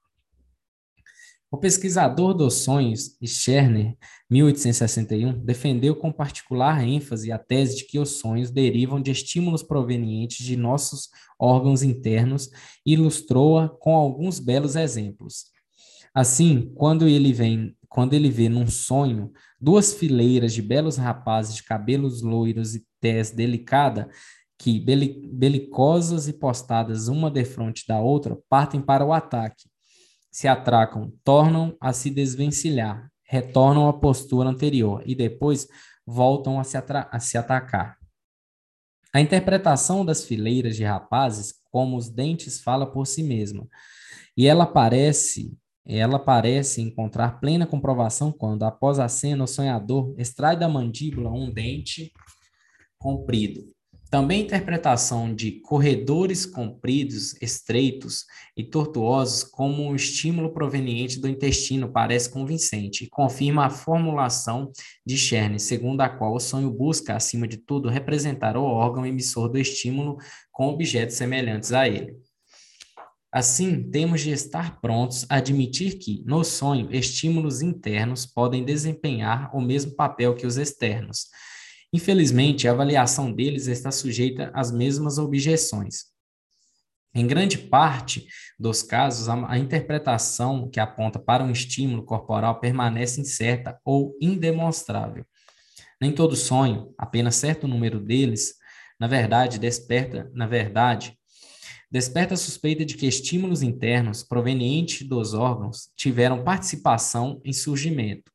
[1.56, 3.96] O pesquisador dos sonhos, Scherner,
[4.28, 10.44] 1861, defendeu com particular ênfase a tese de que os sonhos derivam de estímulos provenientes
[10.44, 11.08] de nossos
[11.40, 12.50] órgãos internos
[12.84, 15.46] e ilustrou-a com alguns belos exemplos.
[16.14, 21.62] Assim, quando ele vem, quando ele vê num sonho duas fileiras de belos rapazes de
[21.62, 24.10] cabelos loiros e tez delicada,
[24.58, 29.64] que belicosas e postadas uma defronte da outra, partem para o ataque
[30.36, 35.66] se atracam, tornam a se desvencilhar, retornam à postura anterior e depois
[36.06, 37.96] voltam a se, a se atacar.
[39.14, 43.66] A interpretação das fileiras de rapazes, como os dentes, fala por si mesma,
[44.36, 45.56] e ela parece
[45.86, 51.50] ela parece encontrar plena comprovação quando, após a cena, o sonhador extrai da mandíbula um
[51.50, 52.12] dente
[52.98, 53.74] comprido
[54.10, 58.24] também a interpretação de corredores compridos, estreitos
[58.56, 64.70] e tortuosos como um estímulo proveniente do intestino parece convincente e confirma a formulação
[65.04, 69.48] de Cherne, segundo a qual o sonho busca, acima de tudo, representar o órgão emissor
[69.48, 70.18] do estímulo
[70.52, 72.16] com objetos semelhantes a ele.
[73.32, 79.60] Assim, temos de estar prontos a admitir que, no sonho, estímulos internos podem desempenhar o
[79.60, 81.26] mesmo papel que os externos
[81.97, 86.05] Infelizmente, a avaliação deles está sujeita às mesmas objeções.
[87.14, 88.27] Em grande parte
[88.59, 95.24] dos casos, a, interpretação que aponta para um estímulo corporal permanece incerta ou indemonstrável.
[95.98, 98.56] Nem todo sonho, apenas certo número deles,
[99.01, 101.16] na verdade, desperta, na verdade,
[101.90, 108.31] desperta a suspeita de que estímulos internos provenientes dos órgãos tiveram participação em surgimento,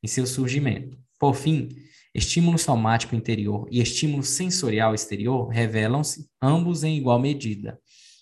[0.00, 0.96] em seu surgimento.
[1.18, 1.68] Por fim,
[2.14, 7.80] Estímulo somático interior e estímulo sensorial exterior revelam-se ambos em igual medida,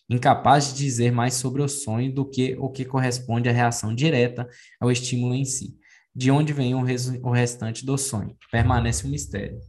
[0.08, 4.48] incapazes de dizer mais sobre o sonho do que o que corresponde à reação direta
[4.80, 5.76] ao estímulo em si.
[6.14, 6.84] De onde vem o,
[7.22, 8.36] o restante do sonho?
[8.50, 9.60] Permanece um mistério.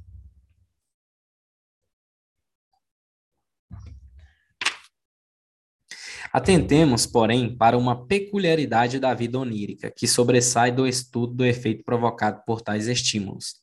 [6.32, 12.42] Atentemos, porém, para uma peculiaridade da vida onírica, que sobressai do estudo do efeito provocado
[12.46, 13.62] por tais estímulos.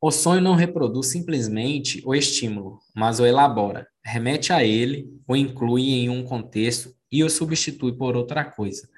[0.00, 5.90] O sonho não reproduz simplesmente o estímulo, mas o elabora, remete a ele, o inclui
[5.90, 8.88] em um contexto e o substitui por outra coisa.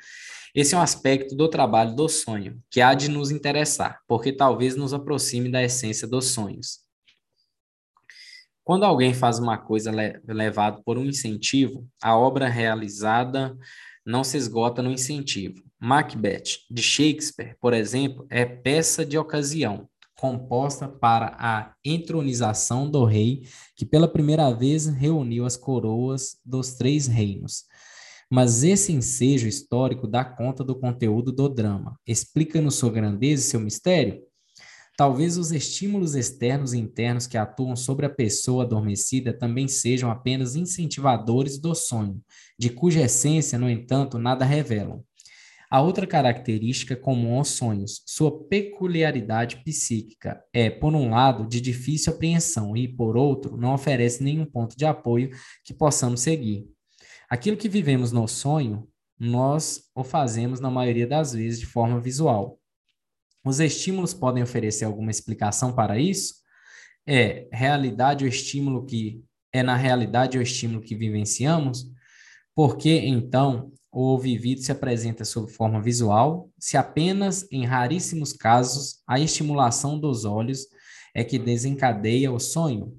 [0.55, 4.77] Esse é um aspecto do trabalho do sonho que há de nos interessar, porque talvez
[4.77, 6.81] nos aproxime da essência dos sonhos.
[8.63, 9.91] Quando alguém faz uma coisa
[10.27, 13.57] levado por um incentivo, a obra realizada
[14.05, 15.63] não se esgota no incentivo.
[15.79, 19.89] Macbeth, de Shakespeare, por exemplo, é peça de ocasião,
[20.21, 27.07] composta para a entronização do rei, que pela primeira vez reuniu as coroas dos três
[27.07, 27.65] reinos.
[28.31, 31.99] Mas esse ensejo histórico dá conta do conteúdo do drama.
[32.07, 34.23] Explica-nos sua grandeza e seu mistério?
[34.95, 40.55] Talvez os estímulos externos e internos que atuam sobre a pessoa adormecida também sejam apenas
[40.55, 42.21] incentivadores do sonho,
[42.59, 45.03] de cuja essência, no entanto, nada revelam.
[45.71, 52.13] A outra característica comum aos sonhos, sua peculiaridade psíquica, é, por um lado, de difícil
[52.13, 55.31] apreensão e, por outro, não oferece nenhum ponto de apoio
[55.65, 56.67] que possamos seguir.
[57.29, 62.59] Aquilo que vivemos no sonho, nós o fazemos na maioria das vezes de forma visual.
[63.45, 66.35] Os estímulos podem oferecer alguma explicação para isso?
[67.07, 69.23] É realidade o estímulo que
[69.53, 71.87] é na realidade o estímulo que vivenciamos?
[72.57, 79.19] Porque então o vivido se apresenta sob forma visual, se apenas em raríssimos casos a
[79.19, 80.67] estimulação dos olhos
[81.15, 82.97] é que desencadeia o sonho.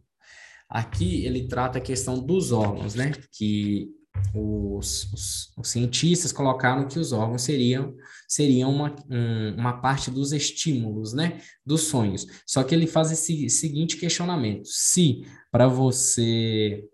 [0.70, 3.12] Aqui ele trata a questão dos órgãos, né?
[3.32, 3.90] Que
[4.34, 7.96] os, os, os cientistas colocaram que os órgãos seriam,
[8.28, 11.42] seriam uma, um, uma parte dos estímulos, né?
[11.66, 12.26] Dos sonhos.
[12.46, 16.86] Só que ele faz esse seguinte questionamento: se para você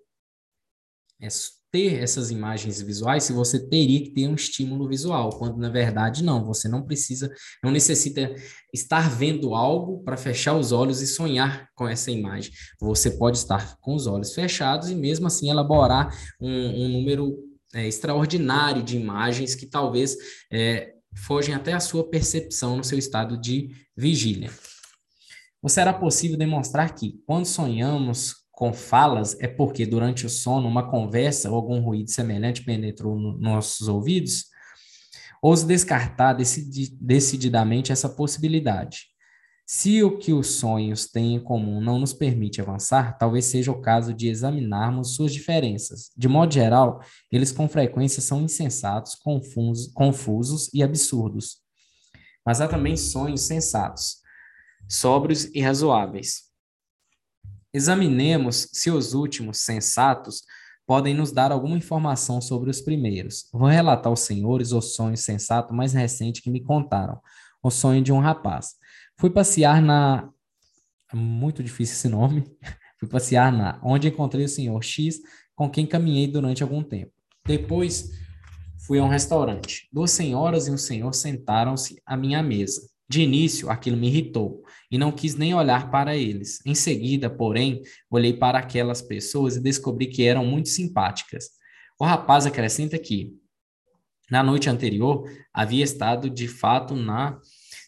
[1.19, 1.27] é,
[1.71, 6.23] ter essas imagens visuais se você teria que ter um estímulo visual, quando na verdade
[6.23, 7.31] não, você não precisa,
[7.63, 8.33] não necessita
[8.73, 12.51] estar vendo algo para fechar os olhos e sonhar com essa imagem.
[12.79, 17.37] Você pode estar com os olhos fechados e mesmo assim elaborar um, um número
[17.73, 20.15] é, extraordinário de imagens que talvez
[20.51, 24.51] é, fogem até a sua percepção no seu estado de vigília.
[25.61, 30.89] Ou será possível demonstrar que, quando sonhamos com falas é porque durante o sono uma
[30.89, 34.45] conversa ou algum ruído semelhante penetrou nos nossos ouvidos?
[35.39, 39.09] Ouso descartar decidi decididamente essa possibilidade.
[39.63, 43.79] Se o que os sonhos têm em comum não nos permite avançar, talvez seja o
[43.79, 46.09] caso de examinarmos suas diferenças.
[46.17, 46.99] De modo geral,
[47.31, 51.57] eles com frequência são insensatos, confusos, confusos e absurdos.
[52.43, 54.15] Mas há também sonhos sensatos,
[54.89, 56.46] sóbrios e razoáveis.
[57.73, 60.43] Examinemos se os últimos, sensatos,
[60.85, 63.49] podem nos dar alguma informação sobre os primeiros.
[63.51, 67.19] Vou relatar aos senhores o sonho sensato mais recente que me contaram,
[67.61, 68.75] o sonho de um rapaz.
[69.17, 70.29] Fui passear na.
[71.13, 72.43] Muito difícil esse nome.
[72.99, 73.79] Fui passear na.
[73.83, 75.19] Onde encontrei o senhor X,
[75.55, 77.11] com quem caminhei durante algum tempo.
[77.45, 78.11] Depois,
[78.85, 79.87] fui a um restaurante.
[79.91, 82.81] Duas senhoras e um senhor sentaram-se à minha mesa.
[83.09, 86.59] De início, aquilo me irritou e não quis nem olhar para eles.
[86.65, 91.51] Em seguida, porém, olhei para aquelas pessoas e descobri que eram muito simpáticas.
[91.97, 93.33] O rapaz acrescenta que,
[94.29, 95.23] na noite anterior,
[95.53, 97.39] havia estado de fato na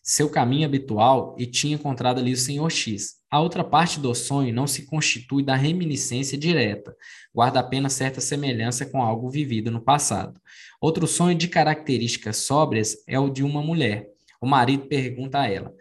[0.02, 3.20] seu caminho habitual e tinha encontrado ali o Senhor X.
[3.30, 6.96] A outra parte do sonho não se constitui da reminiscência direta,
[7.32, 10.42] guarda apenas certa semelhança com algo vivido no passado.
[10.82, 14.08] Outro sonho de características sóbrias é o de uma mulher
[14.42, 15.74] o marido pergunta a ela: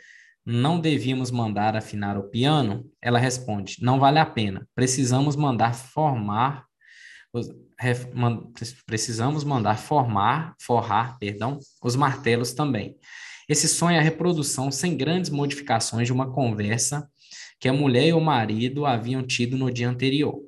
[0.45, 2.91] Não devíamos mandar afinar o piano?
[3.01, 4.67] Ela responde: Não vale a pena.
[4.75, 6.69] Precisamos mandar formar
[8.87, 12.97] precisamos mandar formar, forrar, perdão, os martelos também.
[13.49, 17.09] Esse sonho é a reprodução sem grandes modificações de uma conversa
[17.61, 20.41] que a mulher e o marido haviam tido no dia anterior.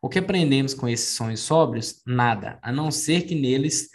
[0.00, 2.02] O que aprendemos com esses sonhos sóbrios?
[2.06, 3.90] Nada, a não ser que neles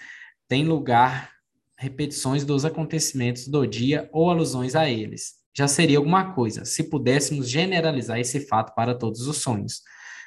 [0.47, 1.31] tem lugar
[1.77, 5.33] repetições dos acontecimentos do dia ou alusões a eles.
[5.57, 9.81] Já seria alguma coisa, se pudéssemos generalizar esse fato para todos os sonhos.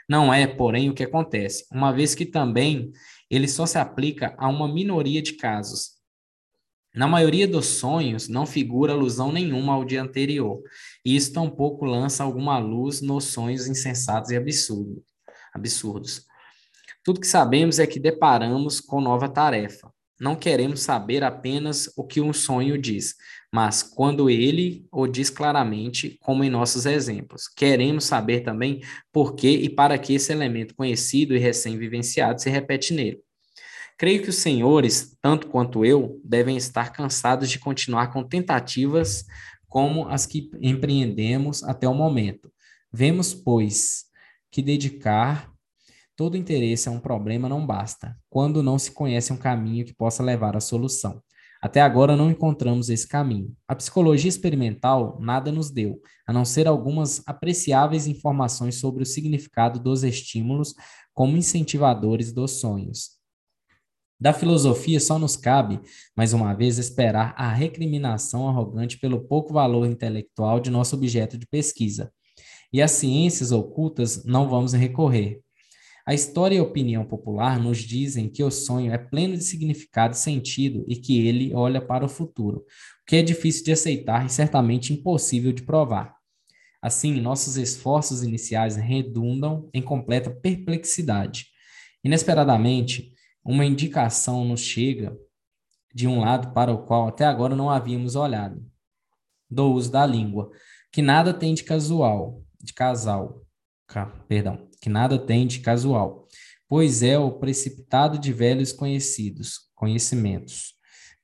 [0.08, 2.90] Não é, porém, o que acontece, uma vez que também
[3.30, 5.98] ele só se aplica a uma minoria de casos.
[6.94, 10.62] Na maioria dos sonhos, não figura alusão nenhuma ao dia anterior,
[11.04, 15.04] e isso tampouco lança alguma luz nos sonhos insensatos e absurdo,
[15.52, 16.26] absurdos.
[17.04, 22.20] Tudo que sabemos é que deparamos com nova tarefa, não queremos saber apenas o que
[22.20, 23.14] um sonho diz,
[23.52, 27.48] mas quando ele o diz claramente, como em nossos exemplos.
[27.48, 28.80] Queremos saber também
[29.12, 33.20] por que e para que esse elemento conhecido e recém-vivenciado se repete nele.
[33.96, 39.24] Creio que os senhores, tanto quanto eu, devem estar cansados de continuar com tentativas
[39.66, 42.50] como as que empreendemos até o momento.
[42.92, 44.04] Vemos, pois,
[44.50, 45.52] que dedicar
[46.18, 50.20] Todo interesse a um problema não basta, quando não se conhece um caminho que possa
[50.20, 51.22] levar à solução.
[51.62, 53.54] Até agora não encontramos esse caminho.
[53.68, 59.78] A psicologia experimental nada nos deu, a não ser algumas apreciáveis informações sobre o significado
[59.78, 60.74] dos estímulos
[61.14, 63.10] como incentivadores dos sonhos.
[64.20, 65.80] Da filosofia só nos cabe,
[66.16, 71.46] mais uma vez, esperar a recriminação arrogante pelo pouco valor intelectual de nosso objeto de
[71.46, 72.12] pesquisa.
[72.72, 75.40] E às ciências ocultas não vamos recorrer,
[76.08, 80.14] a história e a opinião popular nos dizem que o sonho é pleno de significado
[80.14, 82.64] e sentido e que ele olha para o futuro, o
[83.06, 86.16] que é difícil de aceitar e certamente impossível de provar.
[86.80, 91.48] Assim, nossos esforços iniciais redundam em completa perplexidade.
[92.02, 93.12] Inesperadamente,
[93.44, 95.14] uma indicação nos chega
[95.94, 98.64] de um lado para o qual até agora não havíamos olhado,
[99.50, 100.50] do uso da língua,
[100.90, 103.44] que nada tem de casual, de casal,
[104.26, 106.26] perdão, que nada tem de casual,
[106.68, 110.74] pois é o precipitado de velhos conhecidos, conhecimentos,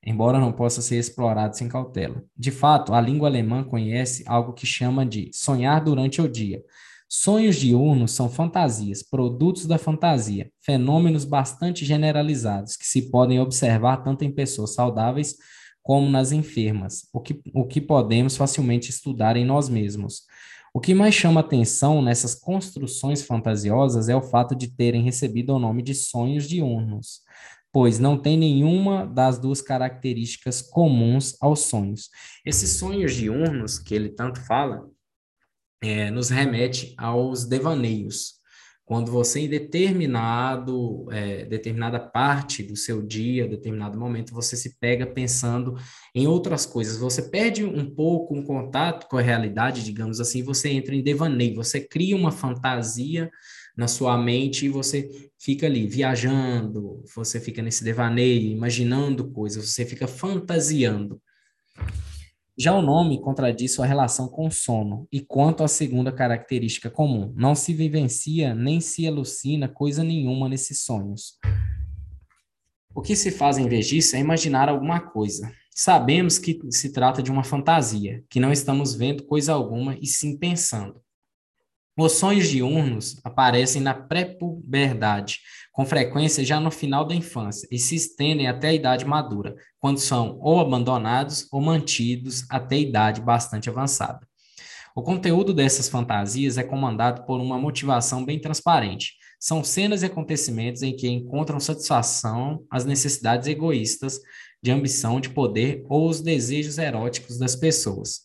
[0.03, 2.23] embora não possa ser explorado sem cautela.
[2.35, 6.63] De fato, a língua alemã conhece algo que chama de sonhar durante o dia.
[7.07, 14.23] Sonhos diurnos são fantasias, produtos da fantasia, fenômenos bastante generalizados que se podem observar tanto
[14.25, 15.35] em pessoas saudáveis
[15.83, 20.23] como nas enfermas, o que, o que podemos facilmente estudar em nós mesmos.
[20.75, 25.57] O que mais chama atenção nessas construções fantasiosas é o fato de terem recebido o
[25.57, 27.21] nome de sonhos diurnos,
[27.71, 32.09] pois não tem nenhuma das duas características comuns aos sonhos.
[32.45, 34.85] Esses sonhos diurnos que ele tanto fala
[35.81, 38.33] é, nos remete aos devaneios,
[38.85, 45.07] quando você em determinado é, determinada parte do seu dia, determinado momento, você se pega
[45.07, 45.75] pensando
[46.13, 50.69] em outras coisas, você perde um pouco um contato com a realidade, digamos assim, você
[50.69, 53.31] entra em devaneio, você cria uma fantasia
[53.75, 55.09] na sua mente e você
[55.39, 61.19] fica ali viajando, você fica nesse devaneio, imaginando coisas, você fica fantasiando.
[62.57, 67.33] Já o nome contradiz sua relação com o sono, e quanto à segunda característica comum,
[67.35, 71.37] não se vivencia nem se alucina coisa nenhuma nesses sonhos.
[72.93, 75.51] O que se faz em vez disso é imaginar alguma coisa.
[75.69, 80.37] Sabemos que se trata de uma fantasia, que não estamos vendo coisa alguma e sim
[80.37, 81.01] pensando.
[81.97, 85.39] Os sonhos diurnos aparecem na pré-puberdade,
[85.75, 89.99] com frequência já no final da infância, e se estendem até a idade madura, quando
[89.99, 94.25] são ou abandonados ou mantidos até idade bastante avançada.
[94.95, 99.15] O conteúdo dessas fantasias é comandado por uma motivação bem transparente.
[99.37, 104.21] São cenas e acontecimentos em que encontram satisfação as necessidades egoístas
[104.63, 108.21] de ambição, de poder ou os desejos eróticos das pessoas.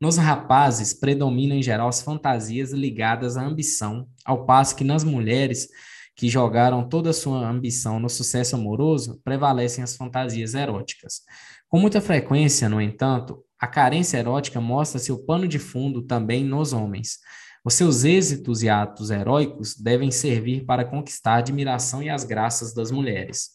[0.00, 5.68] Nos rapazes, predominam em geral as fantasias ligadas à ambição, ao passo que nas mulheres,
[6.14, 11.22] que jogaram toda a sua ambição no sucesso amoroso, prevalecem as fantasias eróticas.
[11.68, 16.72] Com muita frequência, no entanto, a carência erótica mostra seu pano de fundo também nos
[16.72, 17.18] homens.
[17.64, 22.74] Os seus êxitos e atos heróicos devem servir para conquistar a admiração e as graças
[22.74, 23.50] das mulheres.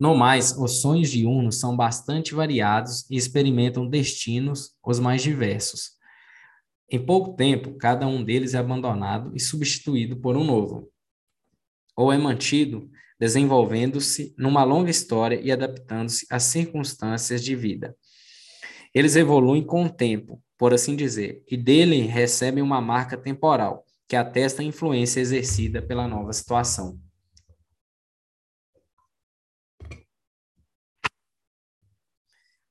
[0.00, 5.92] No mais, os sonhos diurnos são bastante variados e experimentam destinos os mais diversos.
[6.90, 10.90] Em pouco tempo, cada um deles é abandonado e substituído por um novo,
[11.96, 17.96] ou é mantido desenvolvendo-se numa longa história e adaptando-se às circunstâncias de vida.
[18.92, 24.16] Eles evoluem com o tempo, por assim dizer, e dele recebem uma marca temporal, que
[24.16, 27.00] atesta a influência exercida pela nova situação.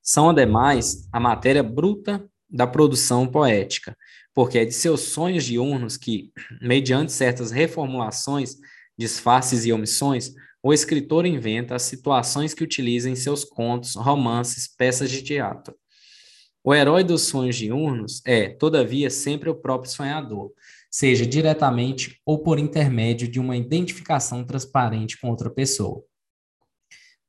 [0.02, 3.98] São, ademais, a matéria bruta da produção poética,
[4.34, 6.32] porque é de seus sonhos diurnos que,
[6.62, 8.58] mediante certas reformulações,
[8.98, 15.12] disfarces e omissões, o escritor inventa as situações que utiliza em seus contos, romances, peças
[15.12, 15.76] de teatro.
[16.64, 20.54] O herói dos sonhos diurnos é, todavia, sempre o próprio sonhador,
[20.90, 26.02] seja diretamente ou por intermédio de uma identificação transparente com outra pessoa.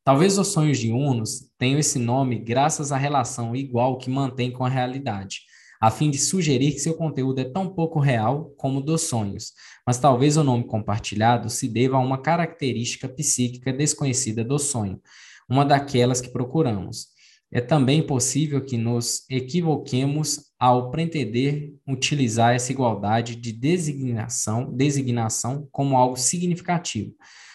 [0.04, 4.68] Talvez os sonhos diurnos tenham esse nome graças à relação igual que mantém com a
[4.68, 5.40] realidade,
[5.80, 9.52] a fim de sugerir que seu conteúdo é tão pouco real como dos sonhos,
[9.86, 15.00] mas talvez o nome compartilhado se deva a uma característica psíquica desconhecida do sonho,
[15.48, 17.08] uma daquelas que procuramos.
[17.52, 25.96] É também possível que nos equivoquemos ao pretender utilizar essa igualdade de designação, designação como
[25.96, 27.14] algo significativo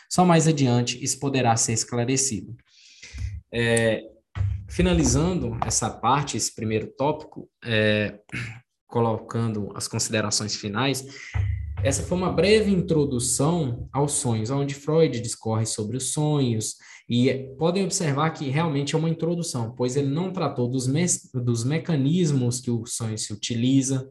[0.10, 2.58] só mais adiante isso poderá ser esclarecido.
[3.54, 4.02] É,
[4.70, 8.20] finalizando essa parte, esse primeiro tópico, é,
[8.88, 11.06] colocando as considerações finais,
[11.84, 16.76] essa foi uma breve introdução aos sonhos, onde Freud discorre sobre os sonhos,
[17.08, 21.64] e podem observar que realmente é uma introdução, pois ele não tratou dos, me dos
[21.64, 24.10] mecanismos que o sonho se utiliza,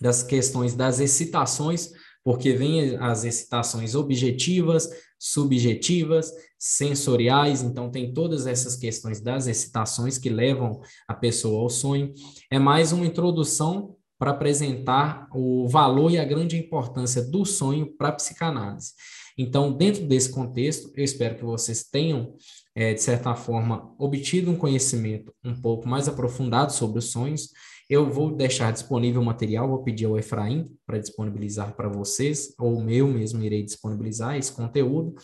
[0.00, 1.92] das questões das excitações,
[2.24, 4.88] porque vem as excitações objetivas,
[5.18, 12.12] subjetivas, sensoriais, então tem todas essas questões das excitações que levam a pessoa ao sonho.
[12.50, 18.08] É mais uma introdução para apresentar o valor e a grande importância do sonho para
[18.08, 18.92] a psicanálise.
[19.36, 22.34] Então, dentro desse contexto, eu espero que vocês tenham,
[22.74, 27.48] é, de certa forma, obtido um conhecimento um pouco mais aprofundado sobre os sonhos
[27.88, 32.88] eu vou deixar disponível o material, vou pedir ao Efraim para disponibilizar para vocês, ou
[32.88, 35.14] eu mesmo irei disponibilizar esse conteúdo.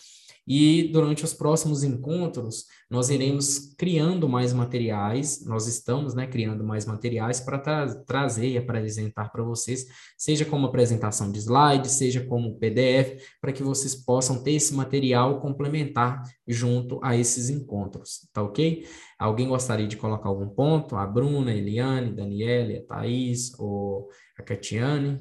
[0.49, 6.87] E durante os próximos encontros, nós iremos criando mais materiais, nós estamos né, criando mais
[6.87, 12.59] materiais para tra trazer e apresentar para vocês, seja como apresentação de slides, seja como
[12.59, 18.87] PDF, para que vocês possam ter esse material complementar junto a esses encontros, tá ok?
[19.19, 20.97] Alguém gostaria de colocar algum ponto?
[20.97, 24.09] A Bruna, a Eliane, a Daniele, a Thaís ou
[24.39, 25.19] a Catiane?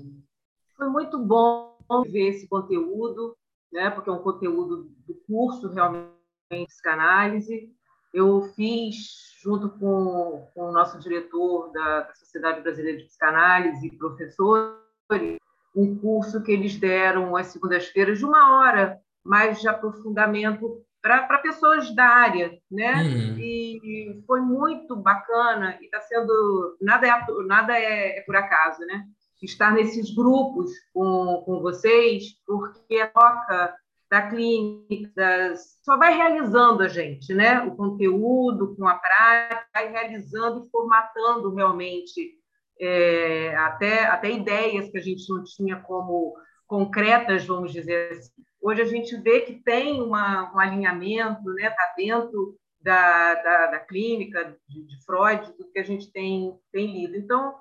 [0.78, 1.76] Foi muito bom
[2.10, 3.36] ver esse conteúdo
[3.72, 6.12] né, porque é um conteúdo do curso realmente
[6.52, 7.70] de psicanálise.
[8.14, 8.96] Eu fiz,
[9.44, 15.38] junto com, com o nosso diretor da, da Sociedade Brasileira de Psicanálise e professores,
[15.76, 21.94] um curso que eles deram às segundas-feiras de uma hora mais de aprofundamento para pessoas
[21.94, 23.04] da área, né?
[23.04, 23.38] Uhum.
[23.38, 28.80] E, e foi muito bacana e está sendo nada é nada é, é, por acaso,
[28.86, 29.06] né?
[29.46, 33.76] Estar nesses grupos com, com vocês, porque a troca
[34.10, 35.54] da clínica
[35.84, 37.62] só vai realizando a gente, né?
[37.64, 42.38] O conteúdo com a prática, vai realizando e formatando realmente
[42.80, 46.36] é, até, até ideias que a gente não tinha como
[46.66, 48.32] concretas, vamos dizer assim.
[48.62, 51.68] Hoje a gente vê que tem uma, um alinhamento, né?
[51.68, 56.94] Está dentro da, da, da clínica de, de, Freud, do que a gente tem, tem
[56.94, 57.18] lido.
[57.18, 57.56] Então,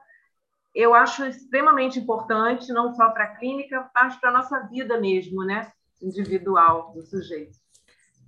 [0.77, 5.43] eu acho extremamente importante, não só para a clínica, mas para a nossa vida mesmo,
[5.43, 5.73] né?
[6.01, 7.59] individual do sujeito.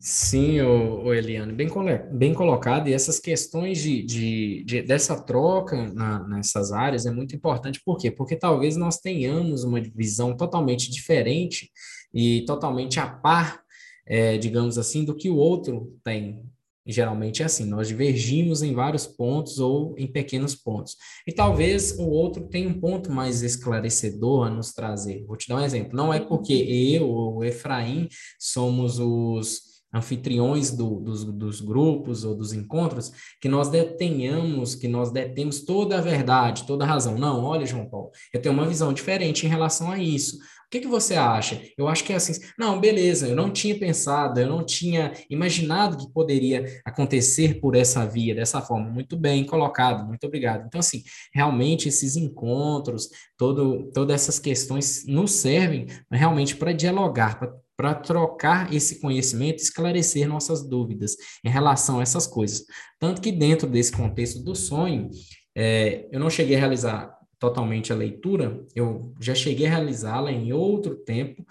[0.01, 1.69] Sim, o, Eliane, bem,
[2.12, 7.35] bem colocado, e essas questões de, de, de dessa troca na, nessas áreas é muito
[7.35, 8.09] importante, por quê?
[8.09, 11.73] Porque talvez nós tenhamos uma visão totalmente diferente
[12.15, 13.61] e totalmente a par,
[14.07, 16.49] é, digamos assim, do que o outro tem,
[16.93, 20.97] geralmente é assim, nós divergimos em vários pontos ou em pequenos pontos.
[21.27, 25.24] E talvez o outro tenha um ponto mais esclarecedor a nos trazer.
[25.27, 25.97] Vou te dar um exemplo.
[25.97, 28.09] Não é porque eu ou Efraim
[28.39, 33.10] somos os anfitriões do, dos, dos grupos ou dos encontros,
[33.40, 37.16] que nós detenhamos, que nós detemos toda a verdade, toda a razão.
[37.16, 40.39] Não, olha, João Paulo, eu tenho uma visão diferente em relação a isso.
[40.69, 41.62] O que, que você acha?
[41.78, 42.35] Eu acho que é assim.
[42.59, 48.05] Não, beleza, eu não tinha pensado, eu não tinha imaginado que poderia acontecer por essa
[48.05, 48.90] via, dessa forma.
[48.90, 50.66] Muito bem colocado, muito obrigado.
[50.66, 53.09] Então, assim, realmente esses encontros,
[53.39, 57.40] todo, todas essas questões nos servem realmente para dialogar,
[57.74, 62.66] para trocar esse conhecimento, esclarecer nossas dúvidas em relação a essas coisas.
[63.01, 65.09] Tanto que dentro desse contexto do sonho,
[65.57, 70.52] é, eu não cheguei a realizar totalmente a leitura, eu já cheguei a realizá-la em
[70.52, 71.44] outro tempo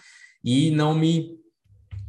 [0.44, 1.38] e não me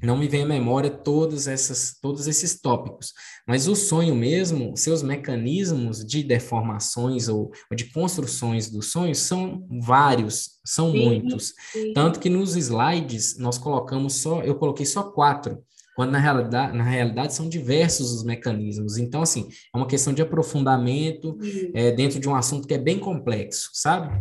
[0.00, 3.12] não me vem à memória todos, essas, todos esses tópicos.
[3.46, 9.66] Mas o sonho mesmo, seus mecanismos de deformações ou, ou de construções dos sonhos são
[9.80, 11.52] vários, são sim, muitos.
[11.72, 11.92] Sim.
[11.94, 15.64] Tanto que nos slides nós colocamos só, eu coloquei só quatro
[15.98, 18.98] quando na realidade, na realidade são diversos os mecanismos.
[18.98, 21.36] Então, assim, é uma questão de aprofundamento
[21.74, 24.14] é, dentro de um assunto que é bem complexo, sabe?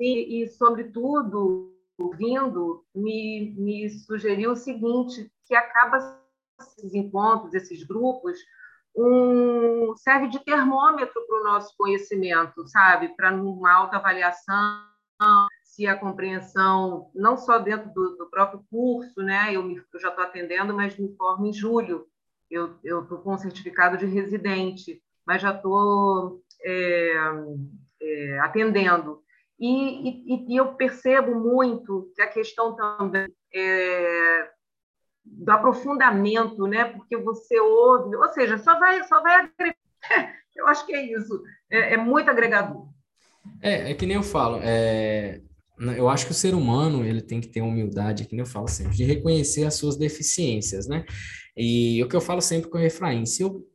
[0.00, 5.98] E, e sobretudo, ouvindo, me, me sugeriu o seguinte, que acaba
[6.58, 8.38] esses encontros, esses grupos,
[8.96, 13.14] um, serve de termômetro para o nosso conhecimento, sabe?
[13.14, 14.80] Para uma autoavaliação,
[15.76, 19.54] se a compreensão, não só dentro do, do próprio curso, né?
[19.54, 22.06] Eu, me, eu já estou atendendo, mas me formo em julho.
[22.50, 27.14] Eu estou com certificado de residente, mas já estou é,
[28.00, 29.22] é, atendendo.
[29.60, 34.50] E, e, e, eu percebo muito que a questão também é,
[35.24, 36.84] do aprofundamento, né?
[36.86, 39.50] Porque você ouve, ou seja, só vai, só vai
[40.56, 41.42] Eu acho que é isso.
[41.70, 42.88] É, é muito agregador.
[43.60, 44.58] É, é que nem eu falo.
[44.62, 45.42] É,
[45.78, 48.96] eu acho que o ser humano ele tem que ter humildade, que eu falo sempre,
[48.96, 51.04] de reconhecer as suas deficiências, né?
[51.56, 53.66] E o que eu falo sempre com o Efraim, se eu,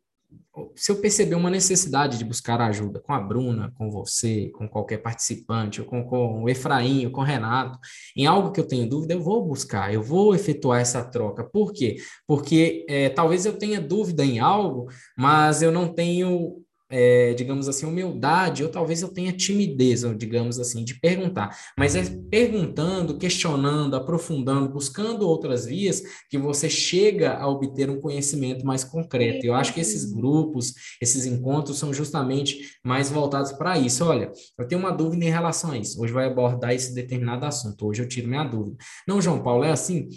[0.75, 4.97] se eu perceber uma necessidade de buscar ajuda com a Bruna, com você, com qualquer
[4.97, 7.79] participante, ou com, com o Efraim, ou com o Renato,
[8.15, 11.43] em algo que eu tenho dúvida, eu vou buscar, eu vou efetuar essa troca.
[11.43, 11.97] Por quê?
[12.27, 14.87] Porque é, talvez eu tenha dúvida em algo,
[15.17, 20.83] mas eu não tenho é, digamos assim, humildade, ou talvez eu tenha timidez, digamos assim,
[20.83, 21.57] de perguntar.
[21.77, 28.65] Mas é perguntando, questionando, aprofundando, buscando outras vias que você chega a obter um conhecimento
[28.65, 29.45] mais concreto.
[29.45, 34.03] Eu acho que esses grupos, esses encontros são justamente mais voltados para isso.
[34.05, 36.01] Olha, eu tenho uma dúvida em relação a isso.
[36.01, 37.87] Hoje vai abordar esse determinado assunto.
[37.87, 38.75] Hoje eu tiro minha dúvida.
[39.07, 40.09] Não, João Paulo, é assim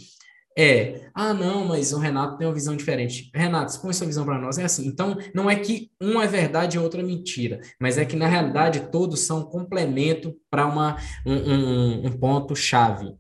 [0.57, 3.31] é, ah, não, mas o Renato tem uma visão diferente.
[3.35, 4.57] Renato, expõe sua visão para nós.
[4.57, 4.87] É assim.
[4.87, 8.29] Então, não é que um é verdade e outro é mentira, mas é que, na
[8.29, 10.79] realidade, todos são complemento para um,
[11.27, 13.17] um, um ponto-chave,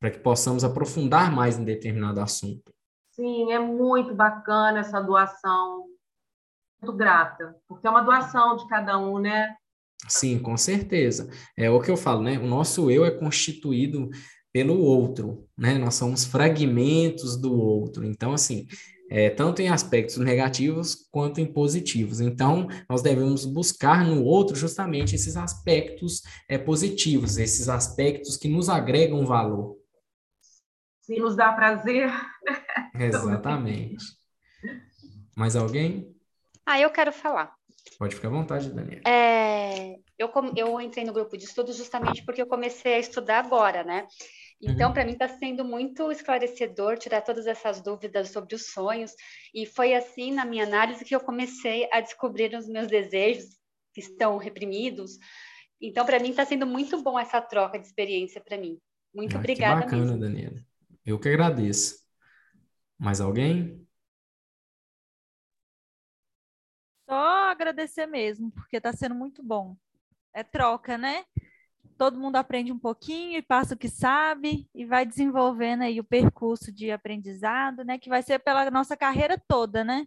[0.00, 2.72] para que possamos aprofundar mais em determinado assunto.
[3.12, 5.84] Sim, é muito bacana essa doação.
[6.80, 9.54] Muito grata, porque é uma doação de cada um, né?
[10.06, 11.28] Sim, com certeza.
[11.56, 12.38] É o que eu falo, né?
[12.38, 14.08] O nosso eu é constituído
[14.58, 15.78] pelo outro, né?
[15.78, 18.04] Nós somos fragmentos do outro.
[18.04, 18.66] Então, assim,
[19.08, 22.20] é, tanto em aspectos negativos quanto em positivos.
[22.20, 28.68] Então, nós devemos buscar no outro justamente esses aspectos é, positivos, esses aspectos que nos
[28.68, 29.76] agregam valor.
[31.02, 32.10] Se nos dá prazer.
[32.98, 34.04] Exatamente.
[35.36, 36.12] Mais alguém?
[36.66, 37.54] Ah, eu quero falar.
[37.96, 39.02] Pode ficar à vontade, Daniela.
[39.06, 43.84] É, eu, eu entrei no grupo de estudo justamente porque eu comecei a estudar agora,
[43.84, 44.04] né?
[44.60, 44.94] Então, uhum.
[44.94, 49.12] para mim está sendo muito esclarecedor tirar todas essas dúvidas sobre os sonhos.
[49.54, 53.56] E foi assim, na minha análise, que eu comecei a descobrir os meus desejos
[53.94, 55.18] que estão reprimidos
[55.80, 58.80] Então, para mim, está sendo muito bom essa troca de experiência para mim.
[59.14, 59.82] Muito ah, obrigada.
[59.82, 60.20] Que bacana, mesmo.
[60.20, 60.56] Daniela.
[61.06, 62.04] Eu que agradeço.
[62.98, 63.86] Mais alguém?
[67.08, 69.76] Só agradecer mesmo, porque está sendo muito bom.
[70.34, 71.24] É troca, né?
[71.98, 76.04] Todo mundo aprende um pouquinho e passa o que sabe e vai desenvolvendo aí o
[76.04, 77.98] percurso de aprendizado, né?
[77.98, 80.06] Que vai ser pela nossa carreira toda, né?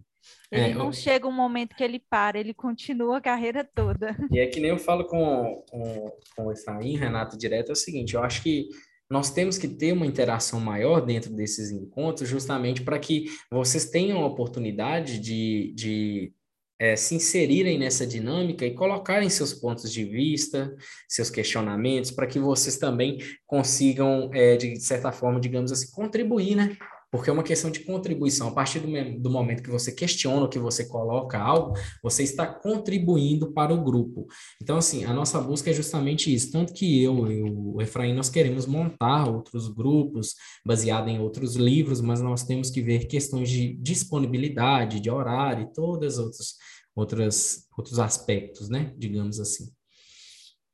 [0.49, 0.93] Ele é, não eu...
[0.93, 4.15] chega um momento que ele para, ele continua a carreira toda.
[4.31, 7.75] E é que nem eu falo com, com, com o Efraim, Renato, direto, é o
[7.75, 8.69] seguinte, eu acho que
[9.09, 14.23] nós temos que ter uma interação maior dentro desses encontros, justamente para que vocês tenham
[14.23, 16.33] a oportunidade de, de
[16.81, 20.75] é, se inserirem nessa dinâmica e colocarem seus pontos de vista,
[21.07, 26.75] seus questionamentos, para que vocês também consigam, é, de certa forma, digamos assim, contribuir, né?
[27.11, 28.47] Porque é uma questão de contribuição.
[28.47, 28.87] A partir do,
[29.19, 34.25] do, momento que você questiona, que você coloca algo, você está contribuindo para o grupo.
[34.61, 36.51] Então, assim, a nossa busca é justamente isso.
[36.51, 40.35] Tanto que eu e o Efraim, nós queremos montar outros grupos
[40.65, 45.73] baseados em outros livros, mas nós temos que ver questões de disponibilidade, de horário e
[45.73, 46.55] todas outras,
[46.95, 48.93] outras outros aspectos, né?
[48.97, 49.69] Digamos assim.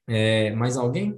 [0.08, 1.18] É, mais alguém?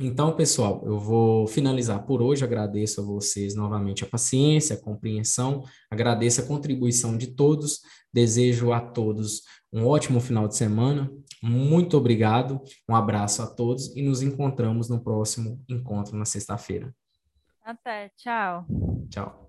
[0.00, 2.44] Então, pessoal, eu vou finalizar por hoje.
[2.44, 7.80] Agradeço a vocês novamente a paciência, a compreensão, agradeço a contribuição de todos.
[8.12, 9.42] Desejo a todos
[9.72, 11.10] um ótimo final de semana.
[11.42, 16.94] Muito obrigado, um abraço a todos e nos encontramos no próximo encontro na sexta-feira.
[17.62, 18.66] Até, tchau.
[19.10, 19.43] Tchau.